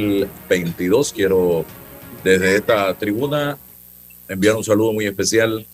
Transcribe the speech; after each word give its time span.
2022. 0.00 1.12
Quiero 1.12 1.64
desde 2.22 2.56
esta 2.56 2.94
tribuna 2.94 3.58
enviar 4.28 4.56
un 4.56 4.64
saludo 4.64 4.92
muy 4.92 5.06
especial 5.06 5.66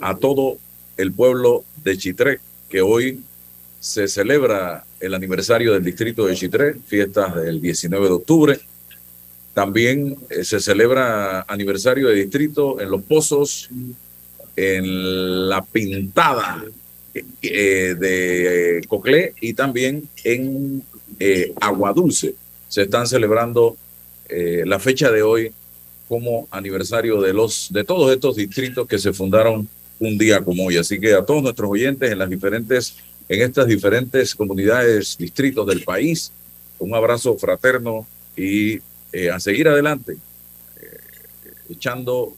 a 0.00 0.14
todo 0.16 0.58
el 0.96 1.12
pueblo 1.12 1.64
de 1.82 1.98
Chitré, 1.98 2.40
que 2.68 2.80
hoy 2.80 3.20
se 3.80 4.08
celebra 4.08 4.84
el 5.00 5.14
aniversario 5.14 5.72
del 5.72 5.84
distrito 5.84 6.26
de 6.26 6.34
Chitré, 6.34 6.76
fiestas 6.86 7.34
del 7.34 7.60
19 7.60 8.06
de 8.06 8.12
octubre. 8.12 8.60
También 9.52 10.16
eh, 10.30 10.44
se 10.44 10.60
celebra 10.60 11.42
aniversario 11.42 12.08
de 12.08 12.14
distrito 12.14 12.80
en 12.80 12.90
Los 12.90 13.02
Pozos, 13.02 13.68
en 14.56 15.48
La 15.48 15.62
Pintada 15.62 16.64
eh, 17.42 17.94
de 17.98 18.84
Coclé 18.88 19.34
y 19.40 19.54
también 19.54 20.08
en 20.22 20.82
eh, 21.18 21.52
Aguadulce 21.60 22.34
se 22.68 22.82
están 22.82 23.06
celebrando 23.06 23.76
eh, 24.28 24.62
la 24.66 24.78
fecha 24.78 25.10
de 25.10 25.22
hoy 25.22 25.52
como 26.08 26.48
aniversario 26.50 27.20
de 27.20 27.32
los 27.32 27.68
de 27.72 27.84
todos 27.84 28.12
estos 28.12 28.36
distritos 28.36 28.86
que 28.86 28.98
se 28.98 29.12
fundaron 29.12 29.68
un 29.98 30.18
día 30.18 30.42
como 30.42 30.66
hoy. 30.66 30.76
Así 30.76 30.98
que 30.98 31.14
a 31.14 31.24
todos 31.24 31.42
nuestros 31.42 31.70
oyentes 31.70 32.10
en 32.10 32.18
las 32.18 32.30
diferentes 32.30 32.96
en 33.28 33.40
estas 33.40 33.66
diferentes 33.66 34.34
comunidades, 34.34 35.16
distritos 35.16 35.66
del 35.66 35.82
país, 35.82 36.30
un 36.78 36.94
abrazo 36.94 37.38
fraterno 37.38 38.06
y 38.36 38.80
eh, 39.12 39.30
a 39.32 39.40
seguir 39.40 39.66
adelante, 39.66 40.18
eh, 40.76 40.98
echando 41.70 42.34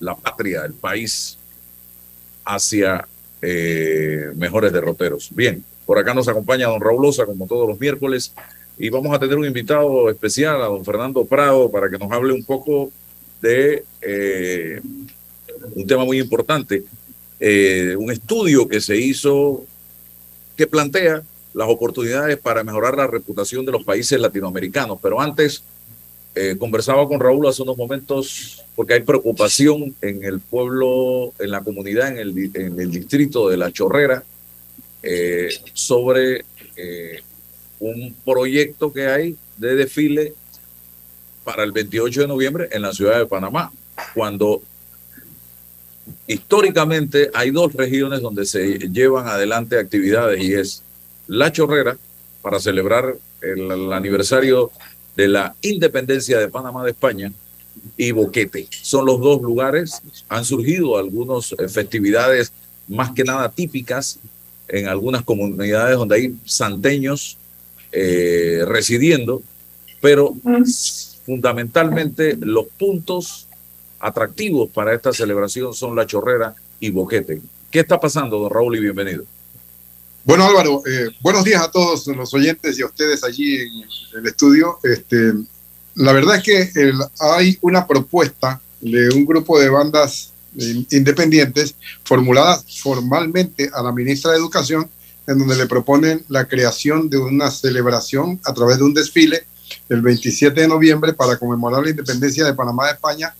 la 0.00 0.14
patria, 0.14 0.64
el 0.66 0.74
país 0.74 1.38
hacia 2.44 3.06
mejores 4.34 4.72
derroteros. 4.72 5.28
Bien, 5.32 5.64
por 5.86 5.98
acá 5.98 6.12
nos 6.12 6.28
acompaña 6.28 6.66
don 6.66 6.80
Raúl 6.80 7.06
Osa, 7.06 7.24
como 7.24 7.46
todos 7.46 7.68
los 7.68 7.78
miércoles, 7.80 8.34
y 8.78 8.88
vamos 8.90 9.12
a 9.12 9.18
tener 9.18 9.36
un 9.36 9.44
invitado 9.44 10.08
especial, 10.08 10.62
a 10.62 10.66
don 10.66 10.84
Fernando 10.84 11.24
Prado, 11.24 11.70
para 11.70 11.90
que 11.90 11.98
nos 11.98 12.10
hable 12.12 12.32
un 12.32 12.44
poco 12.44 12.92
de 13.42 13.84
eh, 14.00 14.80
un 15.74 15.86
tema 15.86 16.04
muy 16.04 16.20
importante, 16.20 16.84
eh, 17.40 17.96
un 17.98 18.12
estudio 18.12 18.68
que 18.68 18.80
se 18.80 18.96
hizo 18.96 19.64
que 20.56 20.66
plantea 20.66 21.22
las 21.54 21.68
oportunidades 21.68 22.36
para 22.38 22.62
mejorar 22.62 22.96
la 22.96 23.08
reputación 23.08 23.66
de 23.66 23.72
los 23.72 23.82
países 23.82 24.20
latinoamericanos. 24.20 24.98
Pero 25.02 25.20
antes, 25.20 25.62
eh, 26.36 26.54
conversaba 26.56 27.08
con 27.08 27.18
Raúl 27.18 27.48
hace 27.48 27.62
unos 27.62 27.76
momentos 27.76 28.64
porque 28.76 28.94
hay 28.94 29.00
preocupación 29.00 29.94
en 30.02 30.22
el 30.22 30.38
pueblo, 30.38 31.32
en 31.40 31.50
la 31.50 31.62
comunidad, 31.62 32.12
en 32.12 32.18
el, 32.18 32.50
en 32.54 32.78
el 32.78 32.90
distrito 32.92 33.48
de 33.48 33.56
La 33.56 33.72
Chorrera, 33.72 34.22
sobre 35.72 36.44
un 37.80 38.14
proyecto 38.24 38.92
que 38.92 39.06
hay 39.06 39.36
de 39.56 39.76
desfile 39.76 40.34
para 41.44 41.64
el 41.64 41.72
28 41.72 42.22
de 42.22 42.28
noviembre 42.28 42.68
en 42.72 42.82
la 42.82 42.92
ciudad 42.92 43.18
de 43.18 43.26
Panamá, 43.26 43.72
cuando 44.14 44.62
históricamente 46.26 47.30
hay 47.34 47.50
dos 47.50 47.72
regiones 47.72 48.20
donde 48.20 48.44
se 48.44 48.78
llevan 48.90 49.26
adelante 49.26 49.78
actividades 49.78 50.42
y 50.42 50.54
es 50.54 50.82
La 51.26 51.50
Chorrera 51.52 51.96
para 52.42 52.60
celebrar 52.60 53.16
el, 53.40 53.92
aniversario 53.92 54.70
de 55.16 55.28
la 55.28 55.54
independencia 55.62 56.38
de 56.38 56.48
Panamá 56.48 56.84
de 56.84 56.90
España 56.90 57.32
y 57.96 58.12
Boquete. 58.12 58.68
Son 58.70 59.06
los 59.06 59.20
dos 59.20 59.40
lugares, 59.42 60.02
han 60.28 60.44
surgido 60.44 60.98
algunas 60.98 61.52
eh, 61.52 61.68
festividades 61.68 62.52
más 62.86 63.12
que 63.12 63.24
nada 63.24 63.50
típicas 63.50 64.18
en 64.68 64.86
algunas 64.88 65.22
comunidades 65.22 65.96
donde 65.96 66.16
hay 66.16 66.36
santeños 66.44 67.38
eh, 67.92 68.64
residiendo, 68.66 69.42
pero 70.00 70.34
fundamentalmente 71.24 72.36
los 72.40 72.66
puntos 72.78 73.48
atractivos 74.00 74.70
para 74.70 74.94
esta 74.94 75.12
celebración 75.12 75.74
son 75.74 75.96
La 75.96 76.06
Chorrera 76.06 76.54
y 76.80 76.90
Boquete. 76.90 77.40
¿Qué 77.70 77.80
está 77.80 77.98
pasando, 77.98 78.38
don 78.38 78.50
Raúl, 78.50 78.76
y 78.76 78.80
bienvenido? 78.80 79.24
Bueno, 80.24 80.44
Álvaro, 80.46 80.82
eh, 80.86 81.08
buenos 81.20 81.44
días 81.44 81.62
a 81.62 81.70
todos 81.70 82.06
los 82.08 82.32
oyentes 82.34 82.78
y 82.78 82.82
a 82.82 82.86
ustedes 82.86 83.24
allí 83.24 83.56
en 83.56 84.18
el 84.18 84.26
estudio. 84.26 84.78
Este, 84.82 85.32
la 85.94 86.12
verdad 86.12 86.36
es 86.36 86.42
que 86.42 86.92
hay 87.18 87.58
una 87.60 87.86
propuesta 87.86 88.60
de 88.80 89.08
un 89.10 89.24
grupo 89.24 89.58
de 89.58 89.68
bandas 89.68 90.32
independientes 90.90 91.74
formuladas 92.04 92.64
formalmente 92.80 93.70
a 93.72 93.82
la 93.82 93.92
ministra 93.92 94.32
de 94.32 94.38
Educación 94.38 94.88
en 95.28 95.38
donde 95.38 95.56
le 95.56 95.66
proponen 95.66 96.24
la 96.28 96.48
creación 96.48 97.08
de 97.08 97.18
una 97.18 97.50
celebración 97.50 98.40
a 98.44 98.54
través 98.54 98.78
de 98.78 98.84
un 98.84 98.94
desfile 98.94 99.46
el 99.90 100.00
27 100.00 100.62
de 100.62 100.66
noviembre 100.66 101.12
para 101.12 101.36
conmemorar 101.36 101.84
la 101.84 101.90
independencia 101.90 102.44
de 102.44 102.54
Panamá 102.54 102.86
de 102.86 102.92
España 102.92 103.34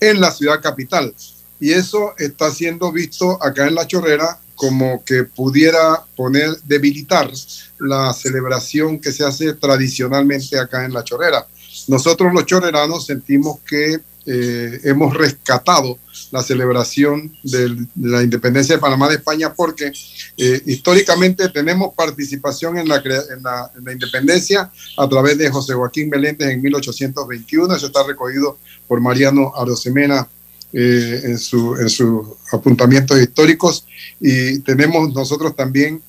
en 0.00 0.20
la 0.20 0.30
ciudad 0.30 0.62
capital. 0.62 1.14
Y 1.60 1.72
eso 1.72 2.14
está 2.18 2.50
siendo 2.50 2.90
visto 2.90 3.38
acá 3.42 3.68
en 3.68 3.74
La 3.74 3.86
Chorrera 3.86 4.40
como 4.54 5.04
que 5.04 5.24
pudiera 5.24 6.02
poner, 6.16 6.56
debilitar 6.64 7.30
la 7.78 8.14
celebración 8.14 8.98
que 8.98 9.12
se 9.12 9.22
hace 9.22 9.52
tradicionalmente 9.52 10.58
acá 10.58 10.86
en 10.86 10.94
La 10.94 11.04
Chorrera. 11.04 11.46
Nosotros 11.88 12.32
los 12.32 12.46
chorreranos 12.46 13.04
sentimos 13.04 13.60
que 13.60 14.00
eh, 14.24 14.80
hemos 14.84 15.14
rescatado 15.14 15.98
la 16.30 16.42
celebración 16.42 17.36
de 17.42 17.86
la 17.96 18.22
independencia 18.22 18.74
de 18.74 18.80
Panamá 18.80 19.08
de 19.08 19.16
España 19.16 19.52
porque 19.54 19.92
eh, 20.36 20.62
históricamente 20.66 21.48
tenemos 21.48 21.94
participación 21.94 22.78
en 22.78 22.88
la, 22.88 22.96
en, 22.96 23.42
la, 23.84 23.92
independencia 23.92 24.70
a 24.96 25.08
través 25.08 25.38
de 25.38 25.50
José 25.50 25.74
Joaquín 25.74 26.08
Meléndez 26.08 26.48
en 26.48 26.62
1821, 26.62 27.74
eso 27.74 27.86
está 27.86 28.04
recogido 28.04 28.58
por 28.88 29.00
Mariano 29.00 29.52
Arosemena 29.56 30.28
eh, 30.72 31.20
en, 31.24 31.38
su, 31.38 31.76
en 31.76 31.88
sus 31.88 32.26
apuntamientos 32.52 33.18
históricos. 33.20 33.86
Y 34.20 34.58
tenemos 34.58 35.14
nosotros 35.14 35.54
también 35.54 36.02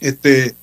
este, 0.00 0.54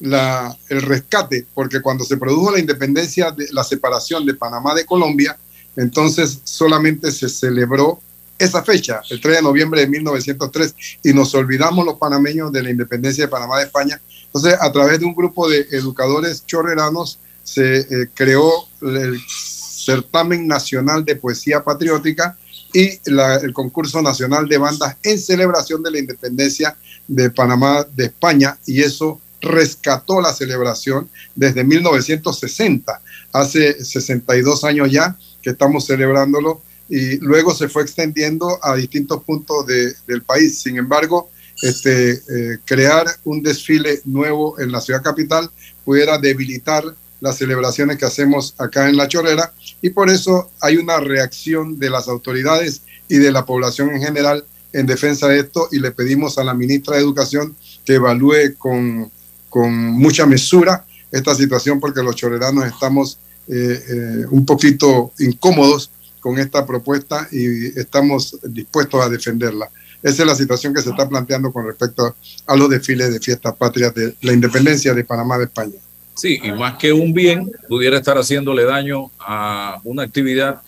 la, 0.00 0.56
el 0.68 0.82
rescate, 0.82 1.46
porque 1.54 1.80
cuando 1.80 2.04
se 2.04 2.16
produjo 2.16 2.50
la 2.50 2.58
independencia, 2.58 3.30
de, 3.30 3.46
la 3.52 3.64
separación 3.64 4.24
de 4.26 4.34
Panamá 4.34 4.74
de 4.74 4.86
Colombia, 4.86 5.38
entonces 5.76 6.40
solamente 6.44 7.10
se 7.12 7.28
celebró 7.28 8.00
esa 8.38 8.62
fecha, 8.62 9.00
el 9.10 9.20
3 9.20 9.36
de 9.36 9.42
noviembre 9.42 9.80
de 9.80 9.86
1903, 9.86 10.74
y 11.04 11.12
nos 11.12 11.34
olvidamos 11.34 11.84
los 11.84 11.98
panameños 11.98 12.50
de 12.52 12.62
la 12.62 12.70
independencia 12.70 13.24
de 13.24 13.30
Panamá 13.30 13.58
de 13.58 13.64
España. 13.64 14.00
Entonces, 14.26 14.56
a 14.60 14.72
través 14.72 14.98
de 14.98 15.06
un 15.06 15.14
grupo 15.14 15.48
de 15.48 15.66
educadores 15.70 16.44
chorreranos, 16.44 17.18
se 17.42 17.80
eh, 17.80 18.08
creó 18.14 18.50
el 18.82 19.20
certamen 19.28 20.48
nacional 20.48 21.04
de 21.04 21.16
poesía 21.16 21.62
patriótica 21.62 22.36
y 22.72 22.98
el 23.04 23.52
concurso 23.52 24.02
nacional 24.02 24.48
de 24.48 24.58
bandas 24.58 24.96
en 25.02 25.18
celebración 25.18 25.82
de 25.82 25.92
la 25.92 25.98
independencia 26.00 26.76
de 27.06 27.30
Panamá 27.30 27.86
de 27.94 28.06
España, 28.06 28.58
y 28.66 28.82
eso 28.82 29.20
rescató 29.40 30.20
la 30.20 30.32
celebración 30.32 31.08
desde 31.36 31.62
1960, 31.62 33.00
hace 33.32 33.84
62 33.84 34.64
años 34.64 34.90
ya, 34.90 35.16
que 35.44 35.50
estamos 35.50 35.86
celebrándolo 35.86 36.62
y 36.88 37.18
luego 37.18 37.54
se 37.54 37.68
fue 37.68 37.82
extendiendo 37.82 38.58
a 38.62 38.74
distintos 38.74 39.22
puntos 39.22 39.66
del 39.66 40.22
país. 40.22 40.60
Sin 40.60 40.78
embargo, 40.78 41.30
este, 41.62 42.12
eh, 42.12 42.58
crear 42.64 43.06
un 43.24 43.42
desfile 43.42 44.00
nuevo 44.06 44.58
en 44.58 44.72
la 44.72 44.80
ciudad 44.80 45.02
capital 45.02 45.50
pudiera 45.84 46.18
debilitar 46.18 46.82
las 47.20 47.36
celebraciones 47.36 47.98
que 47.98 48.04
hacemos 48.04 48.54
acá 48.58 48.88
en 48.88 48.96
La 48.96 49.08
Chorrera 49.08 49.52
y 49.80 49.90
por 49.90 50.10
eso 50.10 50.50
hay 50.60 50.76
una 50.76 50.98
reacción 50.98 51.78
de 51.78 51.90
las 51.90 52.08
autoridades 52.08 52.82
y 53.08 53.18
de 53.18 53.32
la 53.32 53.46
población 53.46 53.90
en 53.90 54.02
general 54.02 54.44
en 54.72 54.86
defensa 54.86 55.28
de 55.28 55.40
esto 55.40 55.68
y 55.70 55.78
le 55.78 55.92
pedimos 55.92 56.36
a 56.38 56.44
la 56.44 56.54
ministra 56.54 56.96
de 56.96 57.02
Educación 57.02 57.56
que 57.84 57.94
evalúe 57.94 58.56
con, 58.58 59.10
con 59.48 59.72
mucha 59.72 60.26
mesura 60.26 60.84
esta 61.12 61.34
situación 61.34 61.78
porque 61.80 62.02
los 62.02 62.16
chorreranos 62.16 62.66
estamos 62.66 63.18
eh, 63.48 63.84
eh, 63.88 64.26
un 64.30 64.46
poquito 64.46 65.12
incómodos 65.18 65.90
con 66.20 66.38
esta 66.38 66.64
propuesta 66.64 67.28
y 67.30 67.66
estamos 67.78 68.38
dispuestos 68.42 69.00
a 69.04 69.08
defenderla. 69.08 69.68
Esa 70.02 70.22
es 70.22 70.28
la 70.28 70.34
situación 70.34 70.74
que 70.74 70.82
se 70.82 70.90
está 70.90 71.08
planteando 71.08 71.52
con 71.52 71.66
respecto 71.66 72.14
a 72.46 72.56
los 72.56 72.68
desfiles 72.68 73.12
de 73.12 73.20
fiestas 73.20 73.54
patrias 73.56 73.94
de 73.94 74.14
la 74.22 74.32
independencia 74.32 74.94
de 74.94 75.04
Panamá 75.04 75.38
de 75.38 75.44
España. 75.44 75.76
Sí, 76.14 76.38
y 76.42 76.52
más 76.52 76.78
que 76.78 76.92
un 76.92 77.12
bien, 77.12 77.50
pudiera 77.68 77.98
estar 77.98 78.16
haciéndole 78.16 78.64
daño 78.64 79.10
a 79.18 79.80
una 79.84 80.04
actividad 80.04 80.62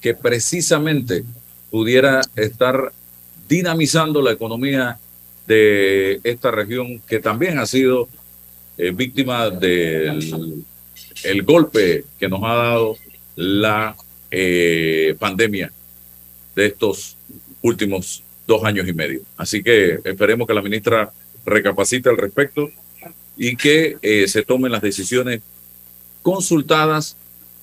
que 0.00 0.14
precisamente 0.14 1.24
pudiera 1.70 2.22
estar 2.34 2.92
dinamizando 3.48 4.22
la 4.22 4.32
economía 4.32 4.98
de 5.46 6.20
esta 6.24 6.50
región 6.50 7.00
que 7.06 7.18
también 7.18 7.58
ha 7.58 7.66
sido 7.66 8.08
eh, 8.78 8.92
víctima 8.92 9.50
del 9.50 10.64
el 11.24 11.42
golpe 11.42 12.04
que 12.18 12.28
nos 12.28 12.42
ha 12.42 12.54
dado 12.54 12.96
la 13.36 13.96
eh, 14.30 15.14
pandemia 15.18 15.72
de 16.54 16.66
estos 16.66 17.16
últimos 17.62 18.22
dos 18.46 18.64
años 18.64 18.88
y 18.88 18.92
medio. 18.92 19.20
Así 19.36 19.62
que 19.62 20.00
esperemos 20.04 20.46
que 20.46 20.54
la 20.54 20.62
ministra 20.62 21.12
recapacite 21.44 22.08
al 22.08 22.16
respecto 22.16 22.70
y 23.36 23.56
que 23.56 23.96
eh, 24.02 24.28
se 24.28 24.42
tomen 24.42 24.72
las 24.72 24.82
decisiones 24.82 25.40
consultadas 26.22 27.16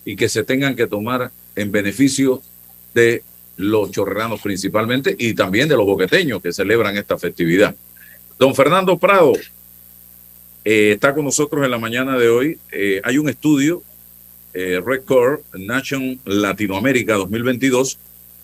y 0.06 0.16
que 0.16 0.30
se 0.30 0.44
tengan 0.44 0.76
que 0.76 0.88
tomar 0.88 1.32
en 1.56 1.72
beneficio 1.72 2.42
de 2.94 3.24
los 3.58 3.92
chorreranos 3.92 4.42
principalmente 4.42 5.16
y 5.18 5.34
también 5.34 5.68
de 5.68 5.76
los 5.76 5.86
boqueteños 5.86 6.42
que 6.42 6.54
celebran 6.54 6.96
esta 6.96 7.18
festividad. 7.18 7.76
Don 8.40 8.56
Fernando 8.56 8.98
Prado 8.98 9.34
eh, 10.70 10.92
está 10.92 11.16
con 11.16 11.24
nosotros 11.24 11.64
en 11.64 11.72
la 11.72 11.78
mañana 11.78 12.18
de 12.18 12.28
hoy. 12.28 12.60
Eh, 12.74 13.00
hay 13.06 13.18
un 13.18 13.30
estudio, 13.30 13.84
eh, 14.54 14.82
Record 14.86 15.40
Nation 15.54 16.20
Latinoamérica 16.26 17.14
2022, 17.14 17.98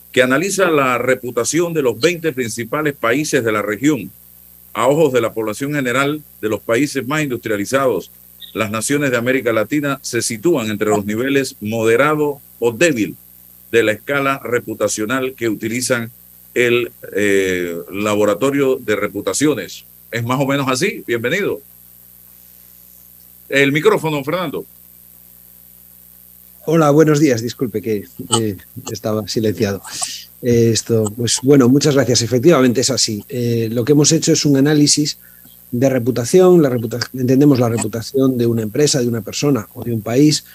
que 0.09 0.23
analiza 0.23 0.71
la 0.71 0.97
reputación 0.97 1.73
de 1.73 1.81
los 1.81 1.99
20 1.99 2.31
principales 2.31 2.93
países 2.93 3.43
de 3.43 3.51
la 3.51 3.61
región 3.61 4.09
a 4.71 4.87
ojos 4.87 5.11
de 5.11 5.19
la 5.19 5.33
población 5.33 5.73
general 5.73 6.21
de 6.39 6.47
los 6.47 6.61
países 6.61 7.05
más 7.05 7.23
industrializados. 7.23 8.09
Las 8.53 8.71
naciones 8.71 9.11
de 9.11 9.17
América 9.17 9.51
Latina 9.51 9.99
se 10.01 10.21
sitúan 10.21 10.69
entre 10.69 10.91
los 10.91 11.03
niveles 11.03 11.57
moderado 11.59 12.39
o 12.59 12.71
débil 12.71 13.17
de 13.69 13.83
la 13.83 13.91
escala 13.91 14.39
reputacional 14.45 15.33
que 15.33 15.49
utilizan 15.49 16.09
el 16.53 16.89
eh, 17.17 17.75
laboratorio 17.91 18.77
de 18.77 18.95
reputaciones. 18.95 19.83
¿Es 20.09 20.23
más 20.23 20.39
o 20.39 20.47
menos 20.47 20.69
así? 20.69 21.03
Bienvenido. 21.05 21.59
El 23.53 23.71
micrófono, 23.71 24.23
Fernando. 24.23 24.65
Hola, 26.65 26.89
buenos 26.89 27.19
días. 27.19 27.43
Disculpe 27.43 27.83
que 27.83 28.07
eh, 28.39 28.57
estaba 28.91 29.27
silenciado. 29.27 29.79
Eh, 30.41 30.71
esto, 30.73 31.13
pues 31.15 31.37
bueno, 31.43 31.69
muchas 31.69 31.93
gracias. 31.93 32.23
Efectivamente 32.23 32.81
es 32.81 32.89
así. 32.89 33.23
lo 33.69 33.85
que 33.85 33.91
hemos 33.91 34.11
hecho 34.11 34.33
es 34.33 34.43
un 34.47 34.57
análisis 34.57 35.19
de 35.69 35.87
reputación. 35.87 36.63
La 36.63 36.69
entendemos 37.13 37.59
la 37.59 37.69
reputación 37.69 38.39
de 38.39 38.47
una 38.47 38.63
empresa, 38.63 39.01
de 39.01 39.07
una 39.07 39.21
persona 39.21 39.67
o 39.75 39.83
de 39.83 39.93
un 39.93 40.01
país 40.01 40.45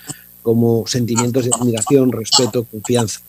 como 0.42 0.84
sentimientos 0.88 1.44
de 1.44 1.52
admiración, 1.54 2.10
respeto, 2.10 2.64
confianza. 2.64 3.20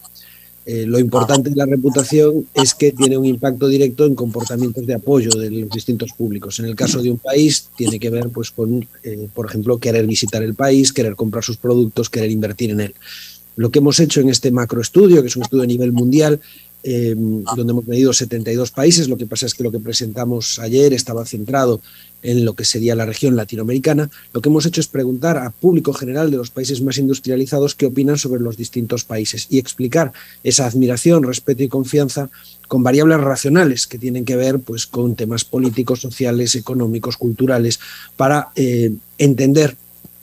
Eh, 0.72 0.86
lo 0.86 1.00
importante 1.00 1.50
de 1.50 1.56
la 1.56 1.66
reputación 1.66 2.46
es 2.54 2.76
que 2.76 2.92
tiene 2.92 3.18
un 3.18 3.26
impacto 3.26 3.68
directo 3.68 4.06
en 4.06 4.14
comportamientos 4.14 4.86
de 4.86 4.94
apoyo 4.94 5.32
de 5.32 5.50
los 5.50 5.72
distintos 5.72 6.12
públicos. 6.14 6.60
En 6.60 6.66
el 6.66 6.76
caso 6.76 7.02
de 7.02 7.10
un 7.10 7.18
país, 7.18 7.70
tiene 7.76 8.00
que 8.00 8.12
ver, 8.12 8.30
pues, 8.30 8.52
con, 8.52 8.88
eh, 9.02 9.28
por 9.34 9.48
ejemplo, 9.48 9.80
querer 9.80 10.06
visitar 10.06 10.44
el 10.44 10.54
país, 10.54 10.94
querer 10.94 11.16
comprar 11.16 11.44
sus 11.44 11.58
productos, 11.58 12.08
querer 12.12 12.30
invertir 12.30 12.70
en 12.70 12.82
él. 12.82 12.94
Lo 13.56 13.72
que 13.72 13.80
hemos 13.80 14.00
hecho 14.00 14.22
en 14.22 14.30
este 14.30 14.52
macroestudio, 14.52 15.24
que 15.24 15.30
es 15.30 15.36
un 15.36 15.42
estudio 15.42 15.64
a 15.64 15.66
nivel 15.66 15.92
mundial, 15.92 16.40
eh, 16.84 17.16
donde 17.18 17.72
hemos 17.72 17.88
medido 17.88 18.14
72 18.14 18.70
países, 18.70 19.10
lo 19.10 19.18
que 19.18 19.26
pasa 19.26 19.48
es 19.48 19.56
que 19.56 19.64
lo 19.64 19.72
que 19.72 19.80
presentamos 19.80 20.60
ayer 20.60 20.94
estaba 20.94 21.26
centrado 21.26 21.82
en 22.22 22.46
lo 22.46 22.54
que 22.54 22.66
sería 22.66 22.96
la 22.96 23.06
región 23.06 23.36
latinoamericana, 23.36 24.10
lo 24.34 24.42
que 24.42 24.50
hemos 24.50 24.66
hecho 24.66 24.82
es 24.82 24.88
preguntar 24.88 25.38
a 25.38 25.52
público 25.52 25.94
general 25.94 26.32
de 26.32 26.38
los 26.38 26.52
países 26.52 26.82
más 26.82 26.98
industrializados 26.98 27.76
qué 27.76 27.86
opinan 27.86 28.18
sobre 28.18 28.42
los 28.42 28.58
distintos 28.58 29.04
países 29.04 29.48
y 29.50 29.58
explicar 29.58 30.12
esa 30.44 30.66
admiración, 30.66 31.24
respeto 31.24 31.64
y 31.64 31.70
confianza 31.70 32.30
con 32.68 32.84
variables 32.84 33.20
racionales 33.20 33.88
que 33.88 33.98
tienen 33.98 34.26
que 34.26 34.36
ver 34.36 34.60
pues, 34.60 34.86
con 34.86 35.16
temas 35.16 35.46
políticos, 35.46 36.02
sociales, 36.02 36.56
económicos, 36.56 37.18
culturales, 37.18 37.80
para 38.16 38.50
eh, 38.56 38.92
entender 39.18 39.76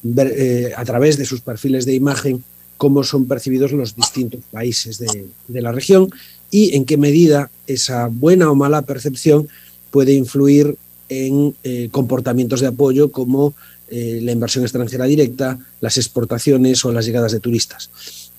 ver, 0.03 0.33
eh, 0.37 0.73
a 0.77 0.85
través 0.85 1.17
de 1.17 1.25
sus 1.25 1.41
perfiles 1.41 1.87
de 1.87 1.95
imagen 1.95 2.45
cómo 2.77 3.03
son 3.05 3.27
percibidos 3.27 3.73
los 3.73 3.97
distintos 3.97 4.41
países 4.51 4.99
de 4.99 5.63
la 5.63 5.73
región 5.73 6.11
y 6.51 6.77
en 6.77 6.85
qué 6.85 6.99
medida 6.99 7.51
esa 7.67 8.09
buena 8.09 8.51
o 8.51 8.55
mala 8.55 8.83
percepción 8.83 9.49
puede 9.91 10.13
influir 10.13 10.77
en 11.09 11.55
eh, 11.63 11.89
comportamientos 11.91 12.61
de 12.61 12.69
apoyo 12.69 13.11
como 13.11 13.55
eh, 13.89 14.21
la 14.23 14.33
inversión 14.33 14.65
extranjera 14.65 15.05
directa, 15.05 15.59
las 15.81 15.97
exportaciones 15.97 16.85
o 16.85 16.93
las 16.93 17.07
llegadas 17.07 17.33
de 17.33 17.41
turistas. 17.41 17.91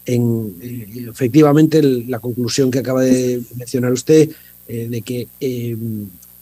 En, 0.05 0.55
eh, 0.61 1.07
efectivamente, 1.09 1.81
la 1.81 2.19
conclusión 2.19 2.71
que 2.71 2.79
acaba 2.79 3.01
de 3.01 3.41
mencionar 3.55 3.91
usted 3.91 4.29
de 4.67 5.01
que 5.01 5.29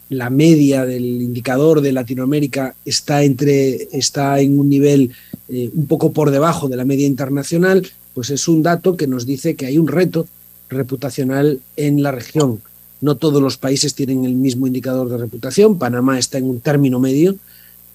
la 0.10 0.32
media 0.32 0.84
del 0.84 1.06
indicador 1.22 1.82
de 1.82 1.92
Latinoamérica 1.92 2.74
está, 2.84 3.22
entre, 3.22 3.88
está 3.92 4.40
en 4.40 4.58
un 4.58 4.68
nivel 4.68 5.12
un 5.48 5.86
poco 5.86 6.12
por 6.12 6.32
debajo 6.32 6.68
de 6.68 6.76
la 6.76 6.86
media 6.86 7.06
internacional, 7.06 7.86
pues 8.16 8.32
es 8.32 8.48
un 8.48 8.64
dato 8.64 8.98
que 8.98 9.06
nos 9.06 9.28
dice 9.28 9.56
que 9.56 9.68
hay 9.68 9.78
un 9.78 9.88
reto 9.88 10.28
reputacional 10.70 11.60
en 11.76 12.02
la 12.02 12.12
región 12.12 12.62
no 13.02 13.16
todos 13.16 13.42
los 13.42 13.58
países 13.58 13.94
tienen 13.94 14.26
el 14.26 14.34
mismo 14.34 14.68
indicador 14.68 15.10
de 15.10 15.18
reputación. 15.18 15.78
Panamá 15.78 16.18
está 16.18 16.38
en 16.38 16.46
un 16.46 16.60
término 16.60 17.00
medio, 17.00 17.36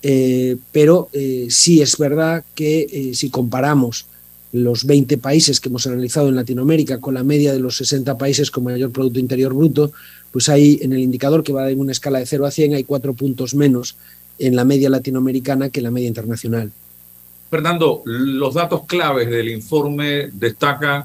eh, 0.03 0.57
pero 0.73 1.09
eh, 1.13 1.47
sí 1.51 1.83
es 1.83 1.97
verdad 1.97 2.45
que 2.55 2.87
eh, 2.91 3.15
si 3.15 3.31
comparamos 3.31 4.07
los 4.53 4.85
20 4.85 5.19
países 5.19 5.61
que 5.61 5.69
hemos 5.69 5.87
analizado 5.87 6.29
en 6.29 6.37
Latinoamérica 6.37 6.99
con 6.99 7.15
la 7.15 7.23
media 7.23 7.53
de 7.53 7.61
los 7.61 7.77
60 7.77 8.19
países 8.19 8.51
con 8.51 8.65
mayor 8.65 8.91
Producto 8.91 9.21
Interior 9.21 9.55
Bruto, 9.55 9.93
pues 10.33 10.49
hay 10.49 10.79
en 10.83 10.93
el 10.93 11.01
indicador 11.01 11.43
que 11.43 11.53
va 11.53 11.71
en 11.71 11.81
una 11.81 11.93
escala 11.93 12.19
de 12.19 12.27
0 12.27 12.47
a 12.47 12.51
100 12.51 12.75
hay 12.75 12.85
cuatro 12.85 13.15
puntos 13.15 13.55
menos 13.55 13.97
en 14.39 14.57
la 14.57 14.65
media 14.65 14.91
latinoamericana 14.91 15.71
que 15.71 15.81
en 15.81 15.85
la 15.85 15.91
media 15.91 16.09
internacional. 16.09 16.73
Fernando, 17.51 18.03
los 18.05 18.55
datos 18.55 18.83
claves 18.87 19.29
del 19.29 19.49
informe 19.49 20.31
destacan 20.33 21.05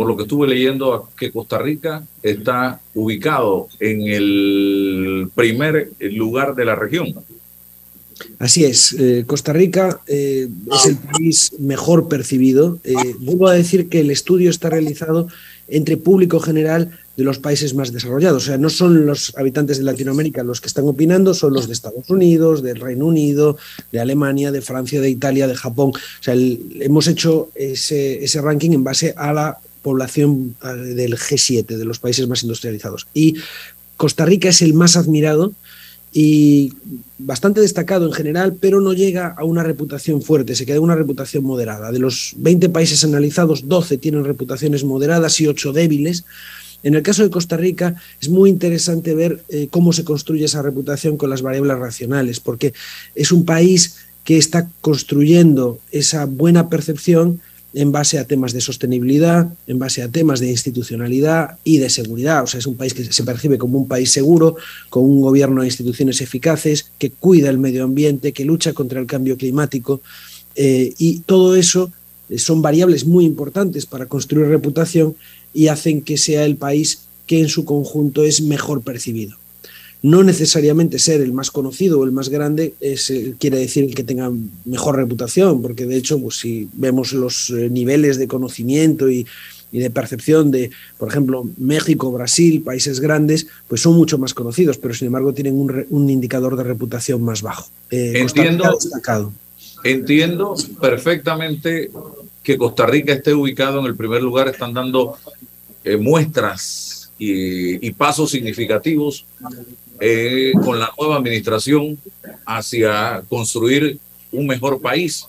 por 0.00 0.08
lo 0.08 0.16
que 0.16 0.22
estuve 0.22 0.48
leyendo, 0.48 1.10
que 1.14 1.30
Costa 1.30 1.58
Rica 1.58 2.02
está 2.22 2.80
ubicado 2.94 3.68
en 3.78 4.00
el 4.08 5.30
primer 5.34 5.92
lugar 6.00 6.54
de 6.54 6.64
la 6.64 6.74
región. 6.74 7.16
Así 8.38 8.64
es, 8.64 8.94
eh, 8.98 9.24
Costa 9.26 9.52
Rica 9.52 10.00
eh, 10.06 10.48
es 10.72 10.86
el 10.86 10.96
país 10.96 11.52
mejor 11.58 12.08
percibido. 12.08 12.78
Eh, 12.82 12.94
vuelvo 13.18 13.48
a 13.48 13.52
decir 13.52 13.90
que 13.90 14.00
el 14.00 14.10
estudio 14.10 14.48
está 14.48 14.70
realizado 14.70 15.28
entre 15.68 15.98
público 15.98 16.40
general 16.40 16.98
de 17.18 17.24
los 17.24 17.38
países 17.38 17.74
más 17.74 17.92
desarrollados. 17.92 18.44
O 18.44 18.46
sea, 18.46 18.56
no 18.56 18.70
son 18.70 19.04
los 19.04 19.34
habitantes 19.36 19.76
de 19.76 19.84
Latinoamérica 19.84 20.42
los 20.42 20.62
que 20.62 20.68
están 20.68 20.86
opinando, 20.86 21.34
son 21.34 21.52
los 21.52 21.66
de 21.66 21.74
Estados 21.74 22.08
Unidos, 22.08 22.62
del 22.62 22.80
Reino 22.80 23.04
Unido, 23.04 23.58
de 23.92 24.00
Alemania, 24.00 24.50
de 24.50 24.62
Francia, 24.62 24.98
de 25.02 25.10
Italia, 25.10 25.46
de 25.46 25.56
Japón. 25.56 25.90
O 25.90 26.22
sea, 26.22 26.34
hemos 26.34 27.06
hecho 27.06 27.50
ese, 27.54 28.24
ese 28.24 28.40
ranking 28.40 28.70
en 28.70 28.82
base 28.82 29.12
a 29.14 29.34
la 29.34 29.58
población 29.82 30.56
eh, 30.62 30.94
del 30.94 31.16
G7, 31.16 31.66
de 31.66 31.84
los 31.84 31.98
países 31.98 32.26
más 32.28 32.42
industrializados. 32.42 33.06
Y 33.14 33.36
Costa 33.96 34.24
Rica 34.24 34.48
es 34.48 34.62
el 34.62 34.74
más 34.74 34.96
admirado 34.96 35.52
y 36.12 36.72
bastante 37.18 37.60
destacado 37.60 38.06
en 38.06 38.12
general, 38.12 38.56
pero 38.58 38.80
no 38.80 38.92
llega 38.92 39.34
a 39.36 39.44
una 39.44 39.62
reputación 39.62 40.22
fuerte, 40.22 40.56
se 40.56 40.66
queda 40.66 40.80
una 40.80 40.96
reputación 40.96 41.44
moderada. 41.44 41.92
De 41.92 41.98
los 41.98 42.32
20 42.36 42.68
países 42.70 43.04
analizados, 43.04 43.68
12 43.68 43.98
tienen 43.98 44.24
reputaciones 44.24 44.84
moderadas 44.84 45.40
y 45.40 45.46
8 45.46 45.72
débiles. 45.72 46.24
En 46.82 46.94
el 46.94 47.02
caso 47.02 47.22
de 47.22 47.30
Costa 47.30 47.56
Rica 47.56 47.94
es 48.20 48.28
muy 48.28 48.50
interesante 48.50 49.14
ver 49.14 49.44
eh, 49.50 49.68
cómo 49.70 49.92
se 49.92 50.02
construye 50.02 50.46
esa 50.46 50.62
reputación 50.62 51.16
con 51.16 51.30
las 51.30 51.42
variables 51.42 51.78
racionales, 51.78 52.40
porque 52.40 52.72
es 53.14 53.30
un 53.30 53.44
país 53.44 53.96
que 54.24 54.38
está 54.38 54.68
construyendo 54.80 55.78
esa 55.92 56.24
buena 56.24 56.68
percepción 56.68 57.40
en 57.72 57.92
base 57.92 58.18
a 58.18 58.24
temas 58.24 58.52
de 58.52 58.60
sostenibilidad, 58.60 59.48
en 59.66 59.78
base 59.78 60.02
a 60.02 60.08
temas 60.08 60.40
de 60.40 60.50
institucionalidad 60.50 61.58
y 61.64 61.78
de 61.78 61.88
seguridad. 61.88 62.42
O 62.42 62.46
sea, 62.46 62.58
es 62.58 62.66
un 62.66 62.76
país 62.76 62.94
que 62.94 63.04
se 63.04 63.24
percibe 63.24 63.58
como 63.58 63.78
un 63.78 63.86
país 63.86 64.10
seguro, 64.10 64.56
con 64.88 65.04
un 65.04 65.20
gobierno 65.20 65.60
de 65.60 65.68
instituciones 65.68 66.20
eficaces, 66.20 66.90
que 66.98 67.10
cuida 67.10 67.48
el 67.50 67.58
medio 67.58 67.84
ambiente, 67.84 68.32
que 68.32 68.44
lucha 68.44 68.72
contra 68.72 69.00
el 69.00 69.06
cambio 69.06 69.36
climático. 69.36 70.00
Eh, 70.56 70.92
y 70.98 71.20
todo 71.20 71.54
eso 71.54 71.92
eh, 72.28 72.38
son 72.38 72.60
variables 72.60 73.06
muy 73.06 73.24
importantes 73.24 73.86
para 73.86 74.06
construir 74.06 74.48
reputación 74.48 75.14
y 75.54 75.68
hacen 75.68 76.02
que 76.02 76.16
sea 76.16 76.44
el 76.44 76.56
país 76.56 77.02
que 77.26 77.40
en 77.40 77.48
su 77.48 77.64
conjunto 77.64 78.24
es 78.24 78.40
mejor 78.42 78.82
percibido 78.82 79.40
no 80.02 80.22
necesariamente 80.22 80.98
ser 80.98 81.20
el 81.20 81.32
más 81.32 81.50
conocido 81.50 82.00
o 82.00 82.04
el 82.04 82.12
más 82.12 82.28
grande 82.28 82.74
es, 82.80 83.10
eh, 83.10 83.34
quiere 83.38 83.58
decir 83.58 83.84
el 83.84 83.94
que 83.94 84.04
tenga 84.04 84.30
mejor 84.64 84.96
reputación, 84.96 85.60
porque 85.60 85.86
de 85.86 85.96
hecho, 85.96 86.20
pues, 86.20 86.36
si 86.36 86.68
vemos 86.72 87.12
los 87.12 87.50
eh, 87.50 87.68
niveles 87.70 88.18
de 88.18 88.28
conocimiento 88.28 89.10
y, 89.10 89.26
de 89.72 89.88
percepción 89.88 90.50
de, 90.50 90.72
por 90.98 91.08
ejemplo, 91.08 91.48
México, 91.56 92.10
Brasil, 92.10 92.60
países 92.60 92.98
grandes, 92.98 93.46
pues 93.68 93.80
son 93.80 93.94
mucho 93.94 94.18
más 94.18 94.34
conocidos, 94.34 94.78
pero 94.78 94.94
sin 94.94 95.06
embargo 95.06 95.32
tienen 95.32 95.54
un, 95.56 96.10
indicador 96.10 96.56
de 96.56 96.64
reputación 96.64 97.22
más 97.22 97.40
bajo. 97.40 97.68
Eh, 97.88 98.14
entiendo, 98.16 98.76
entiendo 99.84 100.56
perfectamente 100.80 101.88
que 102.42 102.58
Costa 102.58 102.84
Rica 102.84 103.12
esté 103.12 103.32
ubicado 103.32 103.78
en 103.78 103.86
el 103.86 103.94
primer 103.94 104.20
lugar, 104.22 104.48
están 104.48 104.74
dando 104.74 105.16
muestras 106.00 107.12
y, 107.16 107.86
y 107.86 107.92
pasos 107.92 108.28
significativos 108.28 109.24
eh, 110.00 110.52
con 110.64 110.78
la 110.78 110.90
nueva 110.98 111.16
administración 111.16 111.98
hacia 112.46 113.22
construir 113.28 113.98
un 114.32 114.46
mejor 114.46 114.80
país. 114.80 115.26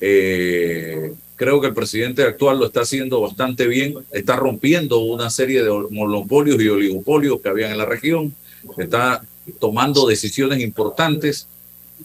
Eh, 0.00 1.14
creo 1.36 1.60
que 1.60 1.68
el 1.68 1.74
presidente 1.74 2.22
actual 2.22 2.58
lo 2.58 2.66
está 2.66 2.82
haciendo 2.82 3.20
bastante 3.20 3.66
bien, 3.66 3.94
está 4.12 4.36
rompiendo 4.36 4.98
una 4.98 5.30
serie 5.30 5.62
de 5.62 5.70
monopolios 5.90 6.60
y 6.60 6.68
oligopolios 6.68 7.40
que 7.40 7.48
había 7.48 7.70
en 7.70 7.78
la 7.78 7.86
región, 7.86 8.34
está 8.76 9.24
tomando 9.58 10.06
decisiones 10.06 10.60
importantes. 10.60 11.46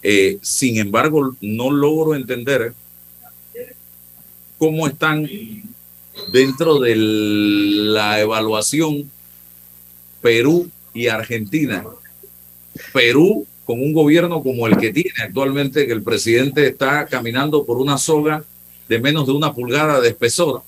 Eh, 0.02 0.38
sin 0.42 0.78
embargo, 0.78 1.36
no 1.42 1.70
logro 1.70 2.16
entender 2.16 2.74
cómo 4.58 4.88
están 4.88 5.30
dentro 6.32 6.80
de 6.80 6.96
la 6.96 8.22
evaluación 8.22 9.12
Perú 10.22 10.70
y 10.94 11.08
Argentina. 11.08 11.84
Perú 12.92 13.46
con 13.66 13.82
un 13.82 13.94
gobierno 13.94 14.44
como 14.44 14.68
el 14.68 14.78
que 14.78 14.92
tiene 14.92 15.14
actualmente, 15.22 15.88
que 15.88 15.94
el 15.94 16.04
presidente 16.04 16.68
está 16.68 17.06
caminando 17.06 17.66
por 17.66 17.78
una 17.78 17.98
soga 17.98 18.44
de 18.90 19.00
menos 19.00 19.26
de 19.26 19.34
una 19.34 19.54
pulgada 19.54 20.02
de 20.02 20.10
espesor. 20.10 20.64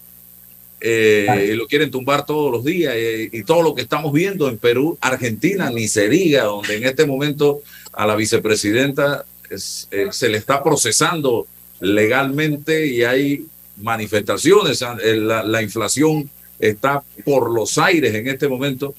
Eh, 0.82 1.50
y 1.52 1.56
lo 1.56 1.68
quieren 1.68 1.90
tumbar 1.90 2.26
todos 2.26 2.52
los 2.52 2.64
días 2.64 2.94
eh, 2.96 3.30
y 3.32 3.44
todo 3.44 3.64
lo 3.64 3.74
que 3.74 3.82
estamos 3.82 4.14
viendo 4.14 4.48
en 4.50 4.58
Perú, 4.58 4.98
Argentina, 5.02 5.70
ni 5.72 5.88
se 5.88 6.08
diga, 6.10 6.44
donde 6.44 6.78
en 6.78 6.86
este 6.86 7.06
momento 7.06 7.62
a 7.92 8.06
la 8.06 8.16
vicepresidenta 8.16 9.26
eh, 9.50 10.08
se 10.12 10.30
le 10.30 10.38
está 10.38 10.64
procesando 10.64 11.48
legalmente 11.80 12.86
y 12.86 13.04
hay 13.04 13.46
manifestaciones, 13.82 14.82
la, 14.82 15.44
la 15.44 15.62
inflación 15.62 16.30
está 16.60 17.04
por 17.26 17.52
los 17.52 17.78
aires 17.78 18.14
en 18.14 18.28
este 18.28 18.48
momento. 18.48 18.96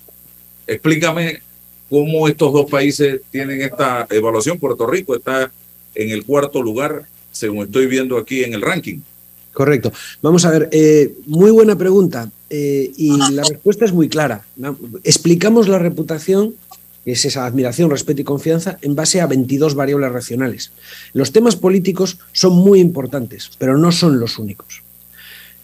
Explícame 0.67 1.41
cómo 1.89 2.29
estos 2.29 2.53
dos 2.53 2.71
países 2.71 3.21
tienen 3.31 3.63
esta 3.63 4.07
evaluación. 4.11 4.59
Puerto 4.59 4.87
Rico 4.87 5.15
está 5.15 5.51
en 5.95 6.11
el 6.11 6.25
cuarto 6.25 6.63
lugar, 6.63 7.07
según 7.33 7.67
estoy 7.67 7.87
viendo 7.87 8.19
aquí 8.19 8.45
en 8.45 8.55
el 8.55 8.63
ranking. 8.63 9.01
Correcto. 9.53 9.93
Vamos 10.21 10.45
a 10.45 10.51
ver, 10.51 10.69
eh, 10.71 11.15
muy 11.27 11.51
buena 11.51 11.79
pregunta 11.79 12.31
eh, 12.51 12.91
y 12.95 13.17
la 13.33 13.43
respuesta 13.43 13.87
es 13.87 13.93
muy 13.93 14.09
clara. 14.09 14.45
Explicamos 15.03 15.67
la 15.67 15.79
reputación, 15.79 16.55
es 17.07 17.25
esa 17.25 17.47
admiración, 17.47 17.89
respeto 17.89 18.21
y 18.21 18.25
confianza, 18.25 18.79
en 18.83 18.95
base 18.95 19.21
a 19.21 19.27
22 19.27 19.75
variables 19.75 20.13
racionales. 20.13 20.73
Los 21.15 21.33
temas 21.33 21.57
políticos 21.57 22.19
son 22.33 22.57
muy 22.57 22.81
importantes, 22.81 23.51
pero 23.59 23.79
no 23.79 23.93
son 23.93 24.21
los 24.21 24.39
únicos. 24.39 24.83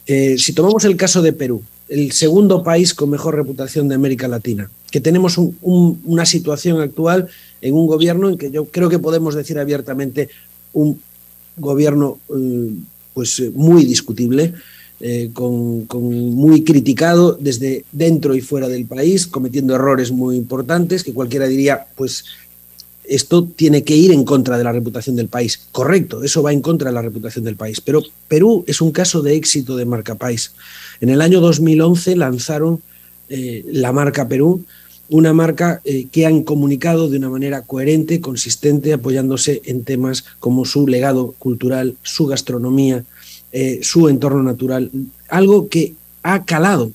Eh, 0.06 0.36
si 0.38 0.54
tomamos 0.54 0.84
el 0.84 0.96
caso 0.96 1.20
de 1.20 1.34
Perú, 1.34 1.62
el 1.88 2.12
segundo 2.12 2.62
país 2.62 2.94
con 2.94 3.10
mejor 3.10 3.36
reputación 3.36 3.88
de 3.88 3.94
América 3.94 4.26
Latina, 4.26 4.70
que 4.92 5.00
tenemos 5.00 5.38
una 5.62 6.26
situación 6.26 6.80
actual 6.80 7.26
en 7.60 7.74
un 7.74 7.88
gobierno 7.88 8.28
en 8.28 8.38
que 8.38 8.52
yo 8.52 8.66
creo 8.66 8.88
que 8.88 9.00
podemos 9.00 9.34
decir 9.34 9.58
abiertamente 9.58 10.28
un 10.72 11.00
gobierno 11.56 12.18
pues 13.14 13.40
eh, 13.40 13.50
muy 13.54 13.84
discutible, 13.84 14.54
eh, 15.00 15.30
con, 15.32 15.86
muy 15.90 16.62
criticado 16.62 17.36
desde 17.40 17.84
dentro 17.90 18.34
y 18.34 18.40
fuera 18.40 18.68
del 18.68 18.86
país, 18.86 19.26
cometiendo 19.26 19.74
errores 19.74 20.12
muy 20.12 20.36
importantes 20.36 21.02
que 21.02 21.12
cualquiera 21.12 21.46
diría, 21.46 21.86
pues 21.96 22.24
esto 23.04 23.44
tiene 23.44 23.82
que 23.82 23.96
ir 23.96 24.12
en 24.12 24.24
contra 24.24 24.56
de 24.56 24.64
la 24.64 24.72
reputación 24.72 25.16
del 25.16 25.28
país. 25.28 25.60
Correcto, 25.72 26.22
eso 26.22 26.42
va 26.42 26.52
en 26.52 26.60
contra 26.60 26.90
de 26.90 26.94
la 26.94 27.02
reputación 27.02 27.44
del 27.44 27.56
país. 27.56 27.80
Pero 27.80 28.02
Perú 28.28 28.64
es 28.66 28.80
un 28.80 28.92
caso 28.92 29.22
de 29.22 29.34
éxito 29.34 29.76
de 29.76 29.84
marca 29.84 30.14
país. 30.14 30.52
En 31.00 31.08
el 31.08 31.20
año 31.20 31.40
2011 31.40 32.16
lanzaron 32.16 32.80
eh, 33.28 33.64
la 33.66 33.92
marca 33.92 34.28
Perú, 34.28 34.64
una 35.08 35.32
marca 35.32 35.82
que 36.10 36.26
han 36.26 36.42
comunicado 36.42 37.10
de 37.10 37.18
una 37.18 37.28
manera 37.28 37.62
coherente, 37.62 38.20
consistente, 38.20 38.92
apoyándose 38.92 39.60
en 39.66 39.84
temas 39.84 40.24
como 40.40 40.64
su 40.64 40.86
legado 40.86 41.34
cultural, 41.38 41.96
su 42.02 42.26
gastronomía, 42.26 43.04
eh, 43.54 43.80
su 43.82 44.08
entorno 44.08 44.42
natural, 44.42 44.90
algo 45.28 45.68
que 45.68 45.92
ha 46.22 46.44
calado 46.46 46.90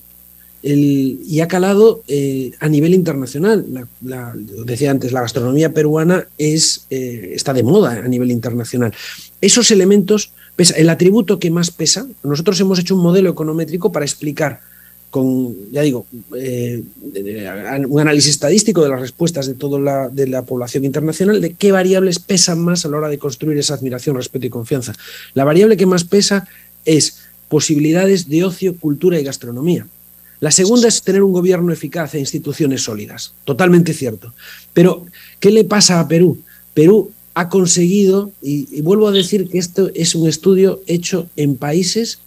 y 0.60 1.40
ha 1.40 1.46
calado 1.46 2.02
eh, 2.08 2.50
a 2.58 2.68
nivel 2.68 2.94
internacional. 2.94 3.64
La, 4.02 4.34
decía 4.64 4.90
antes, 4.90 5.12
la 5.12 5.20
gastronomía 5.20 5.72
peruana 5.72 6.26
es, 6.36 6.86
eh, 6.90 7.30
está 7.32 7.52
de 7.52 7.62
moda 7.62 8.02
a 8.04 8.08
nivel 8.08 8.32
internacional. 8.32 8.92
Esos 9.40 9.70
elementos, 9.70 10.32
el 10.76 10.90
atributo 10.90 11.38
que 11.38 11.52
más 11.52 11.70
pesa, 11.70 12.08
nosotros 12.24 12.58
hemos 12.60 12.80
hecho 12.80 12.96
un 12.96 13.02
modelo 13.02 13.30
econométrico 13.30 13.92
para 13.92 14.04
explicar 14.04 14.60
con, 15.10 15.70
ya 15.72 15.82
digo, 15.82 16.06
eh, 16.36 16.82
un 17.88 18.00
análisis 18.00 18.30
estadístico 18.30 18.82
de 18.82 18.90
las 18.90 19.00
respuestas 19.00 19.46
de 19.46 19.54
toda 19.54 19.78
la, 19.78 20.08
de 20.08 20.26
la 20.26 20.42
población 20.42 20.84
internacional, 20.84 21.40
de 21.40 21.54
qué 21.54 21.72
variables 21.72 22.18
pesan 22.18 22.60
más 22.60 22.84
a 22.84 22.88
la 22.88 22.98
hora 22.98 23.08
de 23.08 23.18
construir 23.18 23.56
esa 23.58 23.74
admiración, 23.74 24.16
respeto 24.16 24.46
y 24.46 24.50
confianza. 24.50 24.94
La 25.34 25.44
variable 25.44 25.76
que 25.76 25.86
más 25.86 26.04
pesa 26.04 26.46
es 26.84 27.20
posibilidades 27.48 28.28
de 28.28 28.44
ocio, 28.44 28.76
cultura 28.76 29.18
y 29.18 29.24
gastronomía. 29.24 29.86
La 30.40 30.50
segunda 30.50 30.88
es 30.88 31.02
tener 31.02 31.22
un 31.22 31.32
gobierno 31.32 31.72
eficaz 31.72 32.14
e 32.14 32.20
instituciones 32.20 32.82
sólidas. 32.82 33.32
Totalmente 33.44 33.94
cierto. 33.94 34.34
Pero, 34.72 35.06
¿qué 35.40 35.50
le 35.50 35.64
pasa 35.64 36.00
a 36.00 36.06
Perú? 36.06 36.38
Perú 36.74 37.10
ha 37.34 37.48
conseguido, 37.48 38.30
y 38.42 38.80
vuelvo 38.82 39.08
a 39.08 39.12
decir 39.12 39.48
que 39.48 39.58
esto 39.58 39.90
es 39.94 40.14
un 40.14 40.28
estudio 40.28 40.80
hecho 40.86 41.28
en 41.36 41.56
países 41.56 42.18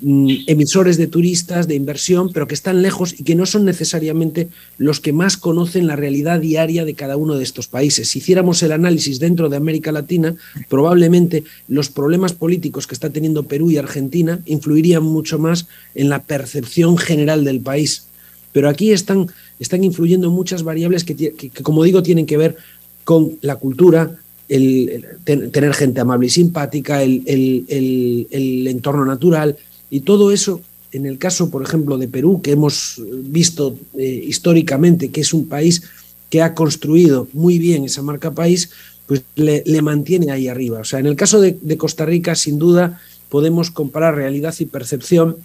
emisores 0.00 0.96
de 0.96 1.08
turistas, 1.08 1.66
de 1.66 1.74
inversión, 1.74 2.30
pero 2.32 2.46
que 2.46 2.54
están 2.54 2.82
lejos 2.82 3.18
y 3.18 3.24
que 3.24 3.34
no 3.34 3.46
son 3.46 3.64
necesariamente 3.64 4.48
los 4.76 5.00
que 5.00 5.12
más 5.12 5.36
conocen 5.36 5.88
la 5.88 5.96
realidad 5.96 6.38
diaria 6.38 6.84
de 6.84 6.94
cada 6.94 7.16
uno 7.16 7.34
de 7.34 7.42
estos 7.42 7.66
países. 7.66 8.08
Si 8.08 8.20
hiciéramos 8.20 8.62
el 8.62 8.72
análisis 8.72 9.18
dentro 9.18 9.48
de 9.48 9.56
América 9.56 9.90
Latina, 9.90 10.36
probablemente 10.68 11.42
los 11.66 11.88
problemas 11.88 12.32
políticos 12.32 12.86
que 12.86 12.94
está 12.94 13.10
teniendo 13.10 13.42
Perú 13.42 13.72
y 13.72 13.76
Argentina 13.76 14.40
influirían 14.46 15.02
mucho 15.02 15.38
más 15.38 15.66
en 15.96 16.08
la 16.08 16.22
percepción 16.22 16.96
general 16.96 17.44
del 17.44 17.60
país. 17.60 18.04
Pero 18.52 18.68
aquí 18.68 18.92
están, 18.92 19.26
están 19.58 19.82
influyendo 19.82 20.30
muchas 20.30 20.62
variables 20.62 21.02
que, 21.02 21.50
como 21.62 21.82
digo, 21.82 22.04
tienen 22.04 22.26
que 22.26 22.36
ver 22.36 22.56
con 23.02 23.32
la 23.40 23.56
cultura, 23.56 24.12
el, 24.48 25.04
tener 25.24 25.74
gente 25.74 26.00
amable 26.00 26.28
y 26.28 26.30
simpática, 26.30 27.02
el 27.02 28.66
entorno 28.68 29.04
natural, 29.04 29.56
y 29.90 30.00
todo 30.00 30.32
eso, 30.32 30.60
en 30.92 31.06
el 31.06 31.18
caso, 31.18 31.50
por 31.50 31.62
ejemplo, 31.62 31.98
de 31.98 32.08
Perú, 32.08 32.40
que 32.42 32.52
hemos 32.52 33.00
visto 33.24 33.76
eh, 33.96 34.24
históricamente 34.26 35.10
que 35.10 35.20
es 35.20 35.32
un 35.32 35.48
país 35.48 35.82
que 36.30 36.42
ha 36.42 36.54
construido 36.54 37.28
muy 37.32 37.58
bien 37.58 37.84
esa 37.84 38.02
marca 38.02 38.32
país, 38.32 38.70
pues 39.06 39.22
le, 39.36 39.82
mantiene 39.82 40.30
ahí 40.30 40.48
arriba. 40.48 40.80
O 40.80 40.84
sea, 40.84 40.98
en 40.98 41.06
el 41.06 41.16
caso 41.16 41.40
de, 41.40 41.58
de 41.60 41.78
Costa 41.78 42.04
Rica, 42.04 42.34
sin 42.34 42.58
duda, 42.58 43.00
podemos 43.30 43.70
comparar 43.70 44.14
realidad 44.14 44.54
y 44.58 44.66
percepción 44.66 45.36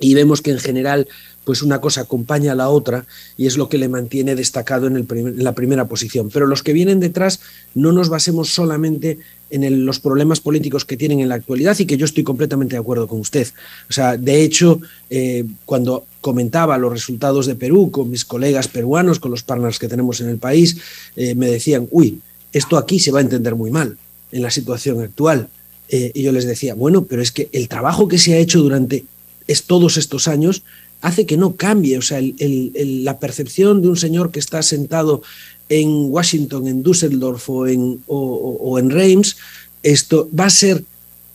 y 0.00 0.14
vemos 0.14 0.40
que 0.42 0.50
en 0.50 0.58
general 0.58 1.06
pues 1.44 1.62
una 1.62 1.80
cosa 1.80 2.02
acompaña 2.02 2.52
a 2.52 2.54
la 2.54 2.68
otra 2.68 3.06
y 3.36 3.46
es 3.46 3.56
lo 3.56 3.68
que 3.68 3.78
le 3.78 3.88
mantiene 3.88 4.34
destacado 4.34 4.86
en, 4.86 4.96
el 4.96 5.34
la 5.42 5.54
primera 5.54 5.86
posición. 5.86 6.30
Pero 6.30 6.46
los 6.46 6.62
que 6.62 6.72
vienen 6.72 7.00
detrás 7.00 7.40
no 7.74 7.92
nos 7.92 8.08
basemos 8.08 8.50
solamente 8.50 9.18
en 9.50 9.84
los 9.84 9.98
problemas 9.98 10.40
políticos 10.40 10.84
que 10.84 10.96
tienen 10.96 11.20
en 11.20 11.28
la 11.28 11.34
actualidad 11.34 11.76
y 11.78 11.86
que 11.86 11.96
yo 11.96 12.04
estoy 12.04 12.22
completamente 12.22 12.76
de 12.76 12.80
acuerdo 12.80 13.08
con 13.08 13.20
usted. 13.20 13.48
O 13.88 13.92
sea, 13.92 14.16
de 14.16 14.42
hecho, 14.42 14.80
eh, 15.08 15.44
cuando 15.64 16.06
comentaba 16.20 16.78
los 16.78 16.92
resultados 16.92 17.46
de 17.46 17.56
Perú 17.56 17.90
con 17.90 18.10
mis 18.10 18.24
colegas 18.24 18.68
peruanos, 18.68 19.18
con 19.18 19.30
los 19.30 19.42
partners 19.42 19.78
que 19.78 19.88
tenemos 19.88 20.20
en 20.20 20.28
el 20.28 20.38
país, 20.38 20.76
eh, 21.16 21.34
me 21.34 21.48
decían, 21.50 21.88
uy, 21.90 22.20
esto 22.52 22.76
aquí 22.76 23.00
se 23.00 23.10
va 23.10 23.18
a 23.18 23.22
entender 23.22 23.54
muy 23.54 23.70
mal 23.70 23.96
en 24.30 24.42
la 24.42 24.50
situación 24.50 25.00
actual. 25.02 25.48
Eh, 25.88 26.12
y 26.14 26.22
yo 26.22 26.30
les 26.30 26.44
decía, 26.44 26.74
bueno, 26.74 27.04
pero 27.04 27.20
es 27.20 27.32
que 27.32 27.48
el 27.52 27.68
trabajo 27.68 28.06
que 28.06 28.18
se 28.18 28.34
ha 28.34 28.38
hecho 28.38 28.60
durante 28.60 29.04
es 29.48 29.64
todos 29.64 29.96
estos 29.96 30.28
años 30.28 30.62
hace 31.00 31.26
que 31.26 31.36
no 31.36 31.56
cambie. 31.56 31.98
O 31.98 32.02
sea, 32.02 32.20
la 32.20 33.18
percepción 33.18 33.82
de 33.82 33.88
un 33.88 33.96
señor 33.96 34.30
que 34.30 34.40
está 34.40 34.62
sentado 34.62 35.22
en 35.68 36.10
Washington, 36.10 36.66
en 36.66 36.82
Düsseldorf 36.82 37.48
o 37.48 37.66
en, 37.66 38.90
Reims, 38.90 39.36
esto 39.82 40.28
va 40.38 40.46
a 40.46 40.50
ser 40.50 40.82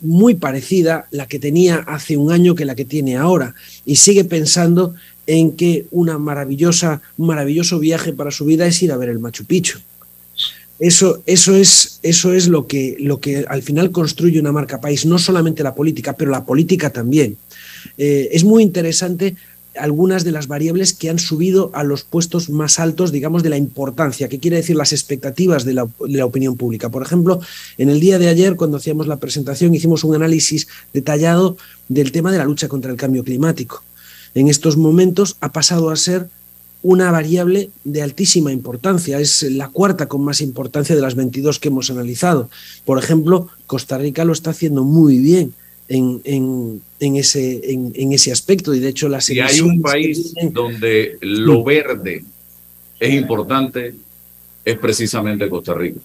muy 0.02 0.36
parecida 0.36 1.08
la 1.10 1.28
que 1.28 1.40
tenía 1.40 1.78
hace 1.78 2.18
un 2.18 2.32
año 2.32 2.54
que 2.54 2.66
la 2.66 2.76
que 2.76 2.86
tiene 2.86 3.16
ahora 3.16 3.56
y 3.86 3.96
sigue 3.96 4.26
pensando 4.26 4.94
en 5.26 5.54
que 5.54 5.86
una 5.90 6.20
maravillosa, 6.20 7.02
un 7.18 7.28
maravilloso 7.28 7.80
viaje 7.80 8.14
para 8.14 8.30
su 8.30 8.46
vida 8.46 8.68
es 8.68 8.84
ir 8.84 8.92
a 8.92 8.98
ver 8.98 9.10
el 9.10 9.20
Machu 9.20 9.46
Picchu. 9.46 9.80
Eso, 10.78 11.24
eso, 11.26 11.56
es, 11.56 12.00
eso 12.04 12.34
es 12.34 12.50
lo 12.50 12.68
que, 12.68 12.98
lo 13.00 13.22
que 13.22 13.46
al 13.48 13.64
final 13.64 13.92
construye 13.92 14.40
una 14.42 14.52
marca 14.52 14.82
país, 14.82 15.06
no 15.06 15.18
solamente 15.18 15.64
la 15.64 15.74
política, 15.74 16.14
pero 16.14 16.30
la 16.30 16.44
política 16.44 16.90
también. 16.90 17.38
Eh, 17.98 18.30
es 18.34 18.44
muy 18.44 18.62
interesante 18.62 19.36
algunas 19.78 20.24
de 20.24 20.32
las 20.32 20.48
variables 20.48 20.94
que 20.94 21.10
han 21.10 21.20
subido 21.20 21.72
a 21.74 21.84
los 21.84 22.04
puestos 22.04 22.50
más 22.50 22.80
altos, 22.80 23.12
digamos, 23.12 23.44
de 23.44 23.50
la 23.50 23.58
importancia, 23.58 24.28
que 24.28 24.40
quiere 24.40 24.58
decir 24.58 24.76
las 24.76 24.94
expectativas 24.94 25.66
de 25.66 25.74
la, 25.74 25.86
opinión 26.26 26.56
pública. 26.56 26.90
Por 26.90 27.04
ejemplo, 27.04 27.40
en 27.78 27.90
el 27.90 28.00
día 28.00 28.20
de 28.20 28.30
ayer, 28.30 28.56
cuando 28.56 28.78
hacíamos 28.78 29.08
la 29.08 29.18
presentación, 29.18 29.74
hicimos 29.76 30.04
un 30.04 30.16
análisis 30.16 30.68
detallado 30.94 31.58
del 31.88 32.12
tema 32.12 32.32
de 32.32 32.38
la 32.38 32.46
lucha 32.46 32.68
contra 32.68 32.92
el 32.92 32.98
cambio 32.98 33.24
climático. 33.24 33.84
En 34.34 34.48
estos 34.48 34.78
momentos 34.78 35.38
ha 35.40 35.52
pasado 35.52 35.90
a 35.90 35.96
ser 35.96 36.28
una 36.82 37.10
variable 37.10 37.72
de 37.84 38.04
altísima 38.04 38.52
importancia, 38.52 39.20
es 39.20 39.42
la 39.44 39.70
cuarta 39.70 40.08
con 40.08 40.24
más 40.24 40.40
importancia 40.42 40.96
de 40.96 41.02
las 41.02 41.16
22 41.16 41.60
que 41.60 41.70
hemos 41.70 41.90
analizado. 41.90 42.50
Por 42.86 43.00
ejemplo, 43.00 43.48
Costa 43.66 43.98
Rica 43.98 44.24
lo 44.24 44.34
está 44.34 44.52
haciendo 44.52 44.84
muy 44.84 45.18
bien 45.18 45.54
en, 45.88 46.82
en, 47.00 47.16
ese, 47.16 47.62
en, 47.72 48.14
ese 48.14 48.32
aspecto. 48.32 48.74
Y 48.74 48.80
de 48.80 48.90
hecho, 48.90 49.08
las 49.08 49.26
Si 49.26 49.40
hay 49.40 49.62
un 49.62 49.82
país 49.82 50.34
donde 50.52 51.18
lo 51.22 51.64
verde 51.64 52.24
es 53.00 53.14
importante, 53.14 53.94
es 54.64 54.78
precisamente 54.78 55.50
Costa 55.50 55.74
Rica. 55.74 56.00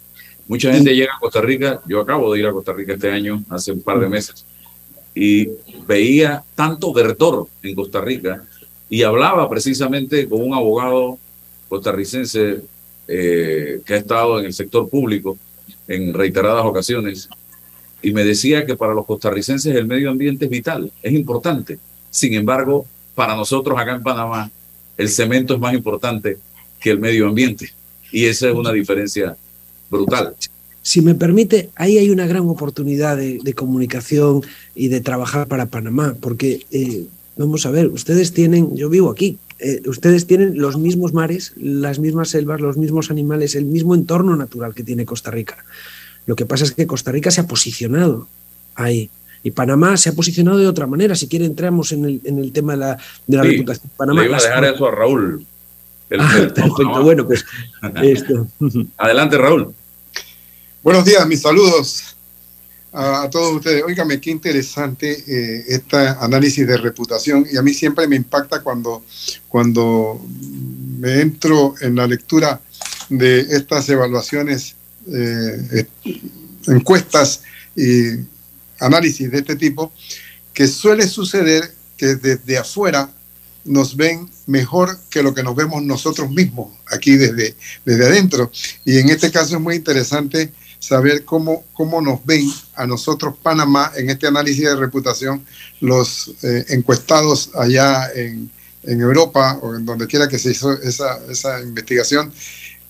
Mucha 0.47 0.73
gente 0.73 0.93
llega 0.93 1.13
a 1.15 1.19
Costa 1.19 1.41
Rica, 1.41 1.81
yo 1.87 2.01
acabo 2.01 2.33
de 2.33 2.39
ir 2.39 2.45
a 2.45 2.51
Costa 2.51 2.73
Rica 2.73 2.93
este 2.93 3.09
año, 3.09 3.43
hace 3.49 3.71
un 3.71 3.81
par 3.81 3.99
de 3.99 4.09
meses, 4.09 4.45
y 5.15 5.47
veía 5.87 6.43
tanto 6.55 6.93
verdor 6.93 7.47
en 7.63 7.75
Costa 7.75 8.01
Rica 8.01 8.43
y 8.89 9.03
hablaba 9.03 9.49
precisamente 9.49 10.27
con 10.27 10.41
un 10.41 10.53
abogado 10.53 11.17
costarricense 11.69 12.61
eh, 13.07 13.81
que 13.85 13.93
ha 13.93 13.97
estado 13.97 14.39
en 14.39 14.45
el 14.45 14.53
sector 14.53 14.89
público 14.89 15.37
en 15.87 16.13
reiteradas 16.13 16.65
ocasiones 16.65 17.29
y 18.01 18.13
me 18.13 18.23
decía 18.23 18.65
que 18.65 18.75
para 18.75 18.93
los 18.93 19.05
costarricenses 19.05 19.75
el 19.75 19.87
medio 19.87 20.09
ambiente 20.09 20.45
es 20.45 20.51
vital, 20.51 20.91
es 21.01 21.13
importante. 21.13 21.79
Sin 22.09 22.33
embargo, 22.33 22.85
para 23.15 23.35
nosotros 23.35 23.77
acá 23.79 23.95
en 23.95 24.03
Panamá, 24.03 24.51
el 24.97 25.09
cemento 25.09 25.53
es 25.53 25.59
más 25.59 25.73
importante 25.73 26.37
que 26.79 26.91
el 26.91 26.99
medio 26.99 27.27
ambiente. 27.27 27.71
Y 28.11 28.25
esa 28.25 28.49
es 28.49 28.55
una 28.55 28.71
diferencia 28.71 29.37
brutal. 29.89 30.35
Si 30.81 31.01
me 31.01 31.13
permite, 31.13 31.69
ahí 31.75 31.97
hay 31.97 32.09
una 32.09 32.25
gran 32.25 32.47
oportunidad 32.49 33.15
de, 33.17 33.53
comunicación 33.53 34.41
y 34.75 34.87
de 34.87 34.99
trabajar 34.99 35.47
para 35.47 35.67
Panamá, 35.67 36.15
porque 36.19 36.65
eh, 36.71 37.05
vamos 37.37 37.65
a 37.65 37.71
ver, 37.71 37.87
ustedes 37.87 38.33
tienen, 38.33 38.75
yo 38.75 38.89
vivo 38.89 39.11
aquí, 39.11 39.37
eh, 39.59 39.81
ustedes 39.85 40.25
tienen 40.25 40.57
los 40.57 40.77
mismos 40.77 41.13
mares, 41.13 41.53
las 41.55 41.99
mismas 41.99 42.29
selvas, 42.29 42.61
los 42.61 42.77
mismos 42.77 43.11
animales, 43.11 43.53
el 43.53 43.65
mismo 43.65 43.93
entorno 43.93 44.35
natural 44.35 44.73
que 44.73 44.83
tiene 44.83 45.05
Costa 45.05 45.29
Rica. 45.29 45.63
Lo 46.25 46.35
que 46.35 46.45
pasa 46.45 46.63
es 46.63 46.71
que 46.71 46.87
Costa 46.87 47.11
Rica 47.11 47.31
se 47.31 47.41
ha 47.41 47.47
posicionado 47.47 48.27
ahí. 48.75 49.09
Y 49.43 49.51
Panamá 49.51 49.97
se 49.97 50.09
ha 50.09 50.13
posicionado 50.13 50.59
de 50.59 50.67
otra 50.67 50.85
manera. 50.85 51.15
Si 51.15 51.27
quiere, 51.27 51.45
entramos 51.45 51.91
en 51.91 52.05
el, 52.05 52.21
en 52.23 52.37
el 52.37 52.51
tema 52.51 52.73
de 52.73 52.79
la, 52.79 52.97
de 53.25 53.37
la 53.37 53.43
reputación 53.43 53.89
de 53.89 53.97
Panamá. 53.97 54.21
Le 54.21 54.27
iba 54.27 54.37
a 54.37 54.41
dejar 54.41 54.65
eso 54.65 54.87
a 54.87 54.91
Raúl. 54.91 55.45
Ah, 56.19 56.29
perfecto, 56.53 57.03
bueno, 57.03 57.25
pues 57.25 57.45
esto. 58.03 58.47
Adelante, 58.97 59.37
Raúl. 59.37 59.73
Buenos 60.83 61.05
días, 61.05 61.25
mis 61.25 61.41
saludos 61.41 62.15
a, 62.91 63.29
todos 63.29 63.55
ustedes. 63.55 63.83
Óigame, 63.83 64.19
qué 64.19 64.31
interesante 64.31 65.11
eh, 65.11 65.63
este 65.69 65.95
análisis 65.95 66.67
de 66.67 66.77
reputación 66.77 67.45
y 67.49 67.57
a 67.57 67.61
mí 67.61 67.73
siempre 67.73 68.07
me 68.07 68.15
impacta 68.15 68.61
cuando, 68.61 69.03
cuando 69.47 70.21
me 70.97 71.21
entro 71.21 71.75
en 71.81 71.95
la 71.95 72.07
lectura 72.07 72.59
de 73.09 73.41
estas 73.41 73.87
evaluaciones, 73.89 74.75
eh, 75.07 75.85
encuestas 76.67 77.41
y 77.75 78.25
análisis 78.79 79.31
de 79.31 79.39
este 79.39 79.55
tipo, 79.55 79.91
que 80.53 80.67
suele 80.67 81.07
suceder 81.07 81.73
que 81.97 82.15
desde 82.15 82.57
afuera 82.57 83.09
nos 83.63 83.95
ven 83.95 84.29
mejor 84.47 84.97
que 85.09 85.21
lo 85.21 85.33
que 85.33 85.43
nos 85.43 85.55
vemos 85.55 85.83
nosotros 85.83 86.29
mismos 86.31 86.73
aquí 86.87 87.15
desde, 87.15 87.55
desde 87.85 88.05
adentro. 88.05 88.51
Y 88.85 88.97
en 88.97 89.09
este 89.09 89.31
caso 89.31 89.55
es 89.55 89.61
muy 89.61 89.75
interesante 89.75 90.51
saber 90.79 91.25
cómo, 91.25 91.63
cómo 91.73 92.01
nos 92.01 92.25
ven 92.25 92.51
a 92.75 92.87
nosotros 92.87 93.35
Panamá 93.41 93.91
en 93.95 94.09
este 94.09 94.27
análisis 94.27 94.63
de 94.63 94.75
reputación 94.75 95.45
los 95.79 96.33
eh, 96.41 96.65
encuestados 96.69 97.51
allá 97.55 98.11
en, 98.15 98.49
en, 98.83 98.99
Europa 98.99 99.59
o 99.61 99.75
en 99.75 99.85
donde 99.85 100.07
quiera 100.07 100.27
que 100.27 100.39
se 100.39 100.51
hizo 100.51 100.73
esa, 100.81 101.19
esa 101.29 101.61
investigación 101.61 102.33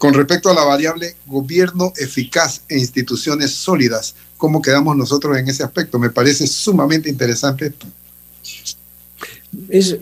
con 0.02 0.16
respecto 0.16 0.50
a 0.50 0.56
la 0.56 0.64
variable 0.64 1.16
gobierno 1.28 1.94
eficaz 1.96 2.62
e 2.68 2.80
instituciones 2.80 3.52
sólidas. 3.52 4.16
¿Cómo 4.36 4.60
quedamos 4.60 4.98
nosotros 4.98 5.38
en 5.38 5.48
ese 5.48 5.62
aspecto? 5.62 6.00
Me 6.00 6.10
parece 6.10 6.48
sumamente 6.48 7.08
interesante 7.08 7.72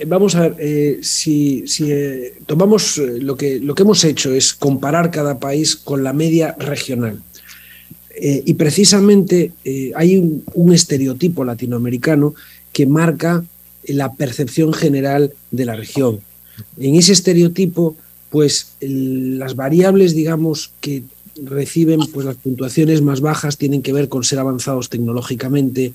vamos 0.07 0.35
a 0.35 0.41
ver, 0.41 0.55
eh, 0.59 0.99
si, 1.01 1.65
eh, 1.79 2.37
tomamos 2.45 2.97
lo 2.97 3.35
que, 3.35 3.59
lo 3.59 3.75
que 3.75 3.81
hemos 3.83 4.03
hecho 4.05 4.33
es 4.33 4.53
comparar 4.53 5.11
cada 5.11 5.37
país 5.37 5.75
con 5.75 6.01
la 6.01 6.13
media 6.13 6.55
regional. 6.57 7.21
Eh, 8.21 8.43
y 8.45 8.53
precisamente 8.53 9.51
eh, 9.65 9.91
hay 9.95 10.17
un, 10.17 10.73
estereotipo 10.73 11.43
latinoamericano 11.43 12.35
que 12.71 12.85
marca 12.85 13.43
la 13.83 14.13
percepción 14.13 14.71
general 14.73 15.33
de 15.51 15.65
la 15.65 15.75
región. 15.75 16.21
En 16.77 16.95
ese 16.95 17.11
estereotipo, 17.11 17.97
pues 18.29 18.73
las 18.79 19.55
variables, 19.55 20.15
digamos, 20.15 20.71
que 20.81 21.03
reciben 21.43 21.99
pues, 22.13 22.25
las 22.25 22.35
puntuaciones 22.35 23.01
más 23.01 23.21
bajas 23.21 23.57
tienen 23.57 23.81
que 23.81 23.93
ver 23.93 24.09
con 24.09 24.23
ser 24.23 24.39
avanzados 24.39 24.89
tecnológicamente, 24.89 25.93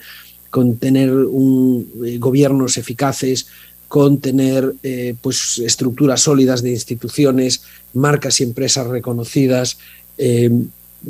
con 0.51 0.77
tener 0.77 1.13
un, 1.13 1.89
eh, 2.05 2.19
gobiernos 2.19 2.77
eficaces, 2.77 3.47
con 3.89 4.19
tener 4.19 4.75
pues, 5.21 5.61
estructuras 5.61 6.23
sólidas 6.23 6.63
de 6.63 6.71
instituciones, 6.71 7.63
marcas 7.93 8.41
y 8.41 8.45
empresas 8.45 8.89
reconocidas, 8.89 9.79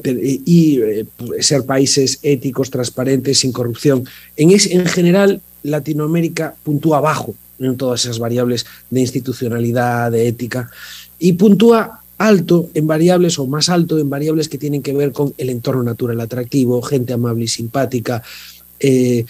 y 0.02 0.80
eh, 0.80 1.06
ser 1.40 1.64
países 1.64 2.18
éticos, 2.22 2.70
transparentes, 2.70 3.38
sin 3.38 3.52
corrupción. 3.52 4.04
En, 4.36 4.50
en 4.50 4.86
general, 4.86 5.40
Latinoamérica 5.62 6.54
puntúa 6.62 7.00
bajo 7.00 7.34
en 7.58 7.76
todas 7.76 8.04
esas 8.04 8.18
variables 8.18 8.66
de 8.90 9.00
institucionalidad, 9.00 10.10
de 10.10 10.28
ética, 10.28 10.70
y 11.18 11.34
puntúa 11.34 12.00
alto 12.18 12.70
en 12.74 12.86
variables 12.86 13.38
o 13.38 13.46
más 13.46 13.68
alto 13.68 13.98
en 13.98 14.08
variables 14.08 14.48
que 14.48 14.58
tienen 14.58 14.82
que 14.82 14.92
ver 14.92 15.12
con 15.12 15.34
el 15.36 15.50
entorno 15.50 15.82
natural 15.82 16.20
atractivo, 16.20 16.80
gente 16.82 17.12
amable 17.12 17.44
y 17.44 17.48
simpática, 17.48 18.22
eh, 18.80 19.24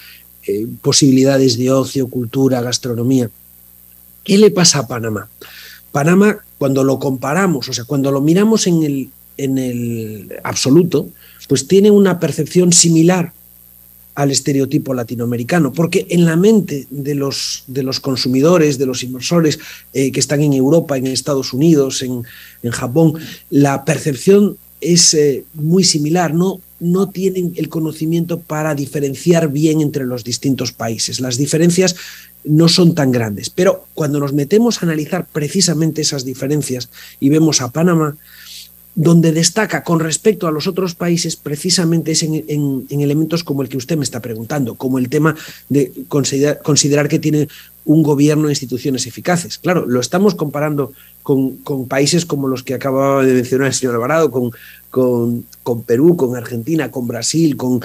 eh, 0.47 0.67
posibilidades 0.83 1.57
de 1.59 1.71
ocio, 1.71 2.09
cultura, 2.09 2.61
gastronomía. 2.61 3.31
¿Qué 4.23 4.39
le 4.39 4.51
pasa 4.51 4.81
a 4.81 4.87
Panamá? 4.87 5.29
Panamá, 5.93 6.39
cuando 6.59 6.85
lo 6.85 6.99
comparamos, 6.99 7.69
o 7.69 7.73
sea, 7.73 7.85
cuando 7.85 8.11
lo 8.11 8.21
miramos 8.21 8.67
en 8.67 8.83
el, 8.83 9.11
en 9.37 9.59
el 9.59 10.33
absoluto, 10.43 11.09
pues 11.49 11.67
tiene 11.67 11.91
una 11.91 12.19
percepción 12.19 12.73
similar 12.73 13.33
al 14.15 14.31
estereotipo 14.31 14.95
latinoamericano, 14.95 15.73
porque 15.73 16.07
en 16.11 16.25
la 16.25 16.37
mente 16.37 16.87
de 16.91 17.15
los, 17.15 17.65
de 17.67 17.83
los 17.83 18.01
consumidores, 18.01 18.79
de 18.79 18.87
los 18.87 19.03
inversores 19.03 19.59
eh, 19.93 20.13
que 20.13 20.21
están 20.21 20.41
en 20.41 20.53
Europa, 20.53 20.97
en 20.97 21.07
Estados 21.07 21.53
Unidos, 21.53 22.03
en, 22.03 22.23
en 22.63 22.71
Japón, 22.71 23.15
la 23.51 23.85
percepción 23.85 24.57
es 24.81 25.15
eh, 25.15 25.45
muy 25.55 25.83
similar, 25.83 26.35
no, 26.35 26.61
no 26.79 27.09
tienen 27.09 27.55
el 27.57 27.69
conocimiento 27.69 28.39
para 28.41 28.75
diferenciar 28.75 29.51
bien 29.51 29.81
entre 29.81 30.05
los 30.05 30.23
distintos 30.23 30.73
países. 30.73 31.21
Las 31.21 31.37
diferencias 31.39 31.97
no 32.45 32.69
son 32.69 32.95
tan 32.95 33.11
grandes, 33.11 33.49
pero 33.51 33.87
cuando 33.95 34.21
nos 34.21 34.33
metemos 34.33 34.79
a 34.79 34.87
analizar 34.87 35.27
precisamente 35.33 36.03
esas 36.03 36.25
diferencias 36.25 36.91
y 37.19 37.31
vemos 37.31 37.63
a 37.63 37.71
Panamá, 37.73 38.17
donde 38.95 39.33
destaca 39.33 39.83
con 39.83 39.99
respecto 39.99 40.47
a 40.47 40.53
los 40.53 40.67
otros 40.67 40.95
países 40.95 41.35
precisamente 41.37 42.13
es 42.13 42.23
en, 42.23 42.87
elementos 42.89 43.43
como 43.43 43.63
el 43.63 43.69
que 43.69 43.77
usted 43.77 43.97
me 43.97 44.05
está 44.05 44.21
preguntando, 44.21 44.77
como 44.77 44.99
el 44.99 45.09
tema 45.09 45.35
de 45.69 45.93
considerar, 46.09 47.09
que 47.09 47.19
tiene 47.19 47.49
un 47.85 48.03
gobierno 48.03 48.49
e 48.49 48.53
instituciones 48.53 49.07
eficaces. 49.07 49.59
Claro, 49.59 49.85
lo 49.87 50.01
estamos 50.01 50.35
comparando 50.37 50.93
con, 51.23 51.59
países 51.89 52.25
como 52.25 52.47
los 52.47 52.63
que 52.63 52.75
acababa 52.75 53.25
de 53.25 53.35
mencionar 53.35 53.67
el 53.67 53.75
señor 53.75 53.95
Alvarado, 53.95 54.31
con, 54.31 54.53
con, 54.91 55.83
Perú, 55.83 56.17
con 56.17 56.37
Argentina, 56.37 56.91
con 56.93 57.09
Brasil, 57.09 57.57
con, 57.57 57.81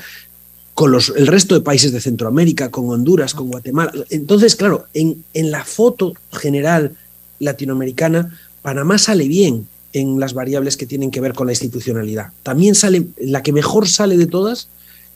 con 0.76 0.92
los, 0.92 1.12
el 1.16 1.26
resto 1.26 1.56
de 1.56 1.62
países 1.62 1.92
de 1.92 2.02
Centroamérica, 2.02 2.70
con 2.70 2.88
Honduras, 2.88 3.34
con 3.34 3.48
Guatemala. 3.50 3.92
Entonces, 4.12 4.56
claro, 4.56 4.86
en, 4.94 5.24
en 5.34 5.50
la 5.50 5.66
foto 5.66 6.14
general 6.32 6.96
latinoamericana, 7.40 8.38
Panamá 8.62 9.00
sale 9.00 9.28
bien, 9.28 9.66
en 9.94 10.20
las 10.20 10.34
variables 10.34 10.78
que 10.78 10.86
tienen 10.86 11.12
que 11.12 11.22
ver 11.22 11.34
con 11.34 11.48
la 11.48 11.54
institucionalidad. 11.54 12.32
También 12.44 12.76
sale, 12.76 13.08
la 13.20 13.42
que 13.42 13.54
mejor 13.54 13.88
sale 13.88 14.18
de 14.18 14.28
todas 14.28 14.70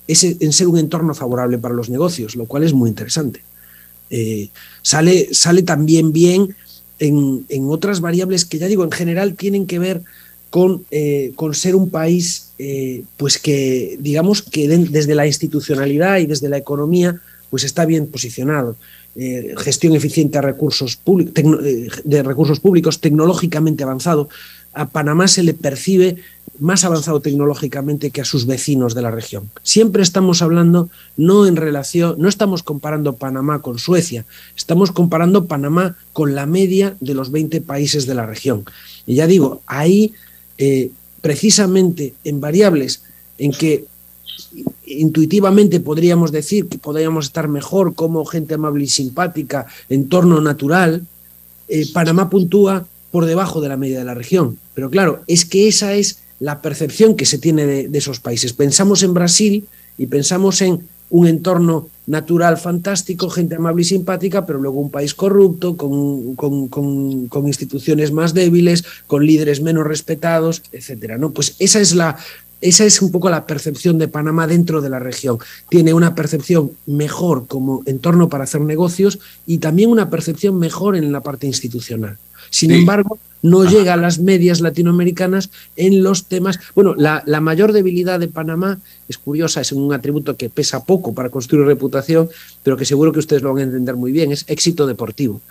es 0.07 0.23
en 0.23 0.51
ser 0.51 0.67
un 0.67 0.77
entorno 0.77 1.13
favorable 1.13 1.57
para 1.57 1.73
los 1.73 1.89
negocios, 1.89 2.36
lo 2.36 2.45
cual 2.45 2.63
es 2.63 2.73
muy 2.73 2.89
interesante. 2.89 3.41
Eh, 4.09 4.49
sale, 4.81 5.33
sale 5.33 5.63
también 5.63 6.12
bien 6.12 6.55
en, 6.99 7.45
otras 7.69 7.99
variables 7.99 8.45
que 8.45 8.59
ya 8.59 8.67
digo, 8.67 8.83
en 8.83 8.91
general 8.91 9.36
tienen 9.36 9.65
que 9.65 9.79
ver 9.79 10.01
con, 10.49 10.86
eh, 10.91 11.31
con 11.36 11.53
ser 11.53 11.75
un 11.75 11.89
país 11.89 12.49
eh, 12.59 13.03
pues 13.17 13.39
que, 13.39 13.97
digamos, 13.99 14.41
que 14.41 14.67
desde 14.67 15.15
la 15.15 15.25
institucionalidad 15.25 16.19
y 16.19 16.27
desde 16.27 16.49
la 16.49 16.57
economía, 16.57 17.19
pues 17.49 17.63
está 17.63 17.86
bien 17.86 18.07
posicionado. 18.07 18.75
gestión 19.57 19.95
eficiente 19.95 20.39
de 20.39 20.41
recursos, 20.41 20.99
de 21.05 22.23
recursos 22.23 22.59
públicos, 22.59 22.99
tecnológicamente 22.99 23.83
avanzado 23.83 24.27
a 24.73 24.89
Panamá 24.89 25.27
se 25.27 25.43
le 25.43 25.53
percibe 25.53 26.17
más 26.59 26.83
avanzado 26.83 27.19
tecnológicamente 27.19 28.12
que 28.12 28.21
a 28.21 28.25
sus 28.25 28.45
vecinos 28.45 28.93
de 28.93 29.01
la 29.01 29.12
región. 29.12 29.49
Siempre 29.63 30.03
estamos 30.03 30.41
hablando 30.41 30.89
no 31.17 31.47
en 31.47 31.55
relación, 31.55 32.15
no 32.19 32.29
estamos 32.29 32.62
comparando 32.62 33.15
Panamá 33.15 33.62
con 33.62 33.79
Suecia, 33.79 34.25
estamos 34.55 34.91
comparando 34.91 35.45
Panamá 35.45 35.95
con 36.13 36.36
la 36.36 36.45
media 36.45 36.95
de 36.99 37.15
los 37.15 37.31
20 37.31 37.62
países 37.62 38.05
de 38.05 38.15
la 38.15 38.25
región. 38.25 38.65
Y 39.05 39.15
ya 39.15 39.27
digo, 39.27 39.62
ahí 39.65 40.13
eh, 40.57 40.91
precisamente 41.21 42.13
en 42.23 42.39
variables 42.39 43.03
en 43.38 43.51
que 43.51 43.86
intuitivamente 44.86 45.79
podríamos 45.79 46.31
decir 46.31 46.67
que 46.67 46.77
podríamos 46.77 47.25
estar 47.25 47.47
mejor 47.47 47.95
como 47.95 48.25
gente 48.25 48.53
amable 48.53 48.83
y 48.83 48.88
simpática, 48.88 49.65
entorno 49.89 50.39
natural, 50.39 51.01
eh, 51.67 51.86
Panamá 51.91 52.29
puntúa 52.29 52.86
por 53.13 53.28
debajo 53.28 53.62
de 53.62 53.69
la 53.69 53.78
media 53.78 53.99
de 53.99 54.06
la 54.06 54.15
región. 54.15 54.58
Pero 54.73 54.89
claro, 54.89 55.21
es 55.28 55.45
que 55.45 55.67
esa 55.67 55.93
es 55.93 56.23
la 56.39 56.63
percepción 56.63 57.15
que 57.15 57.28
se 57.28 57.38
tiene 57.38 57.67
de, 57.67 57.97
esos 57.99 58.19
países. 58.19 58.54
Pensamos 58.54 59.04
en 59.04 59.13
Brasil 59.13 59.67
y 59.99 60.08
pensamos 60.08 60.63
en 60.63 60.88
un 61.12 61.28
entorno 61.28 61.89
natural 62.08 62.58
fantástico, 62.58 63.30
gente 63.30 63.54
amable 63.54 63.84
y 63.84 63.86
simpática, 63.86 64.47
pero 64.47 64.58
luego 64.58 64.80
un 64.80 64.89
país 64.89 65.13
corrupto, 65.13 65.78
con, 65.78 66.36
con, 66.36 67.47
instituciones 67.47 68.12
más 68.12 68.34
débiles, 68.34 68.84
con 69.06 69.23
líderes 69.23 69.62
menos 69.62 69.86
respetados, 69.86 70.63
etcétera. 70.71 71.19
¿no? 71.19 71.30
Pues 71.30 71.56
esa 71.60 71.82
es 71.82 71.93
la, 71.93 72.17
esa 72.62 72.84
es 72.84 72.99
un 72.99 73.12
poco 73.12 73.30
la 73.30 73.45
percepción 73.45 73.99
de 73.99 74.08
Panamá 74.08 74.47
dentro 74.47 74.82
de 74.82 74.89
la 74.89 74.97
región. 74.97 75.38
Tiene 75.69 75.93
una 75.93 76.15
percepción 76.15 76.71
mejor 76.88 77.45
como 77.45 77.84
entorno 77.86 78.28
para 78.28 78.45
hacer 78.45 78.62
negocios 78.62 79.19
y 79.45 79.60
también 79.60 79.91
una 79.91 80.10
percepción 80.10 80.58
mejor 80.58 80.95
en 80.95 81.12
la 81.12 81.21
parte 81.21 81.45
institucional. 81.45 82.17
Sin 82.53 82.69
embargo, 82.69 83.17
no 83.41 83.65
llega 83.65 83.95
a 83.95 83.97
las 83.97 84.19
medias 84.19 84.61
latinoamericanas 84.61 85.49
en 85.75 86.03
los 86.03 86.25
temas. 86.25 86.59
Bueno, 86.75 86.93
la, 86.95 87.23
mayor 87.41 87.73
debilidad 87.73 88.19
de 88.19 88.27
Panamá 88.27 88.77
es 89.09 89.17
curiosa, 89.17 89.61
es 89.61 89.71
un 89.71 89.91
atributo 89.91 90.37
que 90.37 90.51
pesa 90.51 90.85
poco 90.85 91.15
para 91.15 91.31
construir 91.31 91.65
reputación, 91.65 92.29
pero 92.61 92.77
que 92.77 92.85
seguro 92.85 93.11
que 93.11 93.17
ustedes 93.17 93.41
lo 93.41 93.51
van 93.51 93.61
a 93.61 93.63
entender 93.63 93.95
muy 93.95 94.11
bien, 94.11 94.31
es 94.31 94.45
éxito 94.47 94.85
deportivo. 94.85 95.41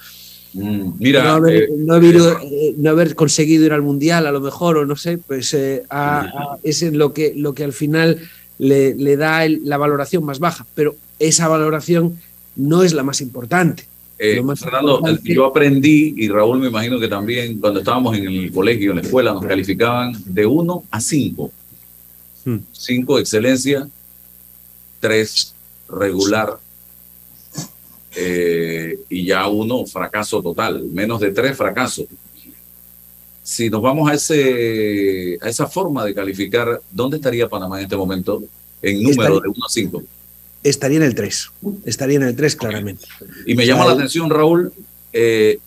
Mm, 0.52 0.92
mira, 1.00 1.24
no 1.24 1.30
haber, 1.30 1.54
eh, 1.54 1.64
eh, 1.64 1.68
eh, 1.70 2.74
no, 2.78 2.90
haber, 2.90 3.16
conseguido 3.16 3.66
ir 3.66 3.72
al 3.72 3.82
mundial, 3.82 4.28
a 4.28 4.32
lo 4.32 4.40
mejor, 4.40 4.76
o 4.76 4.86
no 4.86 4.94
sé, 4.94 5.18
pues 5.18 5.52
es 5.52 6.82
lo 6.92 7.12
que, 7.12 7.32
lo 7.34 7.52
que 7.52 7.64
al 7.64 7.72
final 7.72 8.20
le, 8.58 8.94
le 8.94 9.16
da 9.16 9.48
la 9.48 9.76
valoración 9.76 10.22
más 10.24 10.38
baja, 10.38 10.66
pero 10.76 10.94
esa 11.18 11.48
valoración 11.48 12.16
no 12.54 12.84
es 12.84 12.92
la 12.92 13.02
más 13.02 13.20
importante. 13.20 13.86
Fernando, 14.56 15.02
yo 15.24 15.46
aprendí, 15.46 16.14
y 16.16 16.28
Raúl 16.28 16.61
me 16.61 16.68
imagino 16.68 17.00
que 17.00 17.08
también, 17.08 17.58
cuando 17.58 17.80
estábamos 17.80 18.16
en 18.16 18.26
el 18.26 18.52
colegio, 18.52 18.90
en 18.90 18.98
la 18.98 19.02
escuela, 19.02 19.32
nos 19.32 19.44
calificaban 19.44 20.14
de 20.24 20.46
1 20.46 20.85
a 20.90 21.00
5. 21.00 21.52
5 22.72 23.14
hmm. 23.14 23.18
excelencia, 23.18 23.88
3 25.00 25.54
regular, 25.88 26.58
eh, 28.14 28.98
y 29.08 29.24
ya 29.26 29.48
uno 29.48 29.87
fracaso 29.87 30.42
total, 30.42 30.85
menos 30.85 31.20
de 31.20 31.32
tres 31.32 31.56
fracasos. 31.56 32.06
Si 33.42 33.70
nos 33.70 33.82
vamos 33.82 34.08
a, 34.11 34.14
ese, 34.14 35.38
a 35.40 35.48
esa 35.48 35.66
forma 35.66 36.04
de 36.04 36.14
calificar, 36.14 36.80
¿dónde 36.90 37.16
estaría 37.16 37.48
Panamá 37.48 37.78
en 37.78 37.85
este 37.85 37.96
momento 37.96 38.42
en 38.80 39.02
número 39.02 39.40
de 39.40 39.48
1 39.48 39.66
a 39.66 39.68
5? 39.68 40.02
Estaría 40.62 40.98
en 40.98 41.03
el 41.03 41.14
3, 41.14 41.51
estaría 41.85 42.16
en 42.16 42.22
el 42.22 42.37
3 42.37 42.57
claramente. 42.57 43.07
Y 43.46 43.55
me 43.55 43.66
llama 43.66 43.85
la 43.85 43.92
atención, 43.92 44.31
Raúl, 44.31 44.72
eh, 45.12 45.59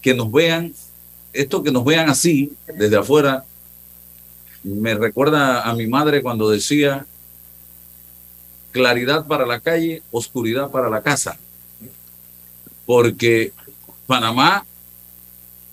que 0.00 0.14
nos 0.14 0.32
vean, 0.32 0.72
esto 1.32 1.62
que 1.62 1.70
nos 1.70 1.84
vean 1.84 2.08
así, 2.08 2.52
desde 2.78 2.96
afuera, 2.96 3.44
me 4.62 4.94
recuerda 4.94 5.62
a 5.62 5.74
mi 5.74 5.86
madre 5.86 6.22
cuando 6.22 6.50
decía, 6.50 7.06
claridad 8.72 9.26
para 9.26 9.44
la 9.46 9.60
calle, 9.60 10.02
oscuridad 10.10 10.70
para 10.70 10.88
la 10.88 11.02
casa 11.02 11.38
porque 12.90 13.52
Panamá 14.08 14.66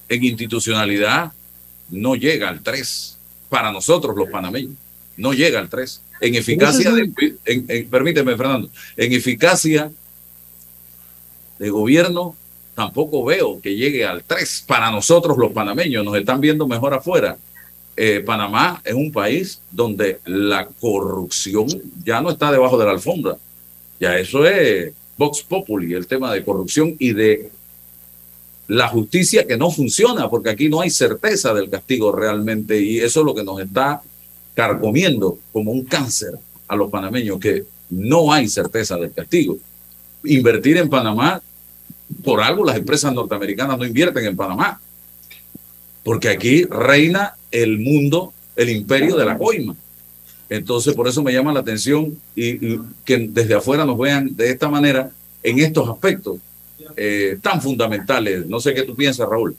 en 0.08 0.24
institucionalidad 0.24 1.32
no 1.90 2.16
llega 2.16 2.48
al 2.48 2.62
3, 2.62 3.18
para 3.50 3.72
nosotros 3.72 4.16
los 4.16 4.30
panameños, 4.30 4.76
no 5.18 5.34
llega 5.34 5.58
al 5.58 5.68
3. 5.68 6.00
En 6.20 6.36
eficacia, 6.36 6.92
permíteme 7.90 8.36
Fernando, 8.36 8.70
en 8.96 9.14
eficacia 9.14 9.92
de 11.60 11.70
gobierno 11.70 12.36
tampoco 12.78 13.26
veo 13.26 13.60
que 13.60 13.76
llegue 13.76 14.06
al 14.06 14.24
3 14.24 14.66
para 14.68 14.92
nosotros 14.92 15.36
los 15.38 15.52
panameños, 15.52 16.06
nos 16.06 16.16
están 16.16 16.40
viendo 16.40 16.68
mejor 16.68 16.94
afuera. 16.94 17.36
Eh, 17.96 18.22
Panamá 18.24 18.80
es 18.86 18.94
un 18.94 19.12
país 19.12 19.60
donde 19.72 20.20
la 20.26 20.68
corrupción 20.80 21.66
ya 22.04 22.22
no 22.22 22.30
está 22.30 22.52
debajo 22.52 22.78
de 22.78 22.86
la 22.86 22.92
alfombra. 22.92 23.36
Ya 24.00 24.20
eso 24.20 24.46
es 24.46 24.94
Vox 25.18 25.42
Populi, 25.42 25.96
el 25.96 26.06
tema 26.06 26.32
de 26.32 26.44
corrupción 26.44 26.96
y 27.00 27.14
de 27.14 27.50
la 28.68 28.88
justicia 28.90 29.48
que 29.48 29.58
no 29.58 29.72
funciona, 29.72 30.30
porque 30.30 30.52
aquí 30.52 30.70
no 30.70 30.82
hay 30.82 30.92
certeza 30.92 31.56
del 31.56 31.72
castigo 31.72 32.12
realmente 32.12 32.80
y 32.80 33.00
eso 33.00 33.22
es 33.22 33.26
lo 33.26 33.34
que 33.34 33.44
nos 33.44 33.60
está 33.60 34.04
carcomiendo 34.58 35.38
como 35.54 35.72
un 35.72 35.86
cáncer 35.86 36.32
a 36.68 36.76
los 36.76 36.90
panameños, 36.90 37.40
que 37.40 37.64
no 37.92 38.34
hay 38.34 38.48
certeza 38.48 38.98
del 38.98 39.14
castigo. 39.14 39.60
Invertir 40.24 40.78
en 40.78 40.90
Panamá, 40.90 41.40
por 42.24 42.42
algo 42.42 42.66
las 42.66 42.76
empresas 42.76 43.14
norteamericanas 43.14 43.78
no 43.78 43.86
invierten 43.86 44.26
en 44.26 44.36
Panamá, 44.36 44.82
porque 46.04 46.30
aquí 46.30 46.64
reina 46.64 47.36
el 47.52 47.78
mundo, 47.78 48.34
el 48.56 48.72
imperio 48.72 49.16
de 49.16 49.26
la 49.26 49.38
coima. 49.38 49.76
Entonces, 50.50 50.96
por 50.96 51.08
eso 51.08 51.22
me 51.22 51.34
llama 51.34 51.54
la 51.54 51.60
atención 51.60 52.18
y, 52.36 52.80
que 53.06 53.30
desde 53.30 53.54
afuera 53.54 53.86
nos 53.86 54.00
vean 54.00 54.36
de 54.36 54.50
esta 54.50 54.70
manera 54.70 55.12
en 55.44 55.60
estos 55.60 55.88
aspectos 55.88 56.40
eh, 56.96 57.38
tan 57.44 57.62
fundamentales. 57.62 58.48
No 58.48 58.60
sé 58.60 58.74
qué 58.74 58.82
tú 58.82 58.96
piensas, 58.96 59.30
Raúl. 59.30 59.56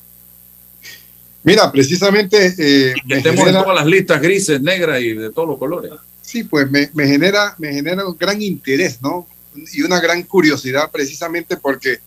Mira, 1.48 1.72
precisamente... 1.72 2.54
Eh, 2.58 2.94
Estemos 3.08 3.46
en 3.46 3.54
todas 3.54 3.74
las 3.74 3.86
listas 3.86 4.20
grises, 4.20 4.60
negras 4.60 5.00
y 5.00 5.14
de 5.14 5.30
todos 5.30 5.48
los 5.48 5.58
colores. 5.58 5.92
Sí, 6.20 6.44
pues 6.44 6.70
me, 6.70 6.90
genera, 7.06 7.54
me 7.56 7.72
genera 7.72 8.06
un 8.06 8.18
gran 8.18 8.42
interés, 8.42 9.00
¿no? 9.00 9.26
Y 9.72 9.80
una 9.80 9.98
gran 9.98 10.22
curiosidad 10.24 10.90
precisamente 10.90 11.56
porque, 11.56 12.00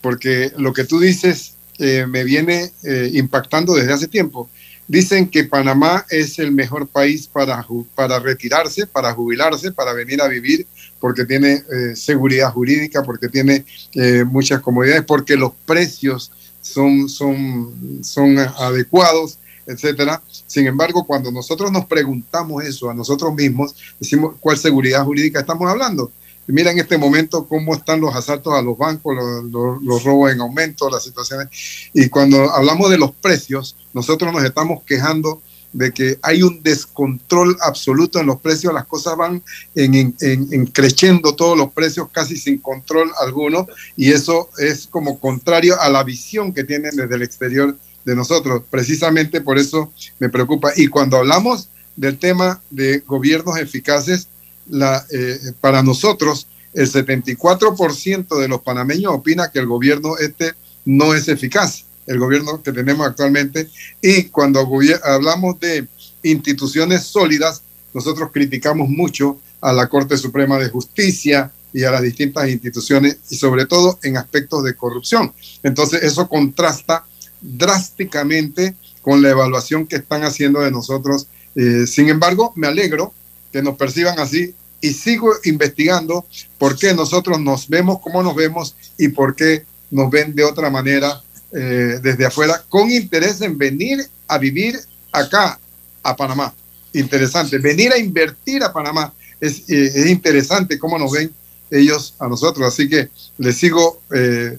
porque 0.00 0.52
lo 0.58 0.72
que 0.72 0.84
tú 0.84 1.00
dices 1.00 1.54
eh, 1.80 2.06
me 2.08 2.22
viene 2.22 2.70
eh, 2.84 3.10
impactando 3.14 3.74
desde 3.74 3.92
hace 3.92 4.06
tiempo. 4.06 4.48
Dicen 4.86 5.28
que 5.28 5.42
Panamá 5.42 6.06
es 6.08 6.38
el 6.38 6.52
mejor 6.52 6.86
país 6.86 7.26
para, 7.26 7.66
para 7.96 8.20
retirarse, 8.20 8.86
para 8.86 9.12
jubilarse, 9.12 9.72
para 9.72 9.92
venir 9.92 10.22
a 10.22 10.28
vivir, 10.28 10.68
porque 11.00 11.24
tiene 11.24 11.54
eh, 11.54 11.96
seguridad 11.96 12.52
jurídica, 12.52 13.02
porque 13.02 13.28
tiene 13.28 13.64
eh, 13.94 14.22
muchas 14.24 14.60
comodidades, 14.60 15.02
porque 15.04 15.34
los 15.34 15.52
precios 15.66 16.30
son, 16.64 17.10
son, 17.10 18.02
son 18.02 18.38
adecuados, 18.38 19.38
etcétera. 19.66 20.22
Sin 20.46 20.66
embargo, 20.66 21.06
cuando 21.06 21.30
nosotros 21.30 21.70
nos 21.70 21.84
preguntamos 21.84 22.64
eso 22.64 22.88
a 22.88 22.94
nosotros 22.94 23.34
mismos, 23.34 23.74
decimos 24.00 24.36
cuál 24.40 24.56
seguridad 24.56 25.04
jurídica 25.04 25.40
estamos 25.40 25.68
hablando. 25.68 26.10
Mira 26.46 26.70
en 26.70 26.78
este 26.78 26.98
momento 26.98 27.46
cómo 27.46 27.74
están 27.74 28.00
los 28.00 28.14
asaltos 28.14 28.54
a 28.54 28.62
los 28.62 28.76
bancos, 28.76 29.14
los, 29.50 30.04
robos 30.04 30.32
en 30.32 30.40
aumento, 30.40 30.88
las 30.88 31.04
situaciones. 31.04 31.48
Y 31.92 32.08
cuando 32.08 32.50
hablamos 32.50 32.90
de 32.90 32.98
los 32.98 33.12
precios, 33.12 33.76
nosotros 33.92 34.32
nos 34.32 34.44
estamos 34.44 34.82
quejando 34.84 35.42
de 35.74 35.92
que 35.92 36.18
hay 36.22 36.42
un 36.42 36.62
descontrol 36.62 37.56
absoluto 37.60 38.20
en 38.20 38.26
los 38.26 38.40
precios, 38.40 38.72
las 38.72 38.86
cosas 38.86 39.16
van 39.16 39.42
en, 39.74 40.14
en, 40.20 40.66
creciendo 40.66 41.34
todos 41.34 41.58
los 41.58 41.72
precios 41.72 42.08
casi 42.10 42.36
sin 42.36 42.58
control 42.58 43.10
alguno 43.20 43.66
y 43.96 44.12
eso 44.12 44.48
es 44.58 44.86
como 44.86 45.18
contrario 45.18 45.78
a 45.80 45.90
la 45.90 46.04
visión 46.04 46.54
que 46.54 46.64
tienen 46.64 46.94
desde 46.96 47.16
el 47.16 47.22
exterior 47.22 47.76
de 48.04 48.14
nosotros. 48.14 48.62
Precisamente 48.70 49.40
por 49.40 49.58
eso 49.58 49.92
me 50.20 50.28
preocupa. 50.28 50.70
Y 50.76 50.86
cuando 50.86 51.16
hablamos 51.16 51.68
del 51.96 52.18
tema 52.18 52.62
de 52.70 53.00
gobiernos 53.00 53.58
eficaces, 53.58 54.28
la, 54.68 55.04
eh, 55.10 55.38
para 55.60 55.82
nosotros, 55.82 56.46
el 56.72 56.90
74% 56.90 58.38
de 58.38 58.48
los 58.48 58.62
panameños 58.62 59.12
opina 59.12 59.50
que 59.50 59.58
el 59.58 59.66
gobierno 59.66 60.18
este 60.18 60.52
no 60.84 61.14
es 61.14 61.28
eficaz, 61.28 61.84
el 62.06 62.18
gobierno 62.18 62.62
que 62.62 62.72
tenemos 62.72 63.06
actualmente. 63.06 63.68
Y 64.00 64.24
cuando 64.24 64.68
hablamos 65.02 65.58
de 65.60 65.86
instituciones 66.22 67.04
sólidas, 67.04 67.62
nosotros 67.92 68.30
criticamos 68.32 68.88
mucho 68.88 69.38
a 69.60 69.72
la 69.72 69.88
Corte 69.88 70.16
Suprema 70.16 70.58
de 70.58 70.68
Justicia 70.68 71.50
y 71.72 71.84
a 71.84 71.90
las 71.90 72.02
distintas 72.02 72.48
instituciones, 72.48 73.18
y 73.30 73.36
sobre 73.36 73.66
todo 73.66 73.98
en 74.02 74.16
aspectos 74.16 74.62
de 74.62 74.76
corrupción. 74.76 75.32
Entonces, 75.62 76.02
eso 76.04 76.28
contrasta 76.28 77.04
drásticamente 77.40 78.76
con 79.02 79.20
la 79.20 79.30
evaluación 79.30 79.86
que 79.86 79.96
están 79.96 80.22
haciendo 80.22 80.60
de 80.60 80.70
nosotros. 80.70 81.26
Eh, 81.54 81.86
sin 81.86 82.08
embargo, 82.08 82.52
me 82.56 82.68
alegro 82.68 83.12
que 83.52 83.62
nos 83.62 83.76
perciban 83.76 84.18
así 84.18 84.54
y 84.80 84.92
sigo 84.92 85.32
investigando 85.44 86.26
por 86.58 86.76
qué 86.76 86.94
nosotros 86.94 87.40
nos 87.40 87.68
vemos 87.68 88.00
como 88.00 88.22
nos 88.22 88.34
vemos 88.34 88.76
y 88.98 89.08
por 89.08 89.34
qué 89.34 89.64
nos 89.90 90.10
ven 90.10 90.34
de 90.34 90.44
otra 90.44 90.70
manera 90.70 91.22
eh, 91.56 92.00
desde 92.02 92.26
afuera, 92.26 92.64
con 92.68 92.90
interés 92.90 93.40
en 93.40 93.56
venir 93.56 94.04
a 94.26 94.38
vivir 94.38 94.76
acá, 95.12 95.56
a 96.02 96.16
Panamá. 96.16 96.52
Interesante, 96.92 97.58
venir 97.58 97.92
a 97.92 97.98
invertir 97.98 98.64
a 98.64 98.72
Panamá. 98.72 99.12
Es, 99.40 99.60
eh, 99.70 99.92
es 99.94 100.06
interesante 100.06 100.80
cómo 100.80 100.98
nos 100.98 101.12
ven 101.12 101.32
ellos 101.70 102.14
a 102.18 102.26
nosotros. 102.26 102.66
Así 102.66 102.88
que 102.88 103.08
les 103.38 103.56
sigo 103.56 104.00
eh, 104.12 104.58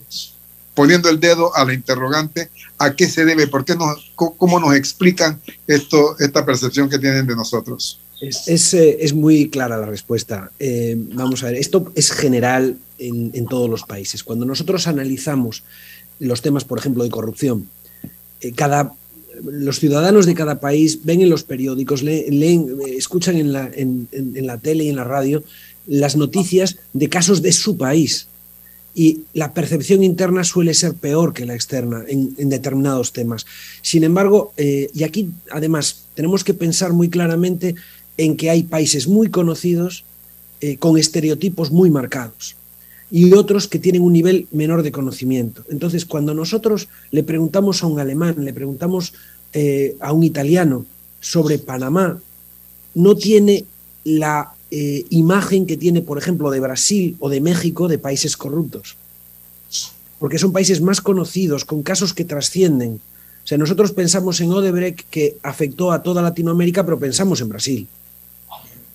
poniendo 0.74 1.10
el 1.10 1.20
dedo 1.20 1.54
a 1.54 1.66
la 1.66 1.74
interrogante, 1.74 2.50
¿a 2.78 2.96
qué 2.96 3.10
se 3.10 3.26
debe? 3.26 3.48
¿Por 3.48 3.66
qué 3.66 3.76
nos, 3.76 4.14
cómo 4.16 4.62
nos 4.62 4.74
explican 4.74 5.42
esto, 5.68 6.18
esta 6.20 6.46
percepción 6.46 6.90
que 6.90 6.98
tienen 6.98 7.28
de 7.28 7.36
nosotros? 7.36 8.00
Es, 8.22 8.74
es, 8.74 9.14
muy 9.14 9.50
clara 9.50 9.78
la 9.78 9.88
respuesta. 9.88 10.50
Vamos 11.14 11.44
a 11.44 11.48
ver, 11.48 11.56
esto 11.56 11.92
es 11.96 12.12
general 12.12 12.78
en, 12.98 13.46
todos 13.46 13.70
los 13.70 13.84
países. 13.84 14.24
Cuando 14.24 14.46
nosotros 14.46 14.88
analizamos 14.88 15.64
los 16.19 16.41
temas, 16.41 16.63
por 16.63 16.80
ejemplo, 16.80 17.04
de 17.04 17.10
corrupción, 17.10 17.67
eh, 18.41 18.51
cada, 18.54 18.93
los 19.43 19.80
ciudadanos 19.80 20.25
de 20.25 20.36
cada 20.36 20.60
país 20.60 20.99
ven 21.04 21.21
en 21.21 21.30
los 21.30 21.43
periódicos, 21.43 22.04
leen, 22.04 22.78
escuchan 22.88 23.38
en 23.38 23.54
la, 23.54 23.69
en, 23.73 24.08
la 24.45 24.58
tele 24.58 24.86
y 24.86 24.89
en 24.89 24.95
la 24.95 25.04
radio 25.04 25.43
las 25.88 26.15
noticias 26.15 26.78
de 26.93 27.10
casos 27.10 27.41
de 27.41 27.51
su 27.51 27.78
país. 27.78 28.28
Y 28.97 29.21
la 29.34 29.54
percepción 29.54 30.04
interna 30.04 30.45
suele 30.45 30.73
ser 30.73 30.93
peor 30.93 31.34
que 31.34 31.45
la 31.45 31.54
externa 31.54 32.06
en, 32.08 32.34
determinados 32.49 33.12
temas. 33.12 33.45
Sin 33.82 34.06
embargo, 34.06 34.54
eh, 34.56 34.89
y 34.93 35.04
aquí 35.04 35.30
además 35.51 36.06
tenemos 36.13 36.45
que 36.45 36.54
pensar 36.54 36.93
muy 36.93 37.10
claramente 37.10 37.75
en 38.17 38.38
que 38.38 38.49
hay 38.49 38.63
países 38.63 39.08
muy 39.10 39.30
conocidos 39.30 40.06
eh, 40.62 40.78
con 40.78 40.97
estereotipos 40.97 41.71
muy 41.71 41.89
marcados 41.89 42.56
y 43.12 43.34
otros 43.34 43.68
que 43.68 43.80
tienen 43.80 44.02
un 44.02 44.13
nivel 44.13 44.48
menor 44.52 44.84
de 44.84 44.91
conocimiento. 44.91 45.63
Entonces, 45.70 46.06
cuando 46.06 46.34
nosotros 46.34 46.88
le 47.12 47.24
preguntamos 47.24 47.84
a 47.84 47.88
un 47.88 48.00
alemán, 48.00 48.36
le 48.44 48.54
preguntamos 48.54 49.13
eh, 49.54 49.96
a 50.00 50.12
un 50.12 50.24
italiano 50.24 50.86
sobre 51.20 51.60
Panamá, 51.60 52.20
no 52.94 53.15
tiene 53.15 53.65
la 54.04 54.54
eh, 54.72 55.06
imagen 55.10 55.65
que 55.65 55.78
tiene, 55.78 56.02
por 56.02 56.18
ejemplo, 56.18 56.50
de 56.50 56.60
Brasil 56.60 57.15
o 57.20 57.30
de 57.30 57.41
México 57.41 57.88
de 57.88 58.00
países 58.00 58.36
corruptos. 58.36 58.98
Porque 60.20 60.39
son 60.39 60.52
países 60.52 60.82
más 60.82 61.02
conocidos, 61.02 61.65
con 61.65 61.84
casos 61.84 62.13
que 62.13 62.26
trascienden. 62.26 63.00
O 63.44 63.48
sea, 63.48 63.58
nosotros 63.58 63.91
pensamos 63.91 64.41
en 64.41 64.52
Odebrecht 64.52 65.08
que 65.10 65.38
afectó 65.44 65.91
a 65.91 66.02
toda 66.02 66.22
Latinoamérica, 66.22 66.84
pero 66.84 66.98
pensamos 66.98 67.41
en 67.41 67.50
Brasil. 67.50 67.88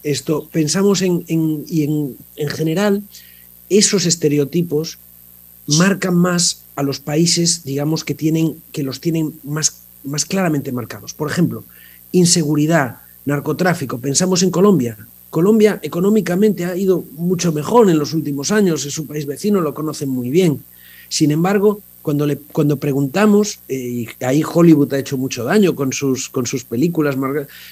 Esto, 0.03 0.49
pensamos 0.51 1.03
en, 1.03 1.25
y 1.27 1.85
en, 1.85 2.16
en 2.37 2.49
general, 2.49 3.03
esos 3.70 4.04
estereotipos 4.04 4.98
marcan 5.78 6.16
más 6.16 6.62
a 6.76 6.83
los 6.83 7.00
países, 7.00 7.64
digamos, 7.64 8.04
que, 8.04 8.14
tienen, 8.14 8.56
que 8.72 8.83
los 8.83 9.00
tienen 9.00 9.35
más, 9.44 9.83
más 10.04 10.24
claramente 10.24 10.72
marcados. 10.72 11.14
Por 11.14 11.30
ejemplo, 11.30 11.64
inseguridad, 12.12 12.98
narcotráfico. 13.24 13.98
Pensamos 13.98 14.42
en 14.42 14.50
Colombia. 14.50 14.96
Colombia 15.30 15.78
económicamente 15.83 16.64
ha 16.64 16.76
ido 16.76 17.04
mucho 17.12 17.52
mejor 17.52 17.88
en 17.88 17.98
los 17.98 18.14
últimos 18.14 18.50
años, 18.50 18.85
es 18.85 18.98
un 18.98 19.06
país 19.06 19.26
vecino, 19.26 19.61
lo 19.61 19.74
conocen 19.74 20.09
muy 20.09 20.28
bien. 20.28 20.62
Sin 21.09 21.30
embargo, 21.30 21.80
cuando, 22.02 22.26
le, 22.26 22.38
cuando 22.38 22.78
preguntamos, 22.78 23.61
eh, 23.68 23.76
y 23.78 24.24
ahí 24.24 24.42
Hollywood 24.42 24.94
ha 24.94 24.98
hecho 24.98 25.16
mucho 25.18 25.44
daño 25.44 25.76
con 25.76 25.92
sus, 25.92 26.28
con 26.30 26.46
sus 26.46 26.64
películas, 26.64 27.16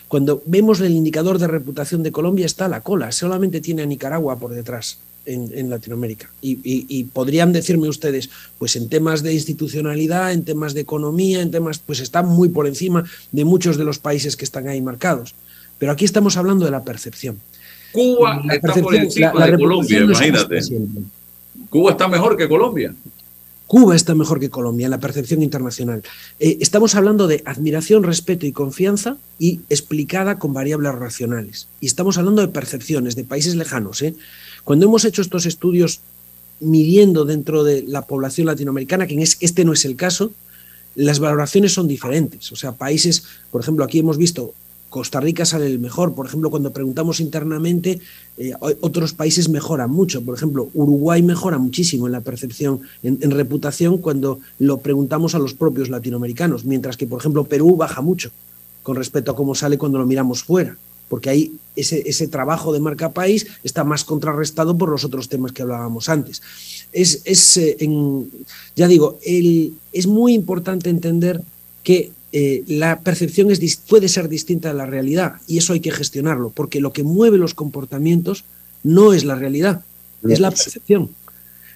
cuando 0.06 0.42
vemos 0.46 0.80
el 0.80 0.92
indicador 0.92 1.38
de 1.38 1.48
reputación 1.48 2.02
de 2.04 2.12
Colombia 2.12 2.46
está 2.46 2.66
a 2.66 2.68
la 2.68 2.82
cola, 2.82 3.10
solamente 3.10 3.60
tiene 3.60 3.82
a 3.82 3.86
Nicaragua 3.86 4.38
por 4.38 4.52
detrás 4.52 4.98
en, 5.28 5.70
Latinoamérica. 5.70 6.30
Y, 6.40 7.04
podrían 7.12 7.52
decirme 7.52 7.88
ustedes, 7.88 8.30
pues 8.58 8.76
en 8.76 8.88
temas 8.88 9.22
de 9.22 9.34
institucionalidad, 9.34 10.32
en 10.32 10.44
temas 10.44 10.74
de 10.74 10.80
economía, 10.80 11.42
en 11.42 11.50
temas, 11.50 11.78
pues 11.78 12.00
está 12.00 12.22
muy 12.22 12.48
por 12.48 12.66
encima 12.66 13.04
de 13.32 13.44
muchos 13.44 13.76
de 13.76 13.84
los 13.84 13.98
países 13.98 14.36
que 14.36 14.44
están 14.44 14.68
ahí 14.68 14.80
marcados. 14.80 15.34
Pero 15.78 15.92
aquí 15.92 16.04
estamos 16.04 16.36
hablando 16.36 16.64
de 16.64 16.70
la 16.70 16.82
percepción. 16.82 17.38
Cuba 17.92 18.42
está 18.50 18.74
por 18.74 18.94
encima 18.94 19.46
de 19.46 19.58
Colombia, 19.58 20.00
imagínate. 20.00 20.60
Cuba 21.70 21.90
está 21.92 22.08
mejor 22.08 22.36
que 22.36 22.48
Colombia. 22.48 22.94
Cuba 23.68 23.94
está 23.94 24.14
mejor 24.14 24.40
que 24.40 24.48
Colombia 24.48 24.86
en 24.86 24.90
la 24.90 24.98
percepción 24.98 25.42
internacional. 25.42 26.02
Eh, 26.40 26.56
estamos 26.62 26.94
hablando 26.94 27.26
de 27.26 27.42
admiración, 27.44 28.02
respeto 28.02 28.46
y 28.46 28.52
confianza 28.52 29.18
y 29.38 29.60
explicada 29.68 30.38
con 30.38 30.54
variables 30.54 30.94
racionales. 30.94 31.68
Y 31.78 31.86
estamos 31.86 32.16
hablando 32.16 32.40
de 32.40 32.48
percepciones 32.48 33.14
de 33.14 33.24
países 33.24 33.56
lejanos. 33.56 34.00
¿eh? 34.00 34.14
Cuando 34.68 34.84
hemos 34.84 35.06
hecho 35.06 35.22
estos 35.22 35.46
estudios 35.46 36.00
midiendo 36.60 37.24
dentro 37.24 37.64
de 37.64 37.84
la 37.88 38.02
población 38.02 38.48
latinoamericana, 38.48 39.06
que 39.06 39.16
este 39.40 39.64
no 39.64 39.72
es 39.72 39.86
el 39.86 39.96
caso, 39.96 40.30
las 40.94 41.20
valoraciones 41.20 41.72
son 41.72 41.88
diferentes. 41.88 42.52
O 42.52 42.56
sea, 42.56 42.72
países, 42.72 43.24
por 43.50 43.62
ejemplo, 43.62 43.82
aquí 43.82 44.00
hemos 44.00 44.18
visto 44.18 44.52
Costa 44.90 45.20
Rica 45.20 45.46
sale 45.46 45.64
el 45.64 45.78
mejor. 45.78 46.14
Por 46.14 46.26
ejemplo, 46.26 46.50
cuando 46.50 46.70
preguntamos 46.70 47.18
internamente, 47.20 47.98
eh, 48.36 48.52
otros 48.60 49.14
países 49.14 49.48
mejoran 49.48 49.90
mucho. 49.90 50.20
Por 50.22 50.36
ejemplo, 50.36 50.68
Uruguay 50.74 51.22
mejora 51.22 51.56
muchísimo 51.56 52.04
en 52.04 52.12
la 52.12 52.20
percepción, 52.20 52.82
en, 53.02 53.30
reputación, 53.30 53.96
cuando 53.96 54.38
lo 54.58 54.80
preguntamos 54.80 55.34
a 55.34 55.38
los 55.38 55.54
propios 55.54 55.88
latinoamericanos, 55.88 56.66
mientras 56.66 56.98
que, 56.98 57.06
por 57.06 57.20
ejemplo, 57.20 57.44
Perú 57.44 57.76
baja 57.76 58.02
mucho 58.02 58.30
con 58.82 58.96
respecto 58.96 59.30
a 59.30 59.34
cómo 59.34 59.54
sale 59.54 59.78
cuando 59.78 59.98
lo 59.98 60.04
miramos 60.04 60.42
fuera, 60.42 60.76
porque 61.08 61.30
ahí 61.30 61.52
ese, 61.76 62.02
ese 62.06 62.28
trabajo 62.28 62.72
de 62.72 62.80
marca 62.80 63.12
país 63.12 63.46
está 63.62 63.84
más 63.84 64.04
contrarrestado 64.04 64.76
por 64.76 64.88
los 64.88 65.04
otros 65.04 65.28
temas 65.28 65.52
que 65.52 65.62
hablábamos 65.62 66.08
antes. 66.08 66.42
Es, 66.92 67.22
es 67.24 67.56
eh, 67.56 67.78
ya 68.76 68.88
digo, 68.88 69.18
el, 69.24 69.74
es 69.92 70.06
muy 70.06 70.34
importante 70.34 70.90
entender 70.90 71.40
que 71.82 72.12
eh, 72.32 72.62
la 72.66 73.00
percepción 73.00 73.50
es, 73.50 73.76
puede 73.76 74.08
ser 74.08 74.28
distinta 74.28 74.68
de 74.68 74.74
la 74.74 74.86
realidad 74.86 75.36
y 75.46 75.58
eso 75.58 75.72
hay 75.72 75.80
que 75.80 75.90
gestionarlo, 75.90 76.50
porque 76.50 76.80
lo 76.80 76.92
que 76.92 77.02
mueve 77.02 77.38
los 77.38 77.54
comportamientos 77.54 78.44
no 78.82 79.12
es 79.12 79.24
la 79.24 79.34
realidad, 79.34 79.82
es 80.28 80.40
la 80.40 80.50
percepción. 80.50 81.10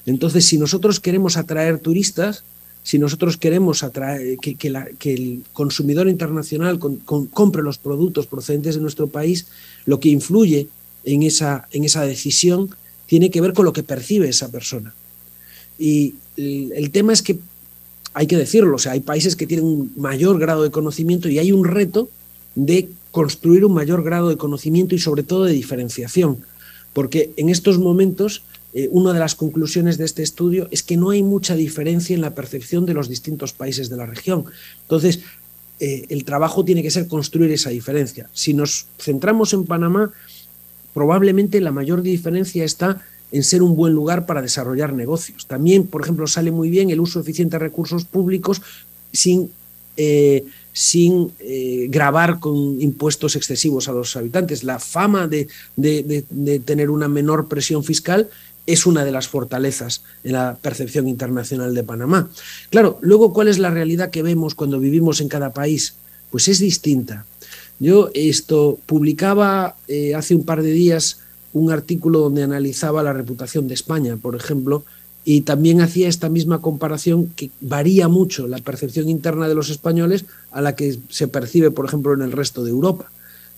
Entonces, 0.04 0.44
si 0.44 0.58
nosotros 0.58 1.00
queremos 1.00 1.36
atraer 1.36 1.78
turistas, 1.78 2.44
si 2.82 2.98
nosotros 2.98 3.36
queremos 3.36 3.82
atraer, 3.82 4.38
que, 4.38 5.14
el 5.14 5.42
consumidor 5.52 6.08
internacional 6.08 6.78
compre 7.04 7.62
los 7.62 7.78
productos 7.78 8.26
procedentes 8.26 8.74
de 8.74 8.80
nuestro 8.80 9.06
país, 9.06 9.46
lo 9.84 10.00
que 10.00 10.08
influye 10.08 10.68
en 11.04 11.22
esa, 11.22 11.68
en 11.72 11.84
esa 11.84 12.04
decisión 12.04 12.70
tiene 13.06 13.30
que 13.30 13.40
ver 13.40 13.52
con 13.52 13.64
lo 13.64 13.72
que 13.72 13.82
percibe 13.82 14.28
esa 14.28 14.50
persona. 14.50 14.94
Y 15.78 16.14
el 16.36 16.90
tema 16.90 17.12
es 17.12 17.22
que 17.22 17.38
hay 18.14 18.26
que 18.26 18.36
decirlo, 18.36 18.76
o 18.76 18.78
sea, 18.78 18.92
hay 18.92 19.00
países 19.00 19.36
que 19.36 19.46
tienen 19.46 19.66
un 19.66 19.92
mayor 19.96 20.38
grado 20.38 20.62
de 20.62 20.70
conocimiento 20.70 21.28
y 21.28 21.38
hay 21.38 21.52
un 21.52 21.64
reto 21.64 22.08
de 22.54 22.88
construir 23.10 23.64
un 23.64 23.74
mayor 23.74 24.02
grado 24.02 24.28
de 24.28 24.36
conocimiento 24.36 24.94
y 24.94 24.98
sobre 24.98 25.22
todo 25.22 25.44
de 25.44 25.52
diferenciación, 25.52 26.38
porque 26.92 27.30
en 27.36 27.48
estos 27.48 27.78
momentos 27.78 28.42
eh, 28.74 28.88
una 28.90 29.12
de 29.12 29.18
las 29.18 29.34
conclusiones 29.34 29.98
de 29.98 30.06
este 30.06 30.22
estudio 30.22 30.66
es 30.70 30.82
que 30.82 30.96
no 30.96 31.10
hay 31.10 31.22
mucha 31.22 31.54
diferencia 31.54 32.14
en 32.14 32.22
la 32.22 32.34
percepción 32.34 32.86
de 32.86 32.94
los 32.94 33.08
distintos 33.08 33.52
países 33.52 33.90
de 33.90 33.96
la 33.98 34.06
región. 34.06 34.46
Entonces, 34.82 35.20
eh, 35.78 36.06
el 36.08 36.24
trabajo 36.24 36.64
tiene 36.64 36.82
que 36.82 36.90
ser 36.90 37.06
construir 37.06 37.50
esa 37.52 37.68
diferencia. 37.68 38.30
Si 38.32 38.54
nos 38.54 38.86
centramos 38.98 39.52
en 39.52 39.66
Panamá, 39.66 40.12
probablemente 40.94 41.60
la 41.60 41.70
mayor 41.70 42.00
diferencia 42.00 42.64
está 42.64 43.02
en 43.30 43.42
ser 43.42 43.62
un 43.62 43.76
buen 43.76 43.92
lugar 43.92 44.24
para 44.24 44.40
desarrollar 44.40 44.94
negocios. 44.94 45.46
También, 45.46 45.86
por 45.86 46.02
ejemplo, 46.02 46.26
sale 46.26 46.50
muy 46.50 46.70
bien 46.70 46.88
el 46.88 47.00
uso 47.00 47.20
eficiente 47.20 47.56
de 47.56 47.64
recursos 47.64 48.04
públicos 48.06 48.62
sin, 49.12 49.50
eh, 49.98 50.44
sin 50.72 51.32
grabar 51.88 52.40
con 52.40 52.80
impuestos 52.80 53.36
excesivos 53.36 53.88
a 53.88 53.92
los 53.92 54.16
habitantes. 54.16 54.64
La 54.64 54.78
fama 54.78 55.28
de, 55.28 55.48
de, 55.76 56.60
tener 56.64 56.88
una 56.88 57.08
menor 57.08 57.48
presión 57.48 57.84
fiscal 57.84 58.30
es 58.66 58.86
una 58.86 59.04
de 59.04 59.12
las 59.12 59.28
fortalezas 59.28 60.02
en 60.24 60.32
la 60.32 60.56
percepción 60.60 61.08
internacional 61.08 61.74
de 61.74 61.82
Panamá. 61.82 62.30
Claro, 62.70 62.98
luego, 63.00 63.32
¿cuál 63.32 63.48
es 63.48 63.58
la 63.58 63.70
realidad 63.70 64.10
que 64.10 64.22
vemos 64.22 64.54
cuando 64.54 64.78
vivimos 64.78 65.20
en 65.20 65.28
cada 65.28 65.52
país? 65.52 65.94
Pues 66.30 66.48
es 66.48 66.58
distinta. 66.58 67.26
Yo 67.78 68.10
esto 68.14 68.78
publicaba 68.86 69.76
eh, 69.88 70.14
hace 70.14 70.34
un 70.34 70.44
par 70.44 70.62
de 70.62 70.70
días 70.70 71.18
un 71.52 71.70
artículo 71.70 72.20
donde 72.20 72.42
analizaba 72.42 73.02
la 73.02 73.12
reputación 73.12 73.68
de 73.68 73.74
España, 73.74 74.16
por 74.16 74.36
ejemplo, 74.36 74.84
y 75.24 75.42
también 75.42 75.80
hacía 75.80 76.08
esta 76.08 76.28
misma 76.28 76.60
comparación 76.60 77.28
que 77.36 77.50
varía 77.60 78.08
mucho 78.08 78.48
la 78.48 78.58
percepción 78.58 79.08
interna 79.08 79.48
de 79.48 79.54
los 79.54 79.70
españoles 79.70 80.24
a 80.50 80.60
la 80.62 80.74
que 80.74 80.98
se 81.10 81.28
percibe, 81.28 81.70
por 81.70 81.84
ejemplo, 81.84 82.12
en 82.14 82.22
el 82.22 82.32
resto 82.32 82.64
de 82.64 82.70
Europa, 82.70 83.10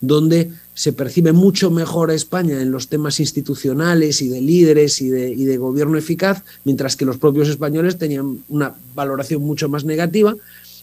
donde 0.07 0.51
se 0.73 0.91
percibe 0.93 1.31
mucho 1.31 1.71
mejor 1.71 2.11
a 2.11 2.13
España 2.13 2.61
en 2.61 2.71
los 2.71 2.89
temas 2.89 3.19
institucionales 3.19 4.21
y 4.21 4.27
de 4.27 4.41
líderes 4.41 5.01
y 5.01 5.09
de, 5.09 5.29
y 5.29 5.45
de 5.45 5.57
gobierno 5.57 5.97
eficaz, 5.97 6.43
mientras 6.65 6.95
que 6.95 7.05
los 7.05 7.17
propios 7.17 7.47
españoles 7.47 7.97
tenían 7.97 8.39
una 8.49 8.75
valoración 8.93 9.41
mucho 9.41 9.69
más 9.69 9.85
negativa, 9.85 10.35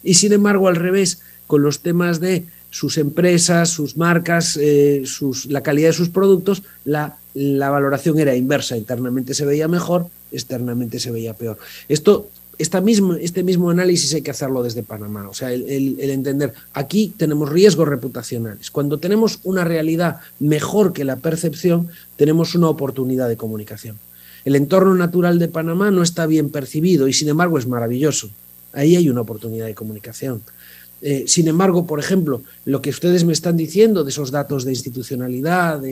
y 0.02 0.14
sin 0.14 0.32
embargo, 0.32 0.68
al 0.68 0.76
revés, 0.76 1.20
con 1.46 1.62
los 1.62 1.80
temas 1.80 2.20
de 2.20 2.46
sus 2.70 2.96
empresas, 2.96 3.68
sus 3.68 3.98
marcas, 3.98 4.58
eh, 4.60 5.02
sus, 5.04 5.46
la 5.46 5.62
calidad 5.62 5.88
de 5.88 5.92
sus 5.92 6.08
productos, 6.08 6.62
la, 6.86 7.18
la, 7.34 7.68
valoración 7.68 8.18
era 8.18 8.34
inversa. 8.34 8.78
Internamente 8.78 9.34
se 9.34 9.44
veía 9.44 9.68
mejor, 9.68 10.06
externamente 10.32 10.98
se 10.98 11.10
veía 11.10 11.34
peor. 11.34 11.58
Esto, 11.88 12.30
esta 12.58 12.82
este 13.20 13.42
mismo 13.42 13.70
análisis 13.70 14.14
hay 14.14 14.22
que 14.22 14.30
hacerlo 14.30 14.62
desde 14.62 14.82
Panamá. 14.82 15.28
O 15.28 15.34
sea, 15.34 15.52
el, 15.52 15.96
el, 15.98 16.10
entender, 16.10 16.52
aquí 16.74 17.12
tenemos 17.16 17.50
riesgos 17.50 17.88
reputacionales. 17.88 18.70
Cuando 18.70 18.98
tenemos 18.98 19.40
una 19.42 19.64
realidad 19.64 20.20
mejor 20.38 20.92
que 20.92 21.04
la 21.04 21.16
percepción, 21.16 21.88
tenemos 22.16 22.54
una 22.54 22.68
oportunidad 22.68 23.28
de 23.28 23.36
comunicación. 23.36 23.96
El 24.44 24.56
entorno 24.56 24.94
natural 24.94 25.38
de 25.38 25.48
Panamá 25.48 25.90
no 25.90 26.02
está 26.02 26.26
bien 26.26 26.50
percibido 26.50 27.08
y 27.08 27.12
sin 27.12 27.28
embargo 27.28 27.58
es 27.58 27.66
maravilloso. 27.66 28.30
Ahí 28.72 28.96
hay 28.96 29.08
una 29.08 29.20
oportunidad 29.20 29.66
de 29.66 29.74
comunicación. 29.74 30.42
Eh, 31.00 31.24
sin 31.26 31.48
embargo, 31.48 31.84
por 31.84 31.98
ejemplo, 31.98 32.42
lo 32.64 32.80
que 32.80 32.90
ustedes 32.90 33.24
me 33.24 33.32
están 33.32 33.56
diciendo 33.56 34.04
de 34.04 34.10
esos 34.10 34.30
datos 34.30 34.64
de 34.64 34.70
institucionalidad, 34.70 35.82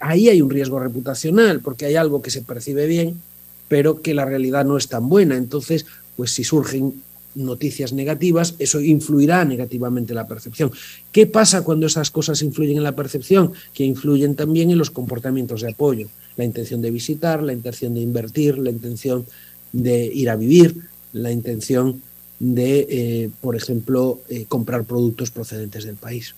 ahí 0.00 0.28
hay 0.30 0.40
un 0.40 0.48
riesgo 0.48 0.78
reputacional, 0.80 1.60
porque 1.60 1.84
hay 1.84 1.96
algo 1.96 2.22
que 2.22 2.30
se 2.30 2.40
percibe 2.40 2.86
bien, 2.86 3.20
pero 3.68 4.02
que 4.02 4.14
la 4.14 4.24
realidad 4.24 4.64
no 4.64 4.76
es 4.76 4.88
tan 4.88 5.08
buena. 5.08 5.36
Entonces, 5.36 5.86
pues 6.16 6.32
si 6.32 6.44
surgen 6.44 7.02
noticias 7.34 7.92
negativas, 7.92 8.54
eso 8.58 8.80
influirá 8.80 9.44
negativamente 9.44 10.12
en 10.12 10.16
la 10.16 10.26
percepción. 10.26 10.72
¿Qué 11.12 11.26
pasa 11.26 11.62
cuando 11.62 11.86
esas 11.86 12.10
cosas 12.10 12.42
influyen 12.42 12.78
en 12.78 12.82
la 12.82 12.96
percepción? 12.96 13.52
Que 13.72 13.84
influyen 13.84 14.34
también 14.34 14.70
en 14.70 14.78
los 14.78 14.90
comportamientos 14.90 15.60
de 15.60 15.70
apoyo, 15.70 16.08
la 16.36 16.44
intención 16.44 16.82
de 16.82 16.90
visitar, 16.90 17.42
la 17.42 17.52
intención 17.52 17.94
de 17.94 18.00
invertir, 18.00 18.58
la 18.58 18.70
intención 18.70 19.26
de 19.72 20.06
ir 20.06 20.30
a 20.30 20.36
vivir, 20.36 20.74
la 21.12 21.30
intención 21.30 22.02
de, 22.40 22.86
eh, 22.88 23.30
por 23.40 23.56
ejemplo, 23.56 24.20
eh, 24.28 24.46
comprar 24.46 24.84
productos 24.84 25.30
procedentes 25.30 25.84
del 25.84 25.96
país. 25.96 26.34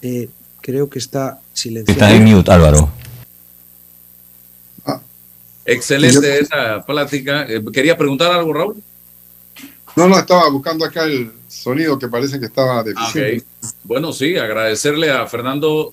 Eh, 0.00 0.28
creo 0.62 0.88
que 0.88 0.98
está 0.98 1.40
silenciado. 1.52 2.00
Está 2.00 2.16
en 2.16 2.24
mute, 2.24 2.50
Álvaro. 2.50 2.90
Ah. 4.86 5.00
Excelente 5.66 6.38
esa 6.38 6.82
plática. 6.86 7.46
¿Quería 7.70 7.98
preguntar 7.98 8.32
algo, 8.32 8.54
Raúl? 8.54 8.82
No, 9.94 10.08
no, 10.08 10.18
estaba 10.18 10.48
buscando 10.48 10.86
acá 10.86 11.04
el 11.04 11.30
sonido 11.48 11.98
que 11.98 12.08
parece 12.08 12.40
que 12.40 12.46
estaba 12.46 12.82
deficiente. 12.82 13.44
Bueno, 13.84 14.10
sí, 14.14 14.38
agradecerle 14.38 15.10
a 15.10 15.26
Fernando 15.26 15.92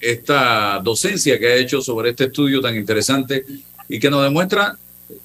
esta 0.00 0.80
docencia 0.82 1.38
que 1.38 1.46
ha 1.46 1.54
hecho 1.54 1.80
sobre 1.80 2.10
este 2.10 2.24
estudio 2.24 2.60
tan 2.60 2.74
interesante 2.74 3.44
y 3.88 4.00
que 4.00 4.10
nos 4.10 4.24
demuestra 4.24 4.76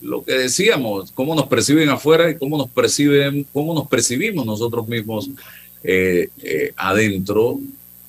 lo 0.02 0.24
que 0.24 0.34
decíamos, 0.34 1.12
cómo 1.12 1.36
nos 1.36 1.48
perciben 1.48 1.90
afuera 1.90 2.30
y 2.30 2.38
cómo 2.38 2.58
nos 2.58 2.70
perciben, 2.70 3.46
cómo 3.52 3.74
nos 3.74 3.88
percibimos 3.88 4.46
nosotros 4.46 4.88
mismos 4.88 5.30
eh, 5.84 6.30
eh, 6.42 6.74
adentro. 6.76 7.60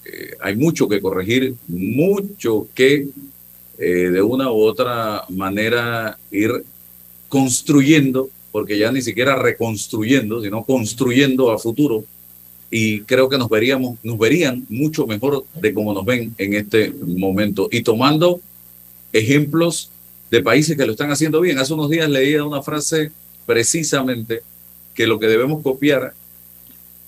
Eh, 0.05 0.35
hay 0.41 0.57
mucho 0.57 0.89
que 0.89 1.01
corregir, 1.01 1.55
mucho 1.69 2.69
que 2.75 3.09
de 3.77 4.23
una 4.23 4.53
u 4.53 4.63
otra 4.63 5.25
manera 5.31 6.17
ir 6.31 6.65
construyendo, 7.29 8.31
porque 8.53 8.79
ya 8.79 8.93
ni 8.93 9.03
siquiera 9.03 9.35
reconstruyendo, 9.35 10.41
sino 10.41 10.63
construyendo 10.65 11.51
a 11.51 11.59
futuro 11.59 12.05
y 12.77 13.03
creo 13.03 13.29
que 13.29 13.39
nos 13.39 13.49
veríamos, 13.49 13.99
nos 14.03 14.19
verían 14.19 14.65
mucho 14.69 15.07
mejor 15.07 15.45
de 15.61 15.73
cómo 15.73 15.95
nos 15.95 16.05
ven 16.05 16.35
en 16.39 16.55
este 16.55 16.93
momento 17.07 17.69
y 17.71 17.83
tomando 17.83 18.41
ejemplos 19.13 19.91
de 20.29 20.43
países 20.43 20.77
que 20.77 20.85
lo 20.85 20.91
están 20.91 21.13
haciendo 21.13 21.41
bien. 21.41 21.59
Hace 21.59 21.75
unos 21.75 21.89
días 21.89 22.11
leía 22.11 22.45
una 22.45 22.63
frase 22.63 23.13
precisamente 23.47 24.43
que 24.93 25.07
lo 25.07 25.21
que 25.21 25.29
debemos 25.29 25.63
copiar 25.63 26.15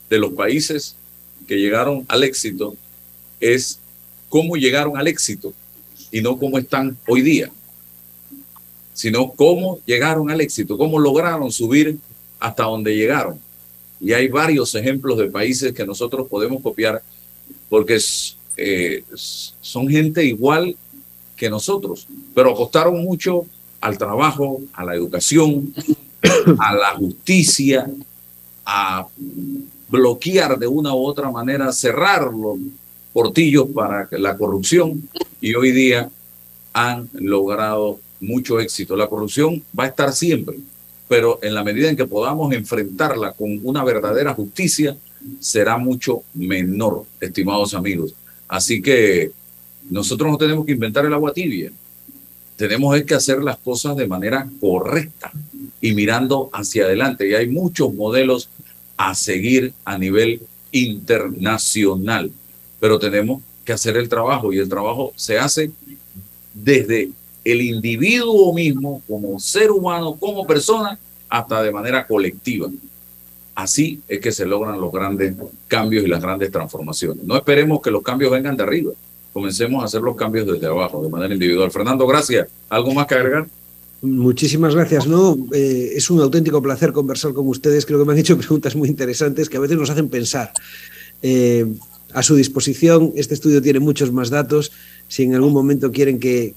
de 0.08 0.18
los 0.18 0.32
países 0.32 0.96
que 1.46 1.56
llegaron 1.56 2.04
al 2.08 2.24
éxito 2.24 2.76
es 3.40 3.78
cómo 4.28 4.56
llegaron 4.56 4.96
al 4.96 5.06
éxito 5.06 5.52
y 6.10 6.20
no 6.20 6.38
cómo 6.38 6.58
están 6.58 6.96
hoy 7.06 7.22
día, 7.22 7.50
sino 8.94 9.30
cómo 9.32 9.80
llegaron 9.86 10.30
al 10.30 10.40
éxito, 10.40 10.78
cómo 10.78 10.98
lograron 10.98 11.50
subir 11.52 11.98
hasta 12.38 12.64
donde 12.64 12.94
llegaron. 12.94 13.38
Y 14.00 14.12
hay 14.12 14.28
varios 14.28 14.74
ejemplos 14.74 15.18
de 15.18 15.30
países 15.30 15.72
que 15.72 15.86
nosotros 15.86 16.28
podemos 16.28 16.62
copiar 16.62 17.02
porque 17.68 17.98
eh, 18.56 19.04
son 19.60 19.88
gente 19.88 20.24
igual 20.24 20.76
que 21.36 21.50
nosotros, 21.50 22.06
pero 22.34 22.52
apostaron 22.52 23.02
mucho 23.02 23.46
al 23.80 23.98
trabajo, 23.98 24.62
a 24.72 24.84
la 24.84 24.94
educación, 24.94 25.74
a 26.58 26.74
la 26.74 26.94
justicia, 26.96 27.90
a 28.64 29.06
bloquear 29.88 30.58
de 30.58 30.66
una 30.66 30.94
u 30.94 31.04
otra 31.04 31.30
manera, 31.30 31.72
cerrar 31.72 32.32
los 32.32 32.58
portillos 33.12 33.68
para 33.74 34.08
la 34.12 34.36
corrupción 34.36 35.08
y 35.40 35.54
hoy 35.54 35.72
día 35.72 36.10
han 36.72 37.08
logrado 37.14 37.98
mucho 38.20 38.60
éxito. 38.60 38.96
La 38.96 39.06
corrupción 39.06 39.62
va 39.78 39.84
a 39.84 39.88
estar 39.88 40.12
siempre, 40.12 40.58
pero 41.08 41.38
en 41.42 41.54
la 41.54 41.64
medida 41.64 41.88
en 41.88 41.96
que 41.96 42.06
podamos 42.06 42.52
enfrentarla 42.52 43.32
con 43.32 43.60
una 43.64 43.84
verdadera 43.84 44.34
justicia, 44.34 44.96
será 45.40 45.78
mucho 45.78 46.22
menor, 46.34 47.04
estimados 47.20 47.74
amigos. 47.74 48.14
Así 48.48 48.82
que 48.82 49.32
nosotros 49.88 50.30
no 50.30 50.38
tenemos 50.38 50.66
que 50.66 50.72
inventar 50.72 51.04
el 51.04 51.14
agua 51.14 51.32
tibia, 51.32 51.72
tenemos 52.56 53.00
que 53.02 53.14
hacer 53.14 53.42
las 53.42 53.58
cosas 53.58 53.96
de 53.96 54.06
manera 54.06 54.48
correcta 54.60 55.30
y 55.80 55.94
mirando 55.94 56.48
hacia 56.52 56.84
adelante. 56.84 57.28
Y 57.28 57.34
hay 57.34 57.48
muchos 57.48 57.92
modelos 57.94 58.48
a 58.96 59.14
seguir 59.14 59.72
a 59.84 59.98
nivel 59.98 60.40
internacional, 60.72 62.30
pero 62.80 62.98
tenemos 62.98 63.42
que 63.64 63.72
hacer 63.72 63.96
el 63.96 64.08
trabajo 64.08 64.52
y 64.52 64.58
el 64.58 64.68
trabajo 64.68 65.12
se 65.16 65.38
hace 65.38 65.70
desde 66.54 67.10
el 67.44 67.62
individuo 67.62 68.52
mismo, 68.52 69.02
como 69.08 69.38
ser 69.38 69.70
humano, 69.70 70.16
como 70.18 70.46
persona, 70.46 70.98
hasta 71.28 71.62
de 71.62 71.70
manera 71.70 72.06
colectiva. 72.06 72.68
Así 73.54 74.00
es 74.08 74.20
que 74.20 74.32
se 74.32 74.44
logran 74.44 74.80
los 74.80 74.92
grandes 74.92 75.34
cambios 75.66 76.04
y 76.04 76.08
las 76.08 76.20
grandes 76.20 76.50
transformaciones. 76.50 77.24
No 77.24 77.36
esperemos 77.36 77.80
que 77.80 77.90
los 77.90 78.02
cambios 78.02 78.30
vengan 78.30 78.56
de 78.56 78.62
arriba. 78.62 78.92
Comencemos 79.32 79.82
a 79.82 79.86
hacer 79.86 80.02
los 80.02 80.16
cambios 80.16 80.46
desde 80.46 80.66
abajo, 80.66 81.02
de 81.02 81.08
manera 81.08 81.34
individual. 81.34 81.70
Fernando, 81.70 82.06
gracias. 82.06 82.48
¿Algo 82.68 82.92
más 82.94 83.06
que 83.06 83.14
agregar? 83.14 83.46
Muchísimas 84.02 84.74
gracias. 84.74 85.06
No, 85.06 85.36
eh, 85.52 85.92
es 85.94 86.10
un 86.10 86.20
auténtico 86.20 86.62
placer 86.62 86.92
conversar 86.92 87.32
con 87.32 87.48
ustedes. 87.48 87.86
Creo 87.86 87.98
que 87.98 88.04
me 88.04 88.12
han 88.12 88.18
hecho 88.18 88.36
preguntas 88.38 88.76
muy 88.76 88.88
interesantes 88.88 89.48
que 89.48 89.56
a 89.56 89.60
veces 89.60 89.76
nos 89.76 89.90
hacen 89.90 90.08
pensar. 90.08 90.52
Eh, 91.22 91.66
a 92.12 92.22
su 92.22 92.34
disposición, 92.34 93.12
este 93.16 93.34
estudio 93.34 93.60
tiene 93.60 93.80
muchos 93.80 94.12
más 94.12 94.30
datos 94.30 94.72
si 95.08 95.24
en 95.24 95.34
algún 95.34 95.52
momento 95.52 95.92
quieren 95.92 96.18
que, 96.18 96.54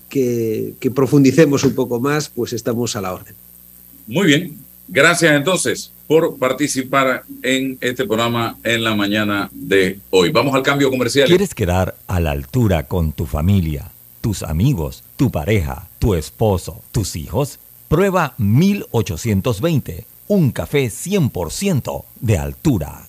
profundicemos 0.94 1.64
un 1.64 1.76
poco 1.76 2.00
más, 2.00 2.30
pues 2.30 2.54
estamos 2.54 2.96
a 2.96 3.02
la 3.02 3.14
orden. 3.14 3.36
Muy 4.08 4.28
bien, 4.28 4.58
gracias 4.88 5.34
entonces 5.34 5.92
por 6.08 6.38
participar 6.38 7.24
en 7.44 7.78
este 7.82 8.06
programa 8.06 8.58
en 8.64 8.84
la 8.84 8.96
mañana 8.96 9.50
de 9.54 10.00
hoy. 10.10 10.32
Vamos 10.32 10.56
al 10.56 10.64
cambio 10.64 10.90
comercial. 10.90 11.28
¿Quieres 11.28 11.54
quedar 11.54 11.96
a 12.08 12.20
la 12.20 12.32
altura 12.32 12.84
con 12.84 13.12
tu 13.12 13.28
familia, 13.28 13.92
tus 14.22 14.42
amigos, 14.42 15.04
tu 15.18 15.30
pareja, 15.30 15.89
tu 16.00 16.16
esposo, 16.16 16.82
tus 16.92 17.16
hijos? 17.16 17.60
Prueba 17.90 18.34
1820, 18.38 20.06
un 20.30 20.52
café 20.52 20.88
100% 20.88 22.06
de 22.22 22.38
altura. 22.38 23.09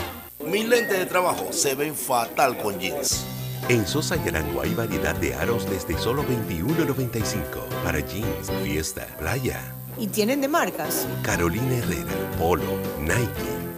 Mis 0.45 0.67
lentes 0.67 0.97
de 0.97 1.05
trabajo 1.05 1.47
se 1.51 1.75
ven 1.75 1.95
fatal 1.95 2.57
con 2.57 2.79
jeans. 2.79 3.25
En 3.69 3.85
Sosa 3.85 4.17
y 4.17 4.27
Arango 4.27 4.61
hay 4.61 4.73
variedad 4.73 5.15
de 5.15 5.35
aros 5.35 5.69
desde 5.69 5.97
solo 5.97 6.23
$21.95 6.23 7.67
para 7.83 7.99
jeans, 7.99 8.51
fiesta, 8.63 9.05
playa. 9.19 9.73
¿Y 9.97 10.07
tienen 10.07 10.41
de 10.41 10.47
marcas? 10.47 11.07
Carolina 11.21 11.77
Herrera, 11.77 12.11
Polo, 12.39 12.63
Nike, 12.99 13.21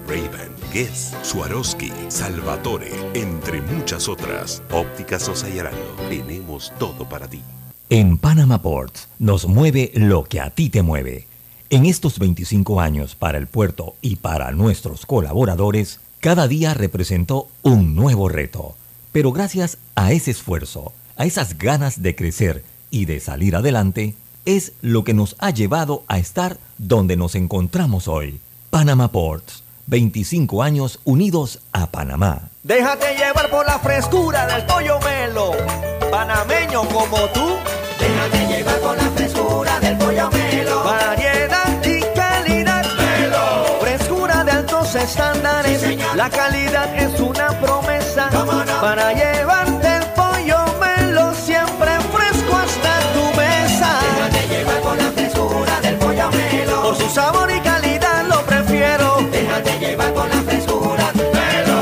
Ray-Ban, 0.07 0.51
Guess, 0.72 1.14
Swarovski, 1.22 1.91
Salvatore, 2.07 2.91
entre 3.14 3.61
muchas 3.61 4.07
otras. 4.07 4.64
Óptica 4.72 5.20
Sosa 5.20 5.49
y 5.49 5.59
Arango, 5.59 5.95
tenemos 6.09 6.72
todo 6.80 7.07
para 7.07 7.28
ti. 7.28 7.41
En 7.89 8.18
Panama 8.18 8.61
Ports 8.61 9.09
nos 9.20 9.47
mueve 9.47 9.91
lo 9.95 10.24
que 10.24 10.39
a 10.39 10.49
ti 10.49 10.70
te 10.70 10.82
mueve. 10.82 11.28
En 11.70 11.86
estos 11.86 12.20
25 12.20 12.80
años 12.80 13.16
para 13.16 13.38
el 13.38 13.47
puerto 13.47 13.95
y 14.01 14.16
para 14.16 14.51
nuestros 14.51 15.05
colaboradores, 15.05 15.99
cada 16.24 16.47
día 16.47 16.74
representó 16.74 17.49
un 17.63 17.95
nuevo 17.95 18.30
reto, 18.30 18.78
pero 19.11 19.34
gracias 19.34 19.78
a 19.93 20.13
ese 20.13 20.32
esfuerzo, 20.32 20.93
a 21.17 21.26
esas 21.26 21.57
ganas 21.57 22.01
de 22.01 22.15
crecer 22.15 22.63
y 22.89 23.03
de 23.03 23.19
salir 23.19 23.57
adelante, 23.57 24.15
es 24.45 24.71
lo 24.82 25.03
que 25.03 25.13
nos 25.13 25.36
ha 25.39 25.49
llevado 25.49 26.05
a 26.07 26.19
estar 26.19 26.59
donde 26.78 27.17
nos 27.17 27.36
encontramos 27.36 28.07
hoy. 28.07 28.39
Panama 28.69 29.11
Ports, 29.11 29.65
25 29.88 30.63
años 30.63 31.01
unidos 31.03 31.59
a 31.74 31.91
Panamá. 31.91 32.47
Déjate 32.63 33.17
llevar 33.17 33.49
por 33.49 33.65
la 33.65 33.80
frescura 33.80 34.47
del 34.47 34.65
pollo 34.65 35.01
melo, 35.01 35.51
panameño 36.09 36.88
como 36.88 37.17
tú. 37.34 37.57
Déjate 37.99 38.47
llevar 38.47 38.80
por 38.80 38.95
la 38.95 39.11
frescura 39.11 39.78
del 39.82 39.97
pollo 39.97 40.32
melo. 40.32 41.03
La 46.24 46.30
calidad 46.30 46.95
es 46.95 47.19
una 47.19 47.49
promesa 47.59 48.30
para 48.80 49.11
llevarte 49.11 49.97
el 49.97 50.05
pollo 50.15 50.57
melo 50.80 51.34
siempre 51.34 51.91
fresco 52.13 52.55
hasta 52.55 52.99
tu 53.13 53.38
mesa. 53.38 53.99
Déjate 54.15 54.47
llevar 54.47 54.82
por 54.84 54.95
la 54.95 55.11
frescura 55.11 55.82
del 55.82 55.95
pollo 55.97 56.32
melo. 56.32 56.82
Por 56.82 56.95
su 56.95 57.09
sabor 57.09 57.51
y 57.51 57.59
calidad 57.59 58.26
lo 58.30 58.41
prefiero. 58.45 59.17
Déjate 59.34 59.80
llevar 59.80 60.13
por 60.13 60.30
la 60.30 60.41
frescura 60.43 61.11
melo. 61.13 61.82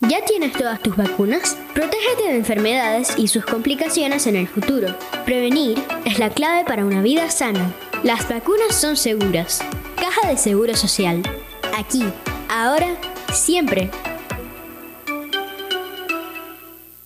¿Ya 0.00 0.24
tienes 0.24 0.52
todas 0.52 0.80
tus 0.80 0.96
vacunas? 0.96 1.56
Protégete 1.72 2.30
de 2.30 2.36
enfermedades 2.36 3.14
y 3.16 3.28
sus 3.28 3.44
complicaciones 3.44 4.26
en 4.26 4.34
el 4.34 4.48
futuro. 4.48 4.88
Prevenir 5.24 5.80
es 6.04 6.18
la 6.18 6.30
clave 6.30 6.64
para 6.64 6.84
una 6.84 7.00
vida 7.00 7.30
sana. 7.30 7.72
Las 8.02 8.28
vacunas 8.28 8.74
son 8.74 8.96
seguras. 8.96 9.60
Caja 9.94 10.26
de 10.26 10.36
Seguro 10.36 10.74
Social. 10.74 11.22
Aquí, 11.78 12.02
ahora, 12.48 12.96
siempre. 13.32 13.90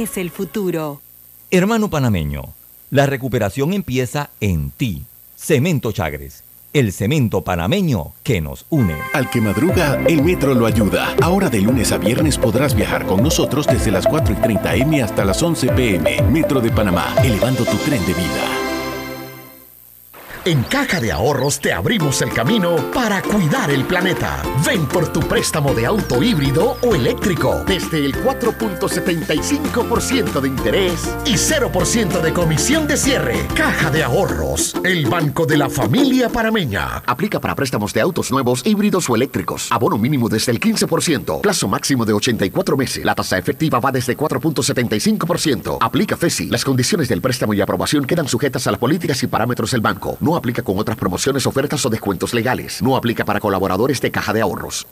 el 0.00 0.30
futuro. 0.30 1.02
Hermano 1.50 1.90
panameño, 1.90 2.54
la 2.90 3.04
recuperación 3.04 3.74
empieza 3.74 4.30
en 4.40 4.70
ti. 4.70 5.02
Cemento 5.36 5.92
Chagres, 5.92 6.42
el 6.72 6.92
cemento 6.92 7.42
panameño 7.42 8.12
que 8.22 8.40
nos 8.40 8.64
une. 8.70 8.96
Al 9.12 9.28
que 9.28 9.42
madruga, 9.42 10.00
el 10.06 10.22
metro 10.22 10.54
lo 10.54 10.64
ayuda. 10.64 11.14
Ahora 11.20 11.50
de 11.50 11.60
lunes 11.60 11.92
a 11.92 11.98
viernes 11.98 12.38
podrás 12.38 12.74
viajar 12.74 13.04
con 13.06 13.22
nosotros 13.22 13.66
desde 13.66 13.90
las 13.90 14.06
4 14.06 14.34
y 14.34 14.36
30 14.36 14.74
M 14.76 15.02
hasta 15.02 15.24
las 15.24 15.42
11 15.42 15.68
PM. 15.68 16.22
Metro 16.30 16.60
de 16.60 16.70
Panamá, 16.70 17.14
elevando 17.22 17.64
tu 17.64 17.76
tren 17.76 18.04
de 18.06 18.14
vida. 18.14 18.69
En 20.46 20.62
Caja 20.62 21.00
de 21.00 21.12
Ahorros 21.12 21.60
te 21.60 21.70
abrimos 21.70 22.22
el 22.22 22.32
camino 22.32 22.76
para 22.94 23.20
cuidar 23.20 23.70
el 23.70 23.84
planeta. 23.84 24.42
Ven 24.64 24.86
por 24.86 25.12
tu 25.12 25.20
préstamo 25.20 25.74
de 25.74 25.84
auto 25.84 26.22
híbrido 26.22 26.78
o 26.80 26.94
eléctrico 26.94 27.62
desde 27.66 28.06
el 28.06 28.14
4.75% 28.14 30.40
de 30.40 30.48
interés 30.48 31.14
y 31.26 31.34
0% 31.34 32.22
de 32.22 32.32
comisión 32.32 32.86
de 32.86 32.96
cierre. 32.96 33.46
Caja 33.54 33.90
de 33.90 34.02
Ahorros, 34.02 34.74
el 34.82 35.06
banco 35.08 35.44
de 35.44 35.58
la 35.58 35.68
familia 35.68 36.30
parameña. 36.30 37.02
Aplica 37.06 37.38
para 37.38 37.54
préstamos 37.54 37.92
de 37.92 38.00
autos 38.00 38.30
nuevos, 38.30 38.64
híbridos 38.64 39.10
o 39.10 39.16
eléctricos. 39.16 39.70
Abono 39.70 39.98
mínimo 39.98 40.30
desde 40.30 40.52
el 40.52 40.60
15%. 40.60 41.42
Plazo 41.42 41.68
máximo 41.68 42.06
de 42.06 42.14
84 42.14 42.78
meses. 42.78 43.04
La 43.04 43.14
tasa 43.14 43.36
efectiva 43.36 43.78
va 43.78 43.92
desde 43.92 44.16
4.75%. 44.16 45.76
Aplica 45.82 46.16
FESI. 46.16 46.46
Las 46.46 46.64
condiciones 46.64 47.10
del 47.10 47.20
préstamo 47.20 47.52
y 47.52 47.60
aprobación 47.60 48.06
quedan 48.06 48.26
sujetas 48.26 48.66
a 48.66 48.70
las 48.70 48.80
políticas 48.80 49.22
y 49.22 49.26
parámetros 49.26 49.72
del 49.72 49.82
banco. 49.82 50.16
Aplica 50.36 50.62
con 50.62 50.78
otras 50.78 50.96
promociones, 50.96 51.46
ofertas 51.46 51.84
o 51.86 51.90
descuentos 51.90 52.34
legales. 52.34 52.82
No 52.82 52.96
aplica 52.96 53.24
para 53.24 53.40
colaboradores 53.40 54.00
de 54.00 54.10
Caja 54.10 54.32
de 54.32 54.40
Ahorros. 54.40 54.86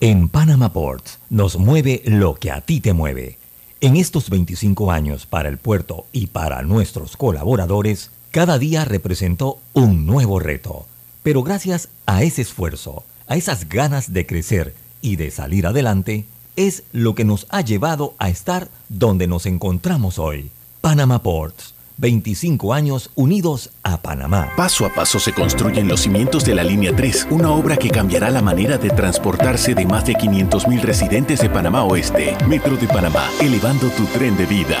En 0.00 0.28
Panama 0.28 0.72
Ports 0.72 1.18
nos 1.30 1.56
mueve 1.58 2.02
lo 2.04 2.34
que 2.34 2.50
a 2.50 2.60
ti 2.60 2.80
te 2.80 2.92
mueve. 2.92 3.38
En 3.80 3.96
estos 3.96 4.30
25 4.30 4.90
años 4.90 5.26
para 5.26 5.48
el 5.48 5.58
puerto 5.58 6.06
y 6.12 6.28
para 6.28 6.62
nuestros 6.62 7.16
colaboradores, 7.16 8.10
cada 8.30 8.58
día 8.58 8.84
representó 8.84 9.58
un 9.72 10.06
nuevo 10.06 10.40
reto. 10.40 10.86
Pero 11.22 11.42
gracias 11.42 11.88
a 12.06 12.22
ese 12.22 12.42
esfuerzo, 12.42 13.04
a 13.26 13.36
esas 13.36 13.68
ganas 13.68 14.12
de 14.12 14.26
crecer 14.26 14.74
y 15.00 15.16
de 15.16 15.30
salir 15.30 15.66
adelante, 15.66 16.26
es 16.56 16.84
lo 16.92 17.14
que 17.14 17.24
nos 17.24 17.46
ha 17.50 17.60
llevado 17.60 18.14
a 18.18 18.28
estar 18.28 18.68
donde 18.88 19.26
nos 19.26 19.46
encontramos 19.46 20.18
hoy. 20.18 20.50
Panama 20.80 21.22
Ports 21.22 21.74
25 21.98 22.74
años 22.74 23.10
unidos 23.14 23.70
a 23.82 24.02
Panamá. 24.02 24.50
Paso 24.56 24.86
a 24.86 24.94
paso 24.94 25.18
se 25.18 25.32
construyen 25.32 25.88
los 25.88 26.00
cimientos 26.00 26.44
de 26.44 26.54
la 26.54 26.64
Línea 26.64 26.94
3, 26.94 27.28
una 27.30 27.50
obra 27.50 27.76
que 27.76 27.90
cambiará 27.90 28.30
la 28.30 28.42
manera 28.42 28.78
de 28.78 28.90
transportarse 28.90 29.74
de 29.74 29.86
más 29.86 30.04
de 30.06 30.14
500.000 30.14 30.80
residentes 30.80 31.40
de 31.40 31.50
Panamá 31.50 31.84
Oeste. 31.84 32.36
Metro 32.48 32.76
de 32.76 32.86
Panamá, 32.86 33.28
elevando 33.40 33.88
tu 33.90 34.04
tren 34.06 34.36
de 34.36 34.46
vida. 34.46 34.78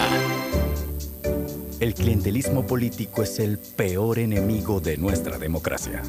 El 1.82 1.94
clientelismo 1.94 2.64
político 2.64 3.24
es 3.24 3.40
el 3.40 3.58
peor 3.58 4.20
enemigo 4.20 4.80
de 4.80 4.96
nuestra 4.98 5.36
democracia, 5.36 6.00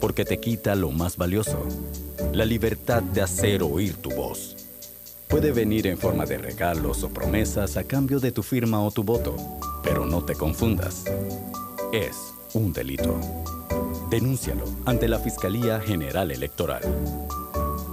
porque 0.00 0.26
te 0.26 0.38
quita 0.38 0.74
lo 0.74 0.90
más 0.90 1.16
valioso, 1.16 1.66
la 2.34 2.44
libertad 2.44 3.02
de 3.02 3.22
hacer 3.22 3.62
oír 3.62 3.96
tu 3.96 4.10
voz. 4.10 4.57
Puede 5.28 5.52
venir 5.52 5.86
en 5.86 5.98
forma 5.98 6.24
de 6.24 6.38
regalos 6.38 7.02
o 7.02 7.10
promesas 7.10 7.76
a 7.76 7.84
cambio 7.84 8.18
de 8.18 8.32
tu 8.32 8.42
firma 8.42 8.80
o 8.80 8.90
tu 8.90 9.04
voto, 9.04 9.36
pero 9.82 10.06
no 10.06 10.24
te 10.24 10.34
confundas. 10.34 11.04
Es 11.92 12.32
un 12.54 12.72
delito. 12.72 13.20
Denúncialo 14.08 14.64
ante 14.86 15.06
la 15.06 15.18
Fiscalía 15.18 15.80
General 15.80 16.30
Electoral. 16.30 16.80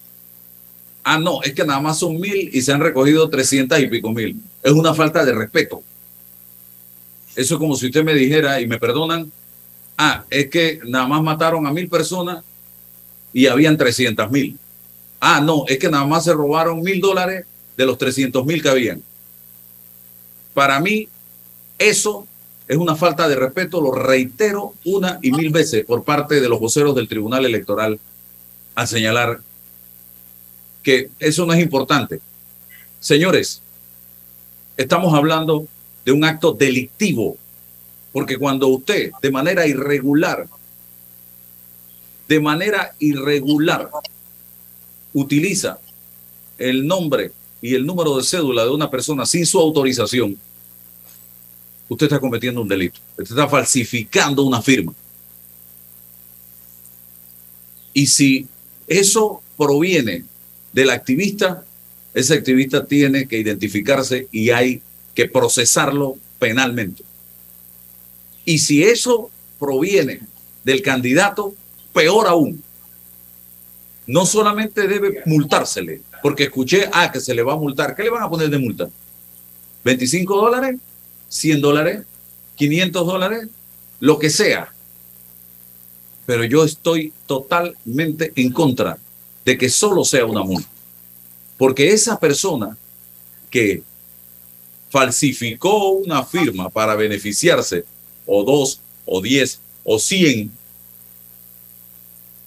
Ah, 1.03 1.19
no, 1.19 1.43
es 1.43 1.55
que 1.55 1.65
nada 1.65 1.81
más 1.81 1.99
son 1.99 2.21
mil 2.21 2.51
y 2.53 2.63
se 2.63 2.73
han 2.73 2.81
recogido 2.81 3.29
trescientas 3.31 3.81
y 3.81 3.87
pico 3.87 4.13
mil. 4.13 4.41
Es 4.63 4.73
una 4.73 4.95
falta 4.95 5.25
de 5.25 5.33
respeto. 5.33 5.83
Eso 7.37 7.55
es 7.55 7.59
como 7.59 7.77
si 7.77 7.87
usted 7.87 8.03
me 8.03 8.15
dijera, 8.15 8.61
y 8.61 8.67
me 8.67 8.79
perdonan, 8.79 9.31
ah, 9.99 10.25
es 10.31 10.49
que 10.49 10.81
nada 10.85 11.07
más 11.07 11.23
mataron 11.23 11.67
a 11.67 11.73
mil 11.73 11.89
personas 11.89 12.43
y 13.33 13.47
habían 13.47 13.77
trescientas 13.77 14.31
mil. 14.31 14.59
Ah, 15.21 15.41
no, 15.41 15.65
es 15.69 15.79
que 15.79 15.91
nada 15.91 16.07
más 16.07 16.25
se 16.25 16.33
robaron 16.33 16.83
mil 16.83 17.01
dólares 17.01 17.45
de 17.77 17.87
los 17.87 17.99
trescientos 17.99 18.45
mil 18.47 18.63
que 18.63 18.69
habían. 18.69 19.03
Para 20.55 20.81
mí, 20.81 21.09
eso 21.79 22.27
es 22.69 22.77
una 22.77 22.97
falta 22.97 23.29
de 23.29 23.37
respeto, 23.37 23.81
lo 23.81 23.93
reitero 23.93 24.75
una 24.85 25.19
y 25.23 25.31
mil 25.31 25.51
veces 25.51 25.85
por 25.85 26.03
parte 26.03 26.41
de 26.41 26.49
los 26.49 26.59
voceros 26.59 26.95
del 26.97 27.09
Tribunal 27.09 27.45
Electoral 27.45 27.99
al 28.75 28.89
señalar 28.89 29.41
que 30.83 31.11
eso 31.19 31.47
no 31.47 31.53
es 31.53 31.61
importante. 31.61 32.21
Señores, 33.01 33.63
estamos 34.77 35.15
hablando 35.15 35.67
de 36.05 36.13
un 36.13 36.25
acto 36.25 36.53
delictivo, 36.53 37.37
porque 38.13 38.37
cuando 38.37 38.69
usted 38.69 39.11
de 39.21 39.31
manera 39.31 39.67
irregular, 39.67 40.47
de 42.29 42.41
manera 42.41 42.95
irregular, 42.99 43.91
utiliza 45.13 45.79
el 46.59 46.87
nombre 46.87 47.33
y 47.63 47.75
el 47.75 47.87
número 47.87 48.17
de 48.17 48.25
cédula 48.25 48.65
de 48.65 48.71
una 48.71 48.91
persona 48.91 49.25
sin 49.25 49.47
su 49.47 49.59
autorización, 49.59 50.37
usted 51.89 52.07
está 52.07 52.21
cometiendo 52.21 52.63
un 52.63 52.69
delito. 52.69 53.01
Usted 53.19 53.35
está 53.35 53.49
falsificando 53.49 54.43
una 54.43 54.63
firma. 54.63 54.93
Y 57.93 58.07
si 58.07 58.47
eso 58.87 59.43
proviene 59.57 60.25
del 60.73 60.91
activista, 60.91 61.65
ese 62.13 62.35
activista 62.35 62.85
tiene 62.85 63.27
que 63.27 63.39
identificarse 63.39 64.29
y 64.31 64.51
hay 64.51 64.83
que 65.15 65.29
procesarlo 65.29 66.17
penalmente. 66.39 67.03
Y 68.45 68.59
si 68.59 68.85
eso 68.85 69.31
proviene 69.59 70.21
del 70.63 70.83
candidato, 70.83 71.55
peor 71.93 72.27
aún. 72.27 72.63
No 74.07 74.27
solamente 74.27 74.87
debe 74.87 75.23
multársele, 75.25 76.03
porque 76.23 76.45
escuché, 76.45 76.89
ah, 76.93 77.11
que 77.11 77.21
se 77.21 77.35
le 77.35 77.43
va 77.43 77.55
a 77.55 77.57
multar. 77.57 77.97
¿Qué 77.97 78.03
le 78.03 78.11
van 78.11 78.23
a 78.23 78.31
poner 78.31 78.51
de 78.51 78.59
multa? 78.59 78.89
¿25 79.85 80.27
dólares? 80.27 80.77
100 81.37 81.61
dólares, 81.61 82.03
500 82.57 83.07
dólares, 83.07 83.49
lo 84.01 84.19
que 84.19 84.31
sea. 84.31 84.73
Pero 86.25 86.45
yo 86.45 86.65
estoy 86.65 87.13
totalmente 87.27 88.33
en 88.35 88.51
contra 88.51 88.99
de 89.45 89.57
que 89.57 89.69
solo 89.69 90.05
sea 90.05 90.27
una 90.27 90.43
multa. 90.43 90.69
Porque 91.57 91.93
esa 91.93 92.19
persona 92.19 92.77
que 93.51 93.83
falsificó 94.91 95.91
una 95.91 96.25
firma 96.25 96.69
para 96.69 96.95
beneficiarse, 96.97 97.85
o 98.27 98.45
dos, 98.45 98.81
o 99.05 99.21
diez, 99.21 99.61
o 99.85 99.99
cien, 99.99 100.51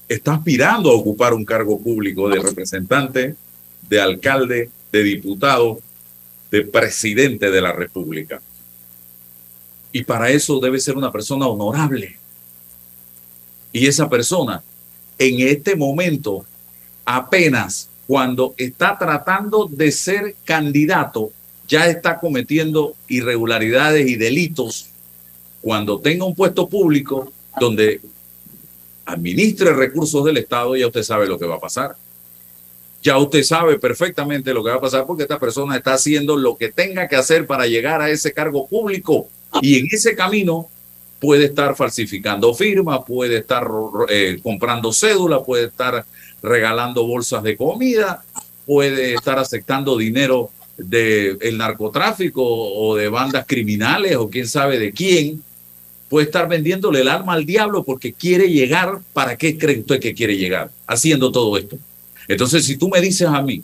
está 0.09 0.33
aspirando 0.33 0.89
a 0.89 0.95
ocupar 0.95 1.33
un 1.33 1.45
cargo 1.45 1.79
público 1.79 2.27
de 2.27 2.39
representante, 2.39 3.35
de 3.87 4.01
alcalde, 4.01 4.69
de 4.91 5.03
diputado, 5.03 5.79
de 6.51 6.63
presidente 6.63 7.51
de 7.51 7.61
la 7.61 7.71
República. 7.71 8.41
Y 9.91 10.03
para 10.03 10.29
eso 10.29 10.59
debe 10.59 10.79
ser 10.79 10.97
una 10.97 11.11
persona 11.11 11.47
honorable. 11.47 12.17
Y 13.71 13.87
esa 13.87 14.09
persona, 14.09 14.63
en 15.17 15.47
este 15.47 15.75
momento, 15.75 16.45
apenas 17.05 17.89
cuando 18.07 18.53
está 18.57 18.97
tratando 18.97 19.65
de 19.65 19.91
ser 19.91 20.35
candidato, 20.43 21.31
ya 21.67 21.87
está 21.87 22.19
cometiendo 22.19 22.95
irregularidades 23.07 24.07
y 24.07 24.15
delitos. 24.15 24.87
Cuando 25.61 25.99
tenga 25.99 26.25
un 26.25 26.33
puesto 26.33 26.67
público 26.67 27.31
donde 27.59 28.01
administre 29.05 29.73
recursos 29.73 30.23
del 30.25 30.37
Estado, 30.37 30.75
ya 30.75 30.87
usted 30.87 31.03
sabe 31.03 31.27
lo 31.27 31.37
que 31.37 31.45
va 31.45 31.55
a 31.55 31.59
pasar. 31.59 31.95
Ya 33.01 33.17
usted 33.17 33.43
sabe 33.43 33.79
perfectamente 33.79 34.53
lo 34.53 34.63
que 34.63 34.71
va 34.71 34.77
a 34.77 34.81
pasar 34.81 35.05
porque 35.05 35.23
esta 35.23 35.39
persona 35.39 35.77
está 35.77 35.93
haciendo 35.93 36.35
lo 36.35 36.57
que 36.57 36.71
tenga 36.71 37.07
que 37.07 37.15
hacer 37.15 37.45
para 37.45 37.65
llegar 37.65 38.01
a 38.01 38.09
ese 38.09 38.33
cargo 38.33 38.67
público 38.67 39.29
y 39.61 39.79
en 39.79 39.87
ese 39.91 40.15
camino 40.15 40.69
puede 41.19 41.45
estar 41.45 41.75
falsificando 41.75 42.53
firmas, 42.53 43.01
puede 43.05 43.39
estar 43.39 43.67
eh, 44.09 44.39
comprando 44.41 44.93
cédula, 44.93 45.43
puede 45.43 45.65
estar 45.65 46.05
regalando 46.41 47.05
bolsas 47.05 47.43
de 47.43 47.57
comida, 47.57 48.23
puede 48.65 49.15
estar 49.15 49.37
aceptando 49.37 49.97
dinero 49.97 50.49
del 50.77 51.37
el 51.41 51.57
narcotráfico 51.57 52.41
o 52.43 52.95
de 52.95 53.09
bandas 53.09 53.45
criminales 53.45 54.15
o 54.15 54.29
quién 54.29 54.47
sabe 54.47 54.79
de 54.79 54.93
quién, 54.93 55.43
puede 56.07 56.25
estar 56.25 56.47
vendiéndole 56.47 57.01
el 57.01 57.07
alma 57.07 57.33
al 57.33 57.45
diablo 57.45 57.83
porque 57.83 58.13
quiere 58.13 58.49
llegar, 58.49 58.99
¿para 59.13 59.37
qué 59.37 59.57
cree 59.57 59.79
usted 59.79 59.99
que 59.99 60.13
quiere 60.13 60.37
llegar? 60.37 60.71
Haciendo 60.87 61.31
todo 61.31 61.57
esto. 61.57 61.77
Entonces, 62.27 62.65
si 62.65 62.77
tú 62.77 62.89
me 62.89 63.01
dices 63.01 63.27
a 63.27 63.41
mí 63.41 63.63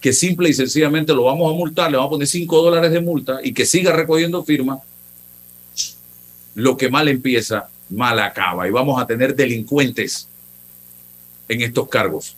que 0.00 0.12
simple 0.12 0.48
y 0.48 0.54
sencillamente 0.54 1.14
lo 1.14 1.24
vamos 1.24 1.52
a 1.52 1.56
multar, 1.56 1.90
le 1.90 1.96
vamos 1.96 2.10
a 2.10 2.12
poner 2.12 2.28
5 2.28 2.62
dólares 2.62 2.92
de 2.92 3.00
multa 3.00 3.40
y 3.42 3.52
que 3.52 3.66
siga 3.66 3.92
recogiendo 3.92 4.44
firmas, 4.44 4.78
lo 6.56 6.76
que 6.76 6.90
mal 6.90 7.06
empieza, 7.06 7.68
mal 7.90 8.18
acaba. 8.18 8.66
Y 8.66 8.70
vamos 8.70 9.00
a 9.00 9.06
tener 9.06 9.36
delincuentes 9.36 10.26
en 11.48 11.60
estos 11.60 11.88
cargos, 11.88 12.34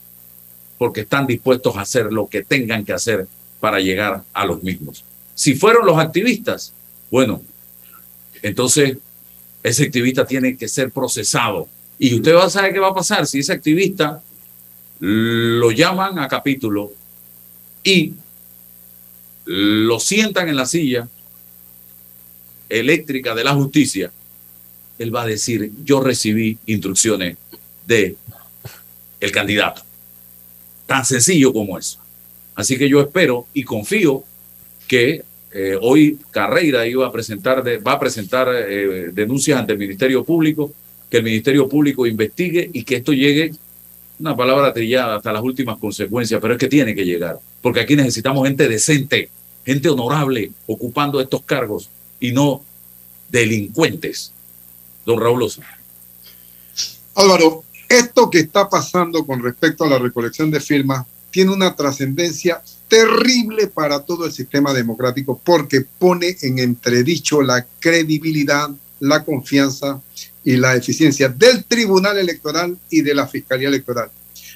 porque 0.76 1.02
están 1.02 1.26
dispuestos 1.26 1.76
a 1.76 1.82
hacer 1.82 2.12
lo 2.12 2.28
que 2.28 2.44
tengan 2.44 2.84
que 2.84 2.92
hacer 2.92 3.26
para 3.60 3.80
llegar 3.80 4.22
a 4.32 4.44
los 4.44 4.62
mismos. 4.62 5.04
Si 5.34 5.54
fueron 5.54 5.86
los 5.86 5.98
activistas, 5.98 6.72
bueno, 7.10 7.40
entonces 8.42 8.98
ese 9.62 9.84
activista 9.84 10.26
tiene 10.26 10.56
que 10.56 10.68
ser 10.68 10.90
procesado. 10.90 11.68
Y 11.96 12.14
usted 12.16 12.34
va 12.34 12.44
a 12.44 12.50
saber 12.50 12.72
qué 12.72 12.80
va 12.80 12.88
a 12.88 12.94
pasar 12.94 13.26
si 13.26 13.38
ese 13.38 13.52
activista 13.52 14.20
lo 14.98 15.70
llaman 15.70 16.18
a 16.18 16.26
capítulo 16.26 16.92
y 17.84 18.14
lo 19.44 20.00
sientan 20.00 20.48
en 20.48 20.56
la 20.56 20.66
silla 20.66 21.08
eléctrica 22.68 23.34
de 23.34 23.44
la 23.44 23.54
justicia, 23.54 24.10
él 24.98 25.14
va 25.14 25.22
a 25.22 25.26
decir, 25.26 25.70
yo 25.84 26.00
recibí 26.00 26.58
instrucciones 26.66 27.36
de 27.86 28.16
el 29.20 29.32
candidato. 29.32 29.82
Tan 30.86 31.04
sencillo 31.04 31.52
como 31.52 31.78
eso. 31.78 31.98
Así 32.54 32.76
que 32.76 32.88
yo 32.88 33.00
espero 33.00 33.46
y 33.54 33.62
confío 33.62 34.24
que 34.86 35.22
eh, 35.52 35.78
hoy 35.80 36.18
Carreira 36.30 36.86
iba 36.86 37.06
a 37.06 37.12
presentar 37.12 37.64
va 37.86 37.92
a 37.92 38.00
presentar 38.00 38.48
eh, 38.52 39.10
denuncias 39.12 39.58
ante 39.58 39.72
el 39.72 39.78
Ministerio 39.78 40.24
Público, 40.24 40.72
que 41.10 41.18
el 41.18 41.22
Ministerio 41.22 41.68
Público 41.68 42.06
investigue 42.06 42.68
y 42.72 42.82
que 42.82 42.96
esto 42.96 43.12
llegue, 43.12 43.52
una 44.18 44.36
palabra 44.36 44.72
trillada 44.72 45.16
hasta 45.16 45.32
las 45.32 45.42
últimas 45.42 45.78
consecuencias, 45.78 46.40
pero 46.40 46.54
es 46.54 46.58
que 46.58 46.66
tiene 46.66 46.94
que 46.94 47.04
llegar, 47.04 47.38
porque 47.62 47.80
aquí 47.80 47.94
necesitamos 47.96 48.46
gente 48.46 48.68
decente, 48.68 49.30
gente 49.64 49.88
honorable, 49.88 50.50
ocupando 50.66 51.20
estos 51.20 51.42
cargos 51.42 51.88
y 52.20 52.32
no 52.32 52.64
delincuentes. 53.30 54.32
Don 55.04 55.20
Raúl 55.20 55.42
Osa. 55.42 55.62
Álvaro, 57.14 57.64
esto 57.88 58.30
que 58.30 58.40
está 58.40 58.68
pasando 58.68 59.24
con 59.24 59.42
respecto 59.42 59.84
a 59.84 59.88
la 59.88 59.98
recolección 59.98 60.50
de 60.50 60.60
firmas 60.60 61.06
tiene 61.30 61.52
una 61.52 61.74
trascendencia 61.74 62.62
terrible 62.88 63.66
para 63.66 64.00
todo 64.00 64.26
el 64.26 64.32
sistema 64.32 64.72
democrático 64.72 65.40
porque 65.42 65.82
pone 65.82 66.36
en 66.42 66.58
entredicho 66.58 67.42
la 67.42 67.66
credibilidad, 67.80 68.70
la 69.00 69.24
confianza 69.24 70.00
y 70.44 70.56
la 70.56 70.74
eficiencia 70.76 71.28
del 71.28 71.64
Tribunal 71.64 72.18
Electoral 72.18 72.78
y 72.90 73.02
de 73.02 73.14
la 73.14 73.26
Fiscalía 73.26 73.68
Electoral. 73.68 74.10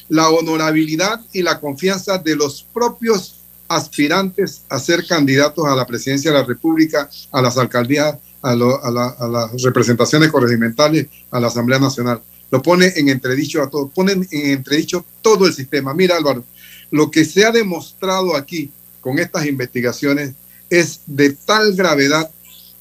La 0.09 0.29
honorabilidad 0.31 1.21
y 1.33 1.43
la 1.43 1.61
confianza 1.61 2.19
de 2.19 2.37
los 2.37 2.67
propios 2.73 3.37
aspirantes 3.77 4.63
a 4.69 4.79
ser 4.79 5.07
candidatos 5.07 5.67
a 5.67 5.75
la 5.75 5.87
presidencia 5.87 6.31
de 6.31 6.39
la 6.39 6.45
República, 6.45 7.09
a 7.31 7.43
las 7.43 7.57
alcaldías, 7.57 8.17
a, 8.43 8.55
las 8.55 9.63
representaciones 9.63 10.31
corregimentales, 10.31 11.07
a 11.31 11.41
la 11.41 11.49
Asamblea 11.49 11.79
Nacional. 11.79 12.21
Lo 12.51 12.61
pone 12.61 12.93
en 12.97 13.09
entredicho 13.09 13.63
a 13.63 13.71
todo, 13.71 13.89
ponen 13.89 14.27
en 14.31 14.51
entredicho 14.51 15.05
todo 15.23 15.47
el 15.47 15.55
sistema. 15.55 15.95
Mira, 15.95 16.17
Álvaro, 16.17 16.45
lo 16.91 17.11
que 17.11 17.25
se 17.25 17.45
ha 17.45 17.51
demostrado 17.51 18.37
aquí 18.37 18.71
con 19.01 19.19
estas 19.19 19.47
investigaciones 19.47 20.33
es 20.69 21.01
de 21.07 21.31
tal 21.31 21.75
gravedad 21.75 22.31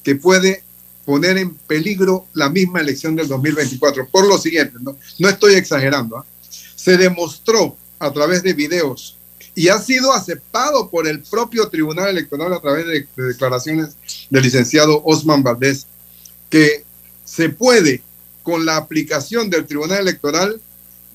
que 0.02 0.16
puede 0.16 0.62
poner 1.04 1.38
en 1.38 1.54
peligro 1.54 2.26
la 2.34 2.48
misma 2.48 2.80
elección 2.80 3.16
del 3.16 3.28
2024. 3.28 4.08
Por 4.08 4.26
lo 4.26 4.38
siguiente, 4.38 4.78
no, 4.80 5.28
estoy 5.28 5.54
exagerando, 5.54 6.18
¿ah? 6.18 6.26
se 6.76 6.96
demostró 6.96 7.76
a 7.98 8.12
través 8.12 8.42
de 8.42 8.52
videos 8.52 9.16
y 9.54 9.68
ha 9.68 9.78
sido 9.78 10.12
aceptado 10.12 10.88
por 10.88 11.06
el 11.06 11.22
propio 11.22 11.68
Tribunal 11.68 12.08
Electoral 12.08 12.52
a 12.52 12.60
través 12.60 12.86
de, 12.86 13.06
de 13.16 13.28
declaraciones 13.28 13.96
del 14.30 14.42
licenciado 14.42 15.02
Osman 15.04 15.42
Valdés 15.42 15.86
que 16.48 16.84
se 17.24 17.48
puede, 17.48 18.02
con 18.42 18.66
la 18.66 18.76
aplicación 18.76 19.48
del 19.48 19.66
Tribunal 19.66 20.00
Electoral, 20.00 20.60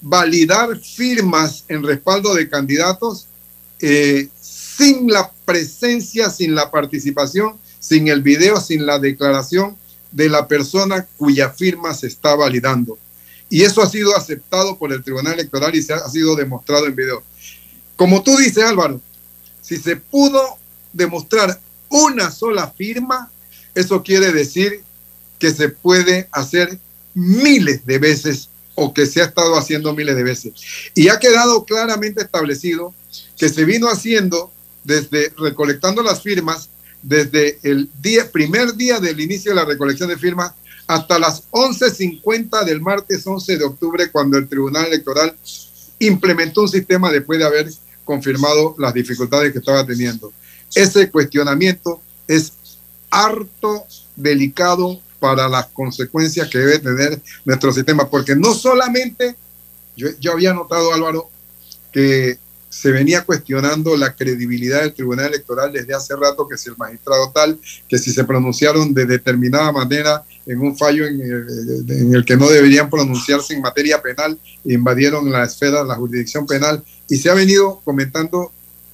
validar 0.02 0.78
firmas 0.80 1.66
en 1.68 1.84
respaldo 1.84 2.34
de 2.34 2.50
candidatos 2.50 3.28
eh, 3.80 4.30
sin 4.42 5.12
la 5.12 5.32
presencia, 5.46 6.30
sin 6.30 6.56
la 6.56 6.72
participación, 6.72 7.58
sin 7.80 8.08
el 8.08 8.22
video, 8.22 8.60
sin 8.60 8.86
la 8.86 9.00
declaración 9.00 9.78
de 10.12 10.30
la 10.30 10.48
persona 10.48 11.08
cuya 11.18 11.50
firma 11.50 11.94
se 11.94 12.08
está 12.08 12.36
validando. 12.36 12.98
Y 13.50 13.64
eso 13.64 13.82
ha 13.82 13.90
sido 13.90 14.16
aceptado 14.16 14.78
por 14.78 14.92
el 14.92 15.04
Tribunal 15.04 15.34
Electoral 15.34 15.76
y 15.76 15.82
se 15.82 15.94
ha, 15.94 15.98
ha 15.98 16.10
sido 16.10 16.36
demostrado 16.36 16.88
en 16.88 16.96
video. 16.96 17.24
Como 17.98 18.24
tú 18.24 18.38
dices, 18.38 18.64
Álvaro, 18.64 19.02
si 19.62 19.78
se 19.78 19.98
pudo 19.98 20.40
demostrar 20.94 21.60
una 21.90 22.32
sola 22.32 22.72
firma, 22.72 23.30
eso 23.76 24.02
quiere 24.02 24.32
decir 24.32 24.82
que 25.40 25.52
se 25.52 25.70
puede 25.70 26.30
hacer 26.32 26.80
miles 27.14 27.86
de 27.86 27.98
veces 27.98 28.50
o 28.76 28.94
que 28.94 29.08
se 29.08 29.22
ha 29.22 29.26
estado 29.26 29.58
haciendo 29.58 29.94
miles 29.94 30.16
de 30.16 30.24
veces. 30.24 30.54
Y 30.94 31.10
ha 31.10 31.20
quedado 31.20 31.66
claramente 31.66 32.22
establecido 32.22 32.94
que 33.36 33.50
se 33.50 33.66
vino 33.66 33.88
haciendo 33.88 34.52
desde 34.84 35.34
recolectando 35.38 36.04
las 36.04 36.22
firmas, 36.22 36.70
desde 37.02 37.60
el 37.64 37.90
primer 38.32 38.76
día 38.76 39.00
del 39.00 39.20
inicio 39.20 39.52
de 39.52 39.56
la 39.56 39.66
recolección 39.66 40.10
de 40.10 40.18
firmas 40.18 40.54
hasta 40.86 41.20
las 41.20 41.50
11.50 41.52 42.64
del 42.64 42.82
martes 42.82 43.26
11 43.26 43.58
de 43.58 43.66
octubre, 43.66 44.12
cuando 44.12 44.38
el 44.38 44.48
Tribunal 44.48 44.86
Electoral 44.86 45.36
implementó 46.00 46.62
un 46.62 46.70
sistema 46.70 47.12
después 47.12 47.40
de 47.40 47.46
haber 47.46 47.68
confirmado 48.08 48.76
las 48.80 48.96
dificultades 48.96 49.52
que 49.52 49.60
estaba 49.60 49.86
teniendo. 49.86 50.34
Ese 50.74 51.12
cuestionamiento 51.12 52.02
es 52.28 52.54
harto 53.12 53.86
delicado 54.16 55.00
para 55.20 55.48
las 55.48 55.68
consecuencias 55.68 56.50
que 56.50 56.58
debe 56.58 56.80
tener 56.80 57.22
nuestro 57.46 57.72
sistema, 57.72 58.10
porque 58.10 58.36
no 58.36 58.56
solamente, 58.56 59.36
yo, 59.96 60.08
yo 60.20 60.32
había 60.32 60.54
notado, 60.54 60.94
Álvaro, 60.94 61.30
que 61.92 62.40
se 62.70 62.92
venía 62.92 63.24
cuestionando 63.24 63.96
la 63.96 64.16
credibilidad 64.16 64.82
del 64.82 64.94
Tribunal 64.94 65.28
Electoral 65.28 65.72
desde 65.72 65.94
hace 65.94 66.16
rato, 66.16 66.48
que 66.48 66.58
si 66.58 66.70
el 66.70 66.78
magistrado 66.78 67.32
tal, 67.34 67.60
que 67.88 67.98
si 67.98 68.12
se 68.12 68.24
pronunciaron 68.24 68.94
de 68.94 69.06
determinada 69.06 69.72
manera 69.72 70.24
en 70.46 70.60
un 70.60 70.78
fallo 70.78 71.06
en 71.06 71.22
el, 71.22 71.86
en 71.90 72.16
el 72.16 72.26
que 72.26 72.38
no 72.38 72.50
deberían 72.50 72.90
pronunciarse 72.90 73.54
en 73.54 73.62
materia 73.62 74.02
penal, 74.02 74.38
invadieron 74.66 75.32
la 75.32 75.44
esfera, 75.46 75.84
la 75.84 75.96
jurisdicción 75.96 76.46
penal, 76.46 76.84
y 77.10 77.18
se 77.18 77.30
ha 77.30 77.34
venido 77.34 77.82
comentando, 77.84 78.52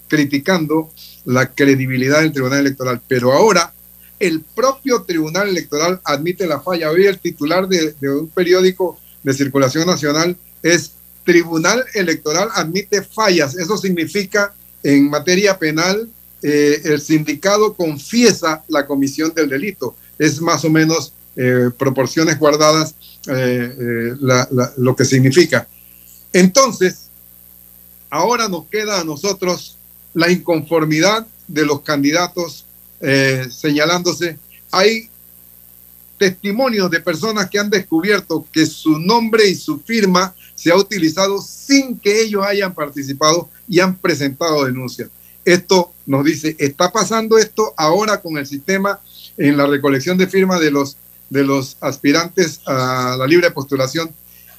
criticando 0.08 0.92
la 1.26 1.48
credibilidad 1.48 2.22
del 2.22 2.32
Tribunal 2.32 2.60
Electoral. 2.60 3.02
Pero 3.08 3.34
ahora 3.34 3.74
el 4.20 4.42
propio 4.42 5.04
Tribunal 5.04 5.50
Electoral 5.50 6.00
admite 6.04 6.48
la 6.48 6.62
falla. 6.62 6.90
Hoy 6.90 7.06
el 7.06 7.20
titular 7.20 7.68
de, 7.68 7.94
un 8.10 8.30
periódico 8.30 8.98
de 9.22 9.34
circulación 9.34 9.86
nacional 9.86 10.38
es 10.62 10.94
Tribunal 11.24 11.84
Electoral 11.94 12.50
admite 12.54 13.02
fallas. 13.02 13.56
Eso 13.56 13.78
significa 13.78 14.54
en 14.84 15.10
materia 15.10 15.58
penal 15.58 16.10
eh, 16.42 16.82
el 16.84 17.02
sindicado 17.02 17.74
confiesa 17.74 18.64
la 18.68 18.86
comisión 18.86 19.34
del 19.34 19.50
delito. 19.50 19.96
Es 20.20 20.42
más 20.42 20.66
o 20.66 20.70
menos 20.70 21.14
eh, 21.36 21.70
proporciones 21.78 22.38
guardadas 22.38 22.96
eh, 23.28 24.16
lo 24.78 24.96
que 24.96 25.06
significa. 25.06 25.68
Entonces, 26.34 27.08
ahora 28.10 28.50
nos 28.50 28.66
queda 28.68 29.00
a 29.00 29.04
nosotros 29.04 29.78
la 30.14 30.30
inconformidad 30.30 31.26
de 31.48 31.66
los 31.66 31.82
candidatos 31.82 32.66
señalándose, 33.50 34.40
hay 34.72 35.10
testimonios 36.18 36.90
de 36.90 37.02
personas 37.02 37.50
que 37.50 37.60
han 37.60 37.70
descubierto 37.70 38.46
que 38.50 38.66
su 38.66 38.98
nombre 38.98 39.46
y 39.46 39.56
su 39.56 39.78
firma 39.80 40.34
se 40.64 40.72
ha 40.72 40.78
utilizado 40.78 41.42
sin 41.42 42.00
que 42.00 42.22
ellos 42.22 42.46
hayan 42.46 42.74
participado 42.74 43.50
y 43.68 43.82
han 43.82 43.98
presentado 43.98 44.64
denuncias. 44.64 45.10
Esto 45.44 45.92
nos 46.06 46.24
dice, 46.24 46.56
está 46.58 46.90
pasando 46.90 47.38
esto 47.38 47.74
ahora 47.76 48.22
con 48.22 48.38
el 48.38 48.48
sistema 48.48 49.02
en 49.36 49.58
la 49.58 49.68
recolección 49.68 50.18
de 50.18 50.26
firmas 50.26 50.62
de 50.62 50.72
los, 50.72 50.96
de 51.30 51.44
los 51.44 51.76
aspirantes 51.82 52.62
a 52.66 53.18
la 53.20 53.28
libre 53.28 53.52
postulación 53.52 54.12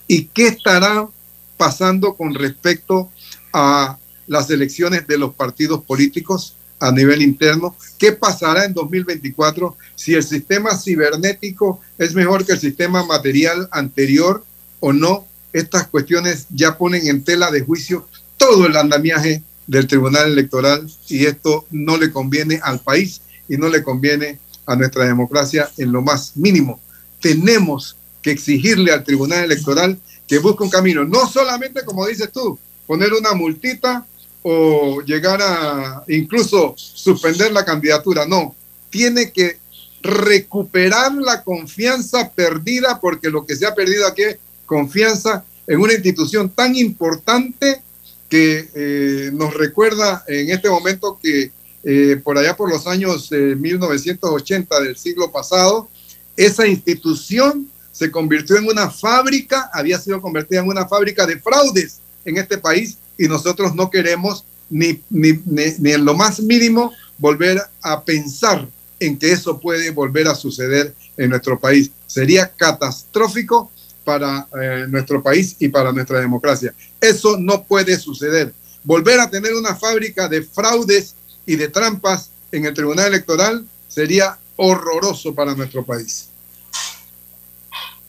y 0.06 0.26
qué 0.26 0.48
estará 0.48 1.08
pasando 1.56 2.14
con 2.16 2.34
respecto 2.34 3.10
a 3.54 3.96
las 4.26 4.50
elecciones 4.50 5.06
de 5.06 5.16
los 5.16 5.32
partidos 5.32 5.84
políticos 5.84 6.54
a 6.80 6.92
nivel 6.92 7.22
interno. 7.22 7.74
¿Qué 7.96 8.12
pasará 8.12 8.66
en 8.66 8.74
2024 8.74 9.74
si 9.94 10.12
el 10.12 10.22
sistema 10.22 10.76
cibernético 10.76 11.80
es 11.96 12.14
mejor 12.14 12.44
que 12.44 12.52
el 12.52 12.60
sistema 12.60 13.06
material 13.06 13.70
anterior 13.72 14.44
o 14.80 14.92
no? 14.92 15.26
Estas 15.54 15.86
cuestiones 15.86 16.48
ya 16.50 16.76
ponen 16.76 17.06
en 17.06 17.22
tela 17.22 17.52
de 17.52 17.60
juicio 17.60 18.08
todo 18.36 18.66
el 18.66 18.76
andamiaje 18.76 19.40
del 19.68 19.86
Tribunal 19.86 20.32
Electoral 20.32 20.90
y 21.08 21.26
esto 21.26 21.64
no 21.70 21.96
le 21.96 22.10
conviene 22.10 22.58
al 22.60 22.80
país 22.80 23.20
y 23.48 23.56
no 23.56 23.68
le 23.68 23.84
conviene 23.84 24.40
a 24.66 24.74
nuestra 24.74 25.04
democracia 25.04 25.70
en 25.78 25.92
lo 25.92 26.02
más 26.02 26.36
mínimo. 26.36 26.80
Tenemos 27.20 27.96
que 28.20 28.32
exigirle 28.32 28.90
al 28.90 29.04
Tribunal 29.04 29.44
Electoral 29.44 29.96
que 30.26 30.38
busque 30.38 30.64
un 30.64 30.70
camino, 30.70 31.04
no 31.04 31.28
solamente 31.28 31.84
como 31.84 32.04
dices 32.04 32.32
tú, 32.32 32.58
poner 32.88 33.12
una 33.12 33.32
multita 33.34 34.04
o 34.42 35.02
llegar 35.02 35.40
a 35.40 36.02
incluso 36.08 36.74
suspender 36.76 37.52
la 37.52 37.64
candidatura, 37.64 38.26
no, 38.26 38.56
tiene 38.90 39.30
que 39.30 39.58
recuperar 40.02 41.14
la 41.14 41.44
confianza 41.44 42.30
perdida, 42.30 43.00
porque 43.00 43.30
lo 43.30 43.46
que 43.46 43.54
se 43.54 43.66
ha 43.66 43.74
perdido 43.74 44.06
aquí 44.06 44.22
confianza 44.66 45.44
en 45.66 45.80
una 45.80 45.94
institución 45.94 46.50
tan 46.50 46.76
importante 46.76 47.82
que 48.28 48.68
eh, 48.74 49.30
nos 49.32 49.54
recuerda 49.54 50.24
en 50.26 50.50
este 50.50 50.68
momento 50.68 51.18
que 51.22 51.50
eh, 51.84 52.20
por 52.22 52.38
allá 52.38 52.56
por 52.56 52.70
los 52.70 52.86
años 52.86 53.30
1980 53.30 54.80
del 54.80 54.96
siglo 54.96 55.30
pasado, 55.30 55.88
esa 56.36 56.66
institución 56.66 57.68
se 57.92 58.10
convirtió 58.10 58.56
en 58.56 58.66
una 58.66 58.90
fábrica, 58.90 59.70
había 59.72 60.00
sido 60.00 60.20
convertida 60.20 60.60
en 60.60 60.68
una 60.68 60.88
fábrica 60.88 61.26
de 61.26 61.38
fraudes 61.38 62.00
en 62.24 62.38
este 62.38 62.58
país 62.58 62.98
y 63.16 63.28
nosotros 63.28 63.74
no 63.74 63.88
queremos 63.90 64.44
ni, 64.68 65.00
ni, 65.10 65.40
ni, 65.46 65.92
en 65.92 66.04
lo 66.04 66.14
más 66.14 66.40
mínimo 66.40 66.92
volver 67.18 67.62
a 67.82 68.02
pensar 68.02 68.66
en 68.98 69.16
que 69.16 69.30
eso 69.30 69.60
puede 69.60 69.90
volver 69.90 70.26
a 70.26 70.34
suceder 70.34 70.94
en 71.16 71.30
nuestro 71.30 71.58
país. 71.58 71.92
Sería 72.06 72.48
catastrófico 72.48 73.70
para 74.04 74.46
eh, 74.60 74.86
nuestro 74.88 75.22
país 75.22 75.56
y 75.58 75.68
para 75.68 75.92
nuestra 75.92 76.20
democracia. 76.20 76.74
Eso 77.00 77.36
no 77.38 77.64
puede 77.64 77.98
suceder. 77.98 78.52
Volver 78.84 79.18
a 79.20 79.30
tener 79.30 79.54
una 79.54 79.74
fábrica 79.74 80.28
de 80.28 80.42
fraudes 80.42 81.14
y 81.46 81.56
de 81.56 81.68
trampas 81.68 82.30
en 82.52 82.66
el 82.66 82.74
Tribunal 82.74 83.08
Electoral 83.08 83.64
sería 83.88 84.38
horroroso 84.56 85.34
para 85.34 85.54
nuestro 85.54 85.84
país. 85.84 86.28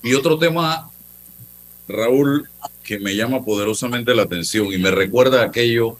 Y 0.04 0.14
otro 0.14 0.38
tema, 0.38 0.90
Raúl, 1.88 2.50
que 2.84 3.00
me 3.00 3.16
llama 3.16 3.44
poderosamente 3.44 4.14
la 4.14 4.24
atención 4.24 4.72
y 4.72 4.78
me 4.78 4.92
recuerda 4.92 5.44
aquello 5.44 5.98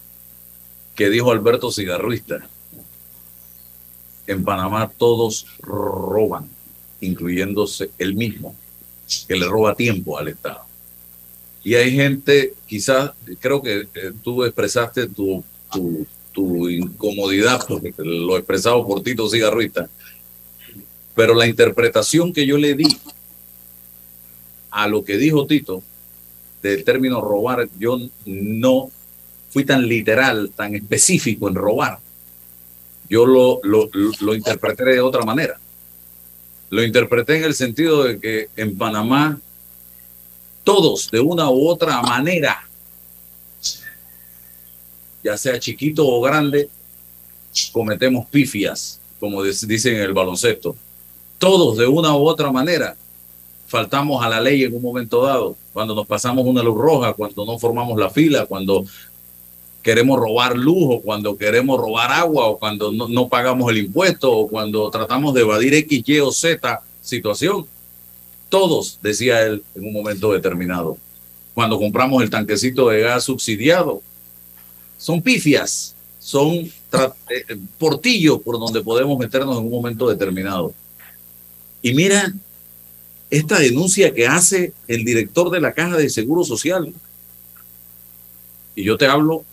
que 0.94 1.10
dijo 1.10 1.32
Alberto 1.32 1.72
Cigarruista. 1.72 2.46
En 4.26 4.44
Panamá 4.44 4.90
todos 4.96 5.46
roban, 5.58 6.48
incluyéndose 7.00 7.90
él 7.98 8.14
mismo, 8.14 8.54
que 9.26 9.36
le 9.36 9.46
roba 9.46 9.74
tiempo 9.74 10.18
al 10.18 10.28
Estado. 10.28 10.64
Y 11.62 11.74
hay 11.74 11.90
gente, 11.92 12.54
quizás, 12.66 13.10
creo 13.40 13.60
que 13.60 13.88
tú 14.22 14.44
expresaste 14.44 15.08
tu, 15.08 15.42
tu, 16.32 16.68
incomodidad, 16.68 17.60
porque 17.66 17.92
lo 17.98 18.36
expresado 18.36 18.86
por 18.86 19.02
Tito 19.02 19.28
Cigarruista, 19.28 19.88
pero 21.14 21.34
la 21.34 21.46
interpretación 21.46 22.32
que 22.32 22.46
yo 22.46 22.58
le 22.58 22.74
di 22.74 22.98
a 24.70 24.86
lo 24.86 25.02
que 25.02 25.16
dijo 25.16 25.46
Tito 25.46 25.82
del 26.62 26.84
término 26.84 27.20
robar, 27.20 27.68
yo 27.78 27.98
no 28.26 28.90
fui 29.50 29.64
tan 29.64 29.88
literal, 29.88 30.50
tan 30.54 30.74
específico 30.74 31.48
en 31.48 31.54
robar. 31.54 31.98
Yo 33.08 33.24
lo, 33.24 33.60
lo, 33.62 33.88
lo 34.20 34.34
interpreté 34.34 34.84
de 34.84 35.00
otra 35.00 35.24
manera. 35.24 35.58
Lo 36.70 36.82
interpreté 36.82 37.36
en 37.38 37.44
el 37.44 37.54
sentido 37.54 38.04
de 38.04 38.18
que 38.18 38.48
en 38.56 38.76
Panamá 38.76 39.38
todos 40.64 41.10
de 41.10 41.20
una 41.20 41.48
u 41.48 41.68
otra 41.68 42.02
manera, 42.02 42.68
ya 45.22 45.36
sea 45.36 45.60
chiquito 45.60 46.06
o 46.06 46.20
grande, 46.20 46.68
cometemos 47.72 48.26
pifias, 48.26 49.00
como 49.20 49.42
dicen 49.42 49.96
en 49.96 50.02
el 50.02 50.12
baloncesto. 50.12 50.76
Todos 51.38 51.76
de 51.76 51.86
una 51.86 52.16
u 52.16 52.26
otra 52.26 52.50
manera 52.50 52.96
faltamos 53.66 54.24
a 54.24 54.28
la 54.28 54.40
ley 54.40 54.64
en 54.64 54.74
un 54.74 54.82
momento 54.82 55.22
dado, 55.22 55.56
cuando 55.72 55.94
nos 55.94 56.06
pasamos 56.06 56.46
una 56.46 56.62
luz 56.62 56.76
roja, 56.76 57.12
cuando 57.12 57.44
no 57.44 57.58
formamos 57.58 57.98
la 57.98 58.10
fila, 58.10 58.46
cuando 58.46 58.84
queremos 59.86 60.18
robar 60.18 60.58
lujo, 60.58 61.00
cuando 61.00 61.38
queremos 61.38 61.78
robar 61.78 62.10
agua 62.10 62.46
o 62.46 62.58
cuando 62.58 62.90
no, 62.90 63.28
pagamos 63.28 63.70
el 63.70 63.78
impuesto 63.78 64.32
o 64.32 64.48
cuando 64.48 64.90
tratamos 64.90 65.32
de 65.32 65.42
evadir 65.42 65.74
X, 65.74 66.02
Y 66.04 66.18
o 66.18 66.32
Z 66.32 66.82
situación. 67.00 67.64
Todos, 68.48 68.98
decía 69.00 69.42
él 69.42 69.62
en 69.76 69.86
un 69.86 69.92
momento 69.92 70.32
determinado, 70.32 70.98
cuando 71.54 71.78
compramos 71.78 72.20
el 72.20 72.30
tanquecito 72.30 72.88
de 72.88 73.02
gas 73.02 73.22
subsidiado, 73.22 74.02
son 74.98 75.22
pifias, 75.22 75.94
son 76.18 76.54
eh, 76.54 76.72
eh, 77.30 77.56
portillos 77.78 78.40
por 78.40 78.58
donde 78.58 78.82
podemos 78.82 79.16
meternos 79.16 79.56
en 79.56 79.66
un 79.66 79.70
momento 79.70 80.08
determinado. 80.08 80.74
Y 81.80 81.94
mira 81.94 82.34
esta 83.30 83.60
denuncia 83.60 84.12
que 84.12 84.26
hace 84.26 84.72
el 84.88 85.04
director 85.04 85.48
de 85.48 85.60
la 85.60 85.74
Caja 85.74 85.96
de 85.96 86.10
Seguro 86.10 86.42
Social. 86.42 86.92
Y 88.74 88.82
yo 88.82 88.98
te 88.98 89.06
hablo 89.06 89.44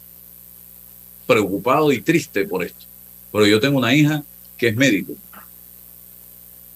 preocupado 1.26 1.92
y 1.92 2.02
triste 2.02 2.46
por 2.46 2.64
esto. 2.64 2.86
Pero 3.32 3.46
yo 3.48 3.60
tengo 3.60 3.78
una 3.78 3.96
hija 3.96 4.24
que 4.58 4.70
es 4.70 4.76
médico. 4.76 5.14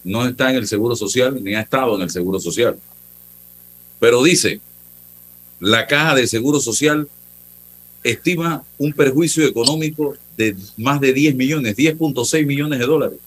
No 0.03 0.25
está 0.25 0.49
en 0.49 0.57
el 0.57 0.67
Seguro 0.67 0.95
Social 0.95 1.43
ni 1.43 1.53
ha 1.53 1.61
estado 1.61 1.95
en 1.95 2.01
el 2.01 2.09
Seguro 2.09 2.39
Social. 2.39 2.77
Pero 3.99 4.23
dice, 4.23 4.61
la 5.59 5.87
Caja 5.87 6.15
de 6.15 6.27
Seguro 6.27 6.59
Social 6.59 7.07
estima 8.03 8.63
un 8.77 8.93
perjuicio 8.93 9.45
económico 9.45 10.15
de 10.37 10.55
más 10.77 11.01
de 11.01 11.13
10 11.13 11.35
millones, 11.35 11.75
10.6 11.75 12.45
millones 12.45 12.79
de 12.79 12.85
dólares 12.85 13.19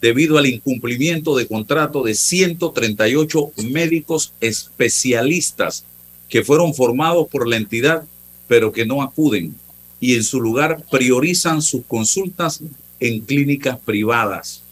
debido 0.00 0.38
al 0.38 0.46
incumplimiento 0.46 1.36
de 1.36 1.46
contrato 1.46 2.02
de 2.02 2.14
138 2.14 3.52
médicos 3.70 4.32
especialistas 4.40 5.84
que 6.28 6.44
fueron 6.44 6.74
formados 6.74 7.28
por 7.28 7.48
la 7.48 7.56
entidad, 7.56 8.04
pero 8.46 8.72
que 8.72 8.84
no 8.84 9.02
acuden 9.02 9.54
y 10.00 10.14
en 10.14 10.24
su 10.24 10.40
lugar 10.40 10.82
priorizan 10.90 11.62
sus 11.62 11.84
consultas 11.86 12.60
en 13.00 13.20
clínicas 13.20 13.78
privadas. 13.78 14.62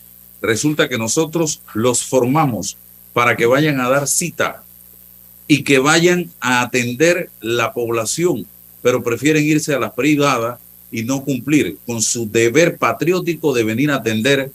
Resulta 0.41 0.89
que 0.89 0.99
nosotros 0.99 1.61
los 1.73 2.05
formamos 2.05 2.77
para 3.13 3.37
que 3.37 3.47
vayan 3.47 3.81
a 3.81 3.89
dar 3.89 4.07
cita 4.07 4.63
y 5.47 5.63
que 5.63 5.79
vayan 5.79 6.31
a 6.41 6.63
atender 6.63 7.31
la 7.41 7.73
población, 7.73 8.47
pero 8.83 9.03
prefieren 9.03 9.45
irse 9.45 9.75
a 9.75 9.79
las 9.79 9.93
privadas 9.93 10.59
y 10.91 11.03
no 11.05 11.25
cumplir 11.25 11.79
con 11.87 12.03
su 12.03 12.31
deber 12.31 12.77
patriótico 12.77 13.53
de 13.53 13.65
venir 13.65 13.91
a 13.91 13.97
atender 13.97 14.53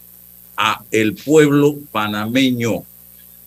a 0.55 0.83
el 0.91 1.15
pueblo 1.15 1.77
panameño. 1.91 2.83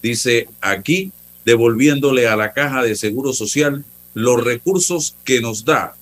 Dice 0.03 0.49
aquí, 0.61 1.13
devolviéndole 1.45 2.27
a 2.27 2.37
la 2.37 2.53
caja 2.53 2.83
de 2.83 2.97
seguro 2.97 3.33
social 3.33 3.85
los 4.15 4.43
recursos 4.43 5.15
que 5.25 5.41
nos 5.41 5.65
da, 5.65 5.95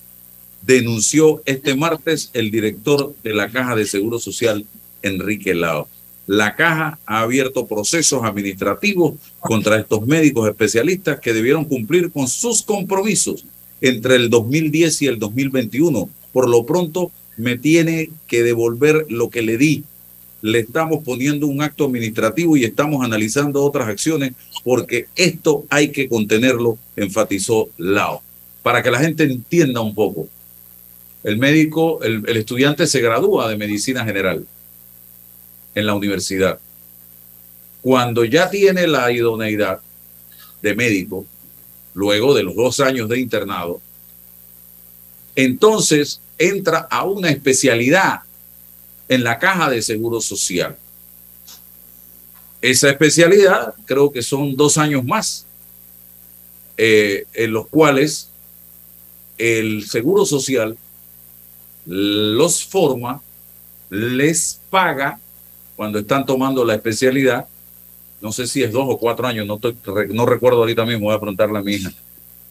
denunció 0.63 1.43
este 1.47 1.75
martes 1.75 2.31
el 2.33 2.51
director 2.51 3.15
de 3.23 3.35
la 3.35 3.51
caja 3.51 3.77
de 3.77 3.87
seguro 3.87 4.19
social, 4.19 4.65
Enrique 5.03 5.55
Lao. 5.55 5.89
La 6.27 6.55
caja 6.55 6.99
ha 7.07 7.23
abierto 7.23 7.67
procesos 7.67 8.23
administrativos 8.23 9.15
contra 9.41 9.79
estos 9.79 10.07
médicos 10.07 10.49
especialistas 10.49 11.19
que 11.19 11.33
debieron 11.33 11.65
cumplir 11.65 12.13
con 12.13 12.29
sus 12.29 12.63
compromisos 12.63 13.45
entre 13.81 14.17
el 14.17 14.31
2010 14.31 15.03
y 15.03 15.07
el 15.07 15.19
2021. 15.19 16.09
Por 16.33 16.49
lo 16.49 16.65
pronto, 16.65 17.11
me 17.37 17.59
tiene 17.59 18.11
que 18.29 18.43
devolver 18.43 19.07
lo 19.09 19.31
que 19.31 19.43
le 19.43 19.57
di 19.57 19.85
le 20.43 20.61
estamos 20.61 21.05
poniendo 21.05 21.47
un 21.47 21.63
acto 21.63 21.85
administrativo 21.85 22.57
y 22.57 22.65
estamos 22.65 23.05
analizando 23.05 23.63
otras 23.63 23.89
acciones 23.89 24.33
porque 24.65 25.07
esto 25.17 25.65
hay 25.69 25.91
que 25.91 26.09
contenerlo, 26.09 26.79
enfatizó 26.97 27.69
Lao. 27.77 28.23
Para 28.63 28.83
que 28.83 28.91
la 28.91 29.01
gente 29.01 29.25
entienda 29.25 29.81
un 29.81 29.95
poco, 29.95 30.29
el 31.23 31.39
médico, 31.39 32.03
el, 32.03 32.25
el 32.27 32.37
estudiante 32.37 32.87
se 32.87 33.01
gradúa 33.01 33.49
de 33.49 33.57
medicina 33.57 34.05
general 34.05 34.47
en 35.75 35.87
la 35.87 35.95
universidad. 35.95 36.59
cuando 37.83 38.25
ya 38.25 38.51
tiene 38.51 38.87
la 38.87 39.11
idoneidad 39.11 39.81
de 40.63 40.75
médico, 40.75 41.25
luego 41.95 42.35
de 42.35 42.43
los 42.43 42.55
dos 42.55 42.81
años 42.81 43.09
de 43.09 43.19
internado, 43.19 43.81
entonces 45.35 46.21
entra 46.39 46.87
a 46.91 47.05
una 47.05 47.31
especialidad 47.31 48.21
en 49.09 49.25
la 49.25 49.39
caja 49.39 49.71
de 49.71 49.83
seguro 49.83 50.21
social. 50.21 50.77
Esa 52.61 52.91
especialidad 52.91 53.75
creo 53.87 54.13
que 54.13 54.23
son 54.23 54.55
dos 54.55 54.77
años 54.77 55.05
más, 55.05 55.47
eh, 56.77 57.25
en 57.33 57.53
los 57.53 57.67
cuales 57.69 58.29
el 59.39 59.87
seguro 59.87 60.27
social 60.27 60.77
los 61.87 62.65
forma, 62.65 63.23
les 63.89 64.61
paga 64.71 65.19
cuando 65.77 65.99
están 65.99 66.25
tomando 66.27 66.65
la 66.65 66.75
especialidad. 66.75 67.47
No 68.21 68.33
sé 68.33 68.47
si 68.47 68.63
es 68.63 68.71
dos 68.71 68.85
o 68.87 68.99
cuatro 68.99 69.27
años, 69.27 69.47
no, 69.47 69.59
no 70.11 70.27
recuerdo 70.27 70.59
ahorita 70.59 70.85
mismo, 70.85 71.07
voy 71.07 71.15
a 71.15 71.21
preguntarle 71.21 71.59
a 71.59 71.63
mi 71.63 71.75
hija. 71.75 71.93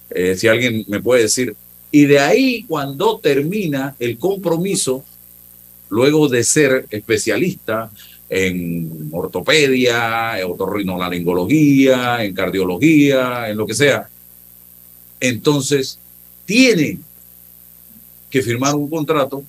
Eh, 0.10 0.36
si 0.36 0.48
alguien 0.48 0.84
me 0.88 1.02
puede 1.02 1.24
decir. 1.24 1.56
Y 1.92 2.06
de 2.06 2.20
ahí, 2.20 2.64
cuando 2.68 3.20
termina 3.20 3.96
el 4.00 4.18
compromiso, 4.18 5.04
luego 5.90 6.28
de 6.28 6.44
ser 6.44 6.86
especialista 6.90 7.90
en 8.30 9.10
ortopedia, 9.12 10.40
en 10.40 10.52
otorrinolaringología, 10.52 12.24
en 12.24 12.34
cardiología, 12.34 13.50
en 13.50 13.58
lo 13.58 13.66
que 13.66 13.74
sea, 13.74 14.08
entonces 15.20 16.00
tiene 16.46 17.00
que 18.30 18.42
firmar 18.42 18.76
un 18.76 18.90
contrato 18.90 19.44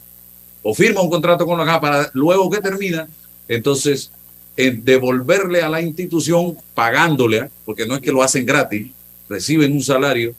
o 0.63 0.75
firma 0.75 1.01
un 1.01 1.11
contrato 1.11 1.47
con 1.47 1.59
la 1.59 1.65
caja 1.65 1.81
para 1.81 2.11
luego 2.15 2.51
que 2.51 2.61
termina, 2.61 3.09
entonces 3.49 4.11
en 4.57 4.85
devolverle 4.85 5.63
a 5.63 5.69
la 5.69 5.81
institución 5.81 6.57
pagándole, 6.75 7.49
porque 7.65 7.87
no 7.87 7.95
es 7.95 8.01
que 8.01 8.13
lo 8.13 8.23
hacen 8.23 8.45
gratis, 8.45 8.89
reciben 9.29 9.73
un 9.73 9.83
salario, 9.83 10.35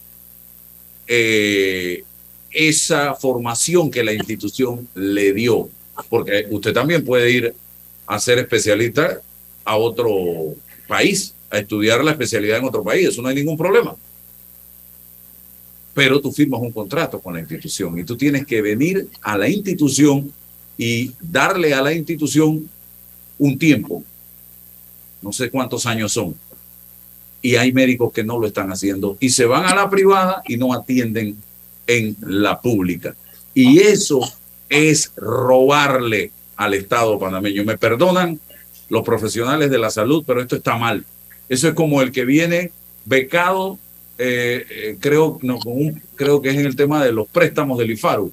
eh, 1.08 2.04
esa 2.52 3.16
formación 3.16 3.90
que 3.90 4.04
la 4.04 4.14
institución 4.14 4.88
le 4.94 5.34
dio, 5.34 5.70
porque 6.10 6.46
usted 6.52 6.74
también 6.74 7.04
puede 7.04 7.32
ir 7.32 7.56
a 8.06 8.20
ser 8.20 8.38
especialista 8.38 9.22
a 9.64 9.78
otro 9.78 10.56
país, 10.88 11.34
a 11.50 11.60
estudiar 11.60 12.04
la 12.04 12.12
especialidad 12.12 12.60
en 12.60 12.66
otro 12.66 12.84
país, 12.84 13.10
eso 13.10 13.22
no 13.22 13.30
hay 13.30 13.36
ningún 13.36 13.58
problema 13.58 13.96
pero 15.94 16.22
tú 16.22 16.32
firmas 16.32 16.62
un 16.62 16.72
contrato 16.72 17.20
con 17.20 17.34
la 17.34 17.40
institución 17.40 17.98
y 18.00 18.04
tú 18.04 18.16
tienes 18.16 18.46
que 18.46 18.62
venir 18.62 19.08
a 19.22 19.38
la 19.38 19.50
institución 19.50 20.32
y 20.78 21.12
darle 21.20 21.74
a 21.74 21.82
la 21.82 21.94
institución 21.94 22.70
un 23.38 23.58
tiempo. 23.58 24.04
No 25.22 25.32
sé 25.34 25.50
cuántos 25.50 25.86
años 25.86 26.14
son. 26.14 26.36
Y 27.42 27.56
hay 27.56 27.74
médicos 27.74 28.14
que 28.14 28.24
no 28.24 28.40
lo 28.40 28.48
están 28.48 28.72
haciendo 28.72 29.18
y 29.20 29.30
se 29.30 29.46
van 29.46 29.66
a 29.66 29.76
la 29.76 29.90
privada 29.90 30.44
y 30.48 30.58
no 30.58 30.74
atienden 30.74 31.36
en 31.88 32.16
la 32.22 32.62
pública. 32.62 33.16
Y 33.54 33.80
eso 33.80 34.22
es 34.70 35.12
robarle 35.16 36.32
al 36.56 36.74
Estado 36.74 37.20
panameño. 37.20 37.66
Me 37.66 37.78
perdonan 37.78 38.40
los 38.90 39.04
profesionales 39.04 39.70
de 39.70 39.80
la 39.80 39.90
salud, 39.90 40.24
pero 40.26 40.42
esto 40.42 40.56
está 40.56 40.78
mal. 40.78 41.06
Eso 41.50 41.68
es 41.68 41.74
como 41.74 42.02
el 42.02 42.12
que 42.12 42.24
viene 42.24 42.72
becado 43.06 43.78
eh, 44.18 44.66
eh, 44.70 44.98
creo, 45.00 45.40
no, 45.42 45.60
creo 46.16 46.42
que 46.42 46.50
es 46.50 46.58
en 46.58 46.66
el 46.66 46.76
tema 46.76 47.04
de 47.04 47.12
los 47.12 47.28
préstamos 47.28 47.78
del 47.78 47.92
IFARU, 47.92 48.32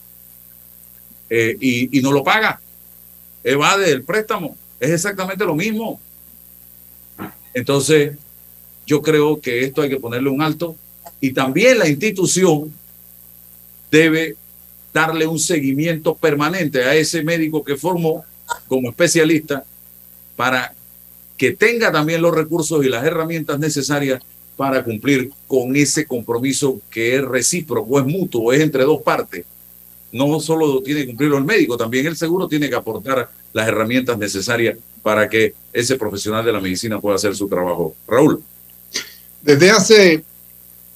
eh, 1.31 1.57
y, 1.61 2.01
no 2.01 2.13
lo 2.13 2.25
paga, 2.25 2.61
evade 3.45 3.91
el 3.91 4.03
préstamo, 4.03 4.57
es 4.81 4.91
exactamente 4.91 5.45
lo 5.45 5.55
mismo. 5.55 6.01
Entonces, 7.55 8.17
yo 8.87 9.03
creo 9.03 9.41
que 9.41 9.65
esto 9.65 9.83
hay 9.83 9.89
que 9.89 10.01
ponerle 10.01 10.31
un 10.31 10.41
alto. 10.41 10.77
Y 11.21 11.33
también 11.33 11.79
la 11.79 11.89
institución 11.89 12.73
debe 13.91 14.37
darle 14.93 15.27
un 15.27 15.39
seguimiento 15.39 16.15
permanente 16.15 16.85
a 16.85 16.95
ese 16.95 17.23
médico 17.23 17.65
que 17.65 17.77
formó 17.77 18.25
como 18.67 18.89
especialista 18.91 19.65
para 20.37 20.75
que 21.37 21.53
tenga 21.53 21.93
también 21.93 22.23
los 22.23 22.35
recursos 22.35 22.85
y 22.85 22.89
las 22.89 23.05
herramientas 23.05 23.59
necesarias 23.59 24.21
para 24.59 24.83
cumplir 24.83 25.31
con 25.47 25.77
ese 25.77 26.05
compromiso 26.05 26.81
que 26.91 27.15
es 27.15 27.25
recíproco, 27.25 28.01
es 28.01 28.05
mutuo, 28.05 28.53
es 28.53 28.61
entre 28.61 28.83
dos 28.83 29.01
partes. 29.03 29.45
No 30.11 30.41
solo 30.41 30.83
tiene 30.83 31.03
que 31.03 31.07
cumplirlo 31.07 31.39
el 31.39 31.45
médico, 31.45 31.77
también 31.77 32.05
el 32.07 32.17
seguro 32.17 32.49
tiene 32.49 32.69
que 32.69 32.75
aportar 32.75 33.31
las 33.53 33.69
herramientas 33.69 34.19
necesarias 34.19 34.77
para 35.01 35.29
que 35.29 35.55
ese 35.73 35.95
profesional 35.95 36.45
de 36.45 36.53
la 36.53 36.61
medicina 36.61 37.01
pueda 37.01 37.15
hacer 37.15 37.37
su 37.37 37.49
trabajo. 37.49 37.95
Raúl. 38.09 38.43
Desde 39.43 39.71
hace 39.71 40.25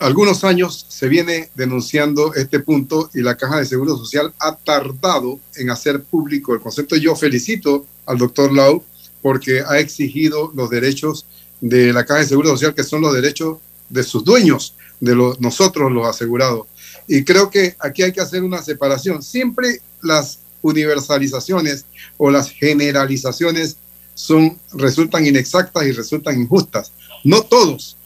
algunos 0.00 0.42
años 0.42 0.84
se 0.88 1.06
viene 1.06 1.48
denunciando 1.54 2.34
este 2.34 2.58
punto 2.58 3.10
y 3.14 3.20
la 3.20 3.36
Caja 3.36 3.58
de 3.58 3.66
Seguro 3.66 3.96
Social 3.96 4.34
ha 4.40 4.56
tardado 4.56 5.38
en 5.54 5.70
hacer 5.70 6.02
público 6.02 6.52
el 6.52 6.60
concepto. 6.60 6.96
Yo 6.96 7.14
felicito 7.14 7.86
al 8.06 8.18
doctor 8.18 8.52
Lau 8.52 8.82
porque 9.20 9.60
ha 9.64 9.78
exigido 9.78 10.50
los 10.56 10.68
derechos 10.68 11.26
de 11.62 11.92
la 11.92 12.04
Caja 12.04 12.20
de 12.20 12.26
Seguro 12.26 12.50
Social, 12.50 12.74
que 12.74 12.82
son 12.82 13.00
los 13.00 13.14
derechos 13.14 13.58
de 13.88 14.02
sus 14.02 14.24
dueños, 14.24 14.74
de 15.00 15.14
los, 15.14 15.40
nosotros 15.40 15.92
los 15.92 16.06
asegurados. 16.06 16.66
Y 17.06 17.22
creo 17.24 17.50
que 17.50 17.76
aquí 17.78 18.02
hay 18.02 18.12
que 18.12 18.20
hacer 18.20 18.42
una 18.42 18.60
separación. 18.62 19.22
Siempre 19.22 19.80
las 20.02 20.40
universalizaciones 20.60 21.86
o 22.18 22.30
las 22.30 22.50
generalizaciones 22.50 23.76
son, 24.14 24.58
resultan 24.72 25.24
inexactas 25.24 25.84
y 25.86 25.92
resultan 25.92 26.40
injustas. 26.40 26.90
No 27.22 27.42
todos, 27.42 27.96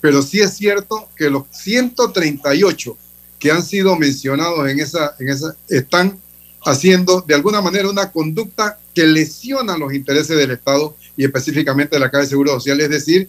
pero 0.00 0.20
sí 0.20 0.40
es 0.40 0.54
cierto 0.54 1.08
que 1.16 1.30
los 1.30 1.44
138 1.52 2.96
que 3.38 3.52
han 3.52 3.62
sido 3.62 3.96
mencionados 3.96 4.68
en 4.68 4.80
esa, 4.80 5.14
en 5.20 5.28
esa 5.28 5.54
están 5.68 6.18
haciendo 6.64 7.20
de 7.20 7.34
alguna 7.34 7.60
manera 7.60 7.88
una 7.88 8.10
conducta 8.10 8.80
que 8.92 9.06
lesiona 9.06 9.78
los 9.78 9.94
intereses 9.94 10.36
del 10.36 10.50
Estado 10.50 10.96
y 11.16 11.24
específicamente 11.24 11.96
de 11.96 12.00
la 12.00 12.10
Caja 12.10 12.24
de 12.24 12.30
Seguro 12.30 12.52
Social. 12.52 12.80
Es 12.80 12.90
decir, 12.90 13.28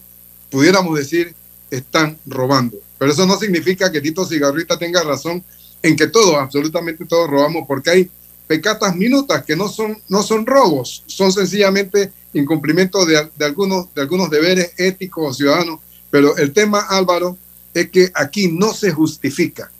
pudiéramos 0.50 0.96
decir, 0.98 1.34
están 1.70 2.18
robando. 2.26 2.78
Pero 2.98 3.12
eso 3.12 3.26
no 3.26 3.38
significa 3.38 3.90
que 3.90 4.00
Tito 4.00 4.24
Cigarrita 4.24 4.78
tenga 4.78 5.02
razón 5.02 5.44
en 5.82 5.96
que 5.96 6.06
todos, 6.06 6.36
absolutamente 6.36 7.04
todos 7.04 7.28
robamos, 7.28 7.64
porque 7.66 7.90
hay 7.90 8.10
pecatas 8.46 8.94
minutas 8.96 9.44
que 9.44 9.56
no 9.56 9.68
son, 9.68 9.98
no 10.08 10.22
son 10.22 10.46
robos, 10.46 11.02
son 11.06 11.32
sencillamente 11.32 12.12
incumplimiento 12.32 13.04
de, 13.04 13.28
de, 13.36 13.44
algunos, 13.44 13.92
de 13.94 14.02
algunos 14.02 14.30
deberes 14.30 14.72
éticos 14.76 15.30
o 15.30 15.34
ciudadanos. 15.34 15.80
Pero 16.10 16.36
el 16.36 16.52
tema, 16.52 16.80
Álvaro, 16.80 17.36
es 17.74 17.90
que 17.90 18.10
aquí 18.14 18.48
no 18.48 18.72
se 18.72 18.92
justifica 18.92 19.70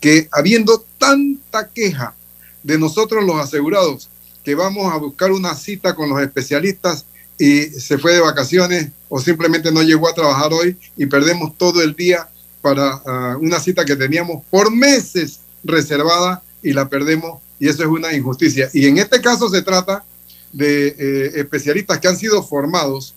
que 0.00 0.28
habiendo 0.32 0.84
tanta 0.98 1.68
queja 1.68 2.14
de 2.62 2.78
nosotros 2.78 3.24
los 3.24 3.36
asegurados, 3.36 4.08
que 4.44 4.54
vamos 4.54 4.92
a 4.92 4.96
buscar 4.96 5.30
una 5.32 5.54
cita 5.54 5.94
con 5.94 6.08
los 6.08 6.20
especialistas 6.20 7.06
y 7.38 7.64
se 7.64 7.98
fue 7.98 8.12
de 8.12 8.20
vacaciones 8.20 8.90
o 9.08 9.20
simplemente 9.20 9.72
no 9.72 9.82
llegó 9.82 10.08
a 10.08 10.14
trabajar 10.14 10.52
hoy 10.52 10.76
y 10.96 11.06
perdemos 11.06 11.56
todo 11.56 11.82
el 11.82 11.94
día 11.94 12.28
para 12.60 13.02
ah, 13.04 13.36
una 13.40 13.58
cita 13.58 13.84
que 13.84 13.96
teníamos 13.96 14.44
por 14.50 14.70
meses 14.70 15.40
reservada 15.64 16.42
y 16.62 16.72
la 16.72 16.88
perdemos 16.88 17.40
y 17.58 17.68
eso 17.68 17.82
es 17.82 17.88
una 17.88 18.12
injusticia. 18.12 18.68
Y 18.72 18.86
en 18.86 18.98
este 18.98 19.20
caso 19.20 19.48
se 19.48 19.62
trata 19.62 20.04
de 20.52 20.88
eh, 20.88 21.32
especialistas 21.36 21.98
que 21.98 22.08
han 22.08 22.16
sido 22.16 22.42
formados 22.42 23.14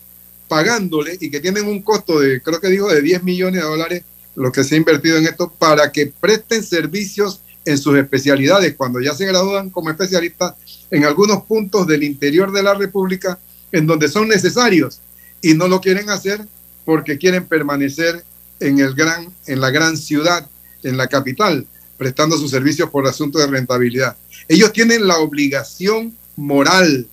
pagándole 0.48 1.18
y 1.20 1.30
que 1.30 1.40
tienen 1.40 1.66
un 1.66 1.82
costo 1.82 2.20
de, 2.20 2.40
creo 2.40 2.60
que 2.60 2.68
dijo, 2.68 2.88
de 2.88 3.02
10 3.02 3.22
millones 3.24 3.62
de 3.62 3.68
dólares 3.68 4.02
lo 4.36 4.52
que 4.52 4.64
se 4.64 4.74
ha 4.74 4.78
invertido 4.78 5.16
en 5.16 5.26
esto 5.26 5.52
para 5.58 5.90
que 5.90 6.06
presten 6.06 6.62
servicios 6.62 7.40
en 7.64 7.78
sus 7.78 7.98
especialidades 7.98 8.74
cuando 8.76 9.00
ya 9.00 9.14
se 9.14 9.26
gradúan 9.26 9.70
como 9.70 9.90
especialistas 9.90 10.54
en 10.90 11.04
algunos 11.04 11.42
puntos 11.44 11.86
del 11.86 12.04
interior 12.04 12.52
de 12.52 12.62
la 12.62 12.74
República 12.74 13.38
en 13.72 13.86
donde 13.86 14.08
son 14.08 14.28
necesarios 14.28 15.00
y 15.42 15.54
no 15.54 15.68
lo 15.68 15.80
quieren 15.80 16.10
hacer 16.10 16.40
porque 16.84 17.18
quieren 17.18 17.46
permanecer 17.46 18.24
en, 18.60 18.78
el 18.78 18.94
gran, 18.94 19.32
en 19.46 19.60
la 19.60 19.70
gran 19.70 19.96
ciudad, 19.96 20.48
en 20.82 20.96
la 20.96 21.08
capital, 21.08 21.66
prestando 21.96 22.38
sus 22.38 22.50
servicios 22.50 22.90
por 22.90 23.06
asunto 23.06 23.38
de 23.38 23.46
rentabilidad. 23.46 24.16
Ellos 24.48 24.72
tienen 24.72 25.06
la 25.06 25.18
obligación 25.18 26.16
moral 26.36 27.08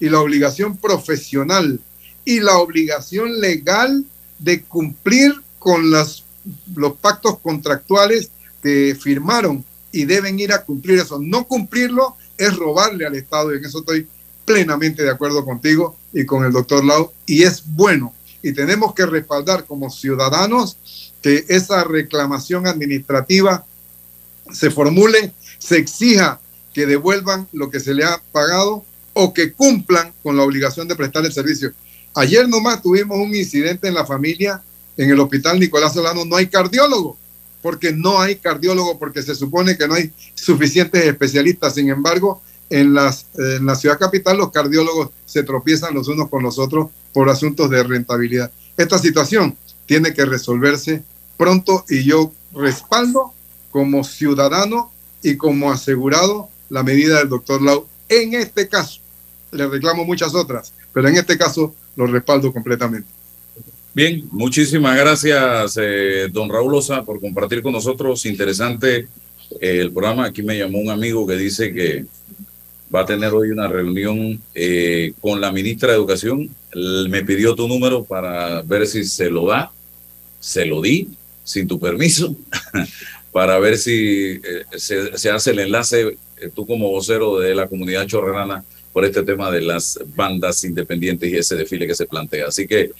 y 0.00 0.08
la 0.08 0.20
obligación 0.20 0.76
profesional 0.76 1.80
y 2.24 2.40
la 2.40 2.58
obligación 2.58 3.40
legal 3.40 4.04
de 4.38 4.62
cumplir 4.62 5.32
con 5.58 5.90
las, 5.90 6.24
los 6.74 6.94
pactos 6.96 7.38
contractuales 7.40 8.30
que 8.62 8.96
firmaron 9.00 9.64
y 9.92 10.04
deben 10.04 10.38
ir 10.38 10.52
a 10.52 10.64
cumplir 10.64 10.98
eso. 10.98 11.18
No 11.20 11.46
cumplirlo 11.46 12.16
es 12.36 12.54
robarle 12.56 13.06
al 13.06 13.14
Estado 13.14 13.52
y 13.52 13.58
en 13.58 13.64
eso 13.64 13.80
estoy 13.80 14.06
plenamente 14.48 15.02
de 15.02 15.10
acuerdo 15.10 15.44
contigo 15.44 15.94
y 16.14 16.24
con 16.24 16.42
el 16.42 16.52
doctor 16.52 16.82
Lau, 16.82 17.12
y 17.26 17.42
es 17.42 17.62
bueno. 17.66 18.14
Y 18.42 18.52
tenemos 18.54 18.94
que 18.94 19.04
respaldar 19.04 19.66
como 19.66 19.90
ciudadanos 19.90 20.78
que 21.20 21.44
esa 21.48 21.84
reclamación 21.84 22.66
administrativa 22.66 23.66
se 24.50 24.70
formule, 24.70 25.34
se 25.58 25.76
exija 25.76 26.40
que 26.72 26.86
devuelvan 26.86 27.46
lo 27.52 27.68
que 27.68 27.78
se 27.78 27.92
le 27.92 28.04
ha 28.04 28.22
pagado 28.32 28.86
o 29.12 29.34
que 29.34 29.52
cumplan 29.52 30.14
con 30.22 30.38
la 30.38 30.44
obligación 30.44 30.88
de 30.88 30.96
prestar 30.96 31.26
el 31.26 31.32
servicio. 31.32 31.74
Ayer 32.14 32.48
nomás 32.48 32.80
tuvimos 32.80 33.18
un 33.18 33.34
incidente 33.34 33.86
en 33.86 33.94
la 33.94 34.06
familia, 34.06 34.62
en 34.96 35.10
el 35.10 35.20
hospital 35.20 35.60
Nicolás 35.60 35.92
Solano, 35.92 36.24
no 36.24 36.36
hay 36.36 36.46
cardiólogo, 36.46 37.18
porque 37.60 37.92
no 37.92 38.18
hay 38.18 38.36
cardiólogo, 38.36 38.98
porque 38.98 39.22
se 39.22 39.34
supone 39.34 39.76
que 39.76 39.86
no 39.86 39.92
hay 39.92 40.10
suficientes 40.34 41.04
especialistas. 41.04 41.74
Sin 41.74 41.90
embargo, 41.90 42.40
en, 42.70 42.94
las, 42.94 43.26
en 43.36 43.66
la 43.66 43.74
ciudad 43.74 43.98
capital 43.98 44.38
los 44.38 44.50
cardiólogos 44.50 45.10
se 45.26 45.42
tropiezan 45.42 45.94
los 45.94 46.08
unos 46.08 46.28
con 46.28 46.42
los 46.42 46.58
otros 46.58 46.88
por 47.12 47.28
asuntos 47.28 47.70
de 47.70 47.82
rentabilidad. 47.82 48.50
Esta 48.76 48.98
situación 48.98 49.56
tiene 49.86 50.12
que 50.12 50.24
resolverse 50.24 51.02
pronto 51.36 51.84
y 51.88 52.04
yo 52.04 52.32
respaldo 52.52 53.32
como 53.70 54.04
ciudadano 54.04 54.92
y 55.22 55.36
como 55.36 55.70
asegurado 55.70 56.48
la 56.68 56.82
medida 56.82 57.18
del 57.18 57.28
doctor 57.28 57.62
Lau 57.62 57.86
en 58.08 58.34
este 58.34 58.68
caso. 58.68 59.00
Le 59.50 59.66
reclamo 59.66 60.04
muchas 60.04 60.34
otras, 60.34 60.72
pero 60.92 61.08
en 61.08 61.16
este 61.16 61.38
caso 61.38 61.74
lo 61.96 62.06
respaldo 62.06 62.52
completamente. 62.52 63.08
Bien, 63.94 64.28
muchísimas 64.30 64.96
gracias, 64.96 65.78
eh, 65.80 66.28
don 66.30 66.50
Raúl 66.50 66.74
Osa, 66.74 67.02
por 67.02 67.20
compartir 67.20 67.62
con 67.62 67.72
nosotros. 67.72 68.26
Interesante 68.26 69.08
eh, 69.60 69.80
el 69.80 69.90
programa. 69.90 70.26
Aquí 70.26 70.42
me 70.42 70.58
llamó 70.58 70.78
un 70.78 70.90
amigo 70.90 71.26
que 71.26 71.36
dice 71.36 71.72
que 71.72 72.04
va 72.94 73.00
a 73.00 73.06
tener 73.06 73.32
hoy 73.32 73.50
una 73.50 73.68
reunión 73.68 74.40
eh, 74.54 75.12
con 75.20 75.40
la 75.40 75.52
ministra 75.52 75.90
de 75.90 75.96
Educación. 75.96 76.48
me 77.08 77.24
pidió 77.24 77.54
tu 77.54 77.68
número 77.68 78.04
para 78.04 78.62
ver 78.62 78.86
si 78.86 79.04
se 79.04 79.30
lo 79.30 79.46
da. 79.46 79.70
Se 80.40 80.64
lo 80.64 80.80
di, 80.80 81.08
sin 81.42 81.66
tu 81.66 81.80
permiso, 81.80 82.36
para 83.32 83.58
ver 83.58 83.76
si 83.76 84.40
se, 84.76 85.18
se, 85.18 85.30
hace 85.30 85.50
el 85.50 85.58
enlace, 85.58 86.16
tú 86.54 86.64
como 86.64 86.90
vocero 86.90 87.40
de 87.40 87.56
la 87.56 87.66
comunidad 87.66 88.06
chorrerana, 88.06 88.64
por 88.92 89.04
este 89.04 89.22
tema 89.22 89.50
de 89.50 89.60
las 89.60 89.98
bandas 90.14 90.64
independientes 90.64 91.30
y 91.30 91.36
ese 91.36 91.56
desfile 91.56 91.86
que 91.86 91.94
se 91.94 92.06
plantea. 92.06 92.46
Así 92.48 92.66
que 92.66 92.90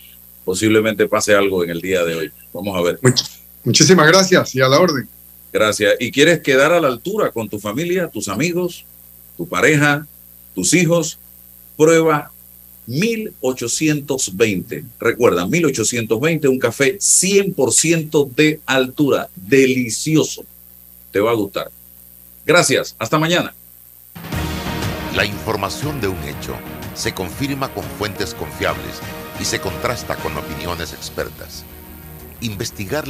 posiblemente 0.45 1.07
pase 1.09 1.35
algo 1.35 1.65
en 1.65 1.71
el 1.71 1.81
día 1.81 2.05
de 2.05 2.15
hoy. 2.15 2.33
Vamos 2.53 2.77
a 2.77 2.83
ver. 2.83 2.99
muchísimas 3.65 4.07
gracias 4.07 4.55
y 4.55 4.61
a 4.61 4.69
la 4.69 4.81
orden. 4.81 5.09
Gracias. 5.53 5.95
¿Y 5.99 6.11
quieres 6.11 6.41
quedar 6.41 6.73
a 6.73 6.81
la 6.81 6.89
altura 6.89 7.31
con 7.31 7.49
tu 7.49 7.59
familia, 7.59 8.09
tus 8.09 8.29
amigos, 8.29 8.85
tu 9.39 9.49
pareja, 9.49 10.07
tus 10.55 10.75
hijos? 10.75 11.19
Prueba 11.79 12.31
1820. 12.87 14.85
Recuerda, 14.99 15.47
1820, 15.47 16.49
un 16.49 16.59
café 16.59 16.99
100% 16.99 18.35
de 18.35 18.61
altura. 18.67 19.29
Delicioso. 19.37 20.45
Te 21.13 21.21
va 21.21 21.31
a 21.31 21.35
gustar. 21.35 21.71
Gracias. 22.45 22.97
Hasta 22.99 23.19
mañana. 23.19 23.55
La 25.15 25.25
información 25.25 26.01
de 26.01 26.09
un 26.09 26.23
hecho 26.25 26.57
se 26.95 27.15
confirma 27.15 27.73
con 27.73 27.85
fuentes 27.85 28.35
confiables 28.35 29.01
y 29.41 29.45
se 29.45 29.61
contrasta 29.61 30.17
con 30.17 30.37
opiniones 30.37 30.93
expertas. 30.93 31.65
Investigar 32.41 33.07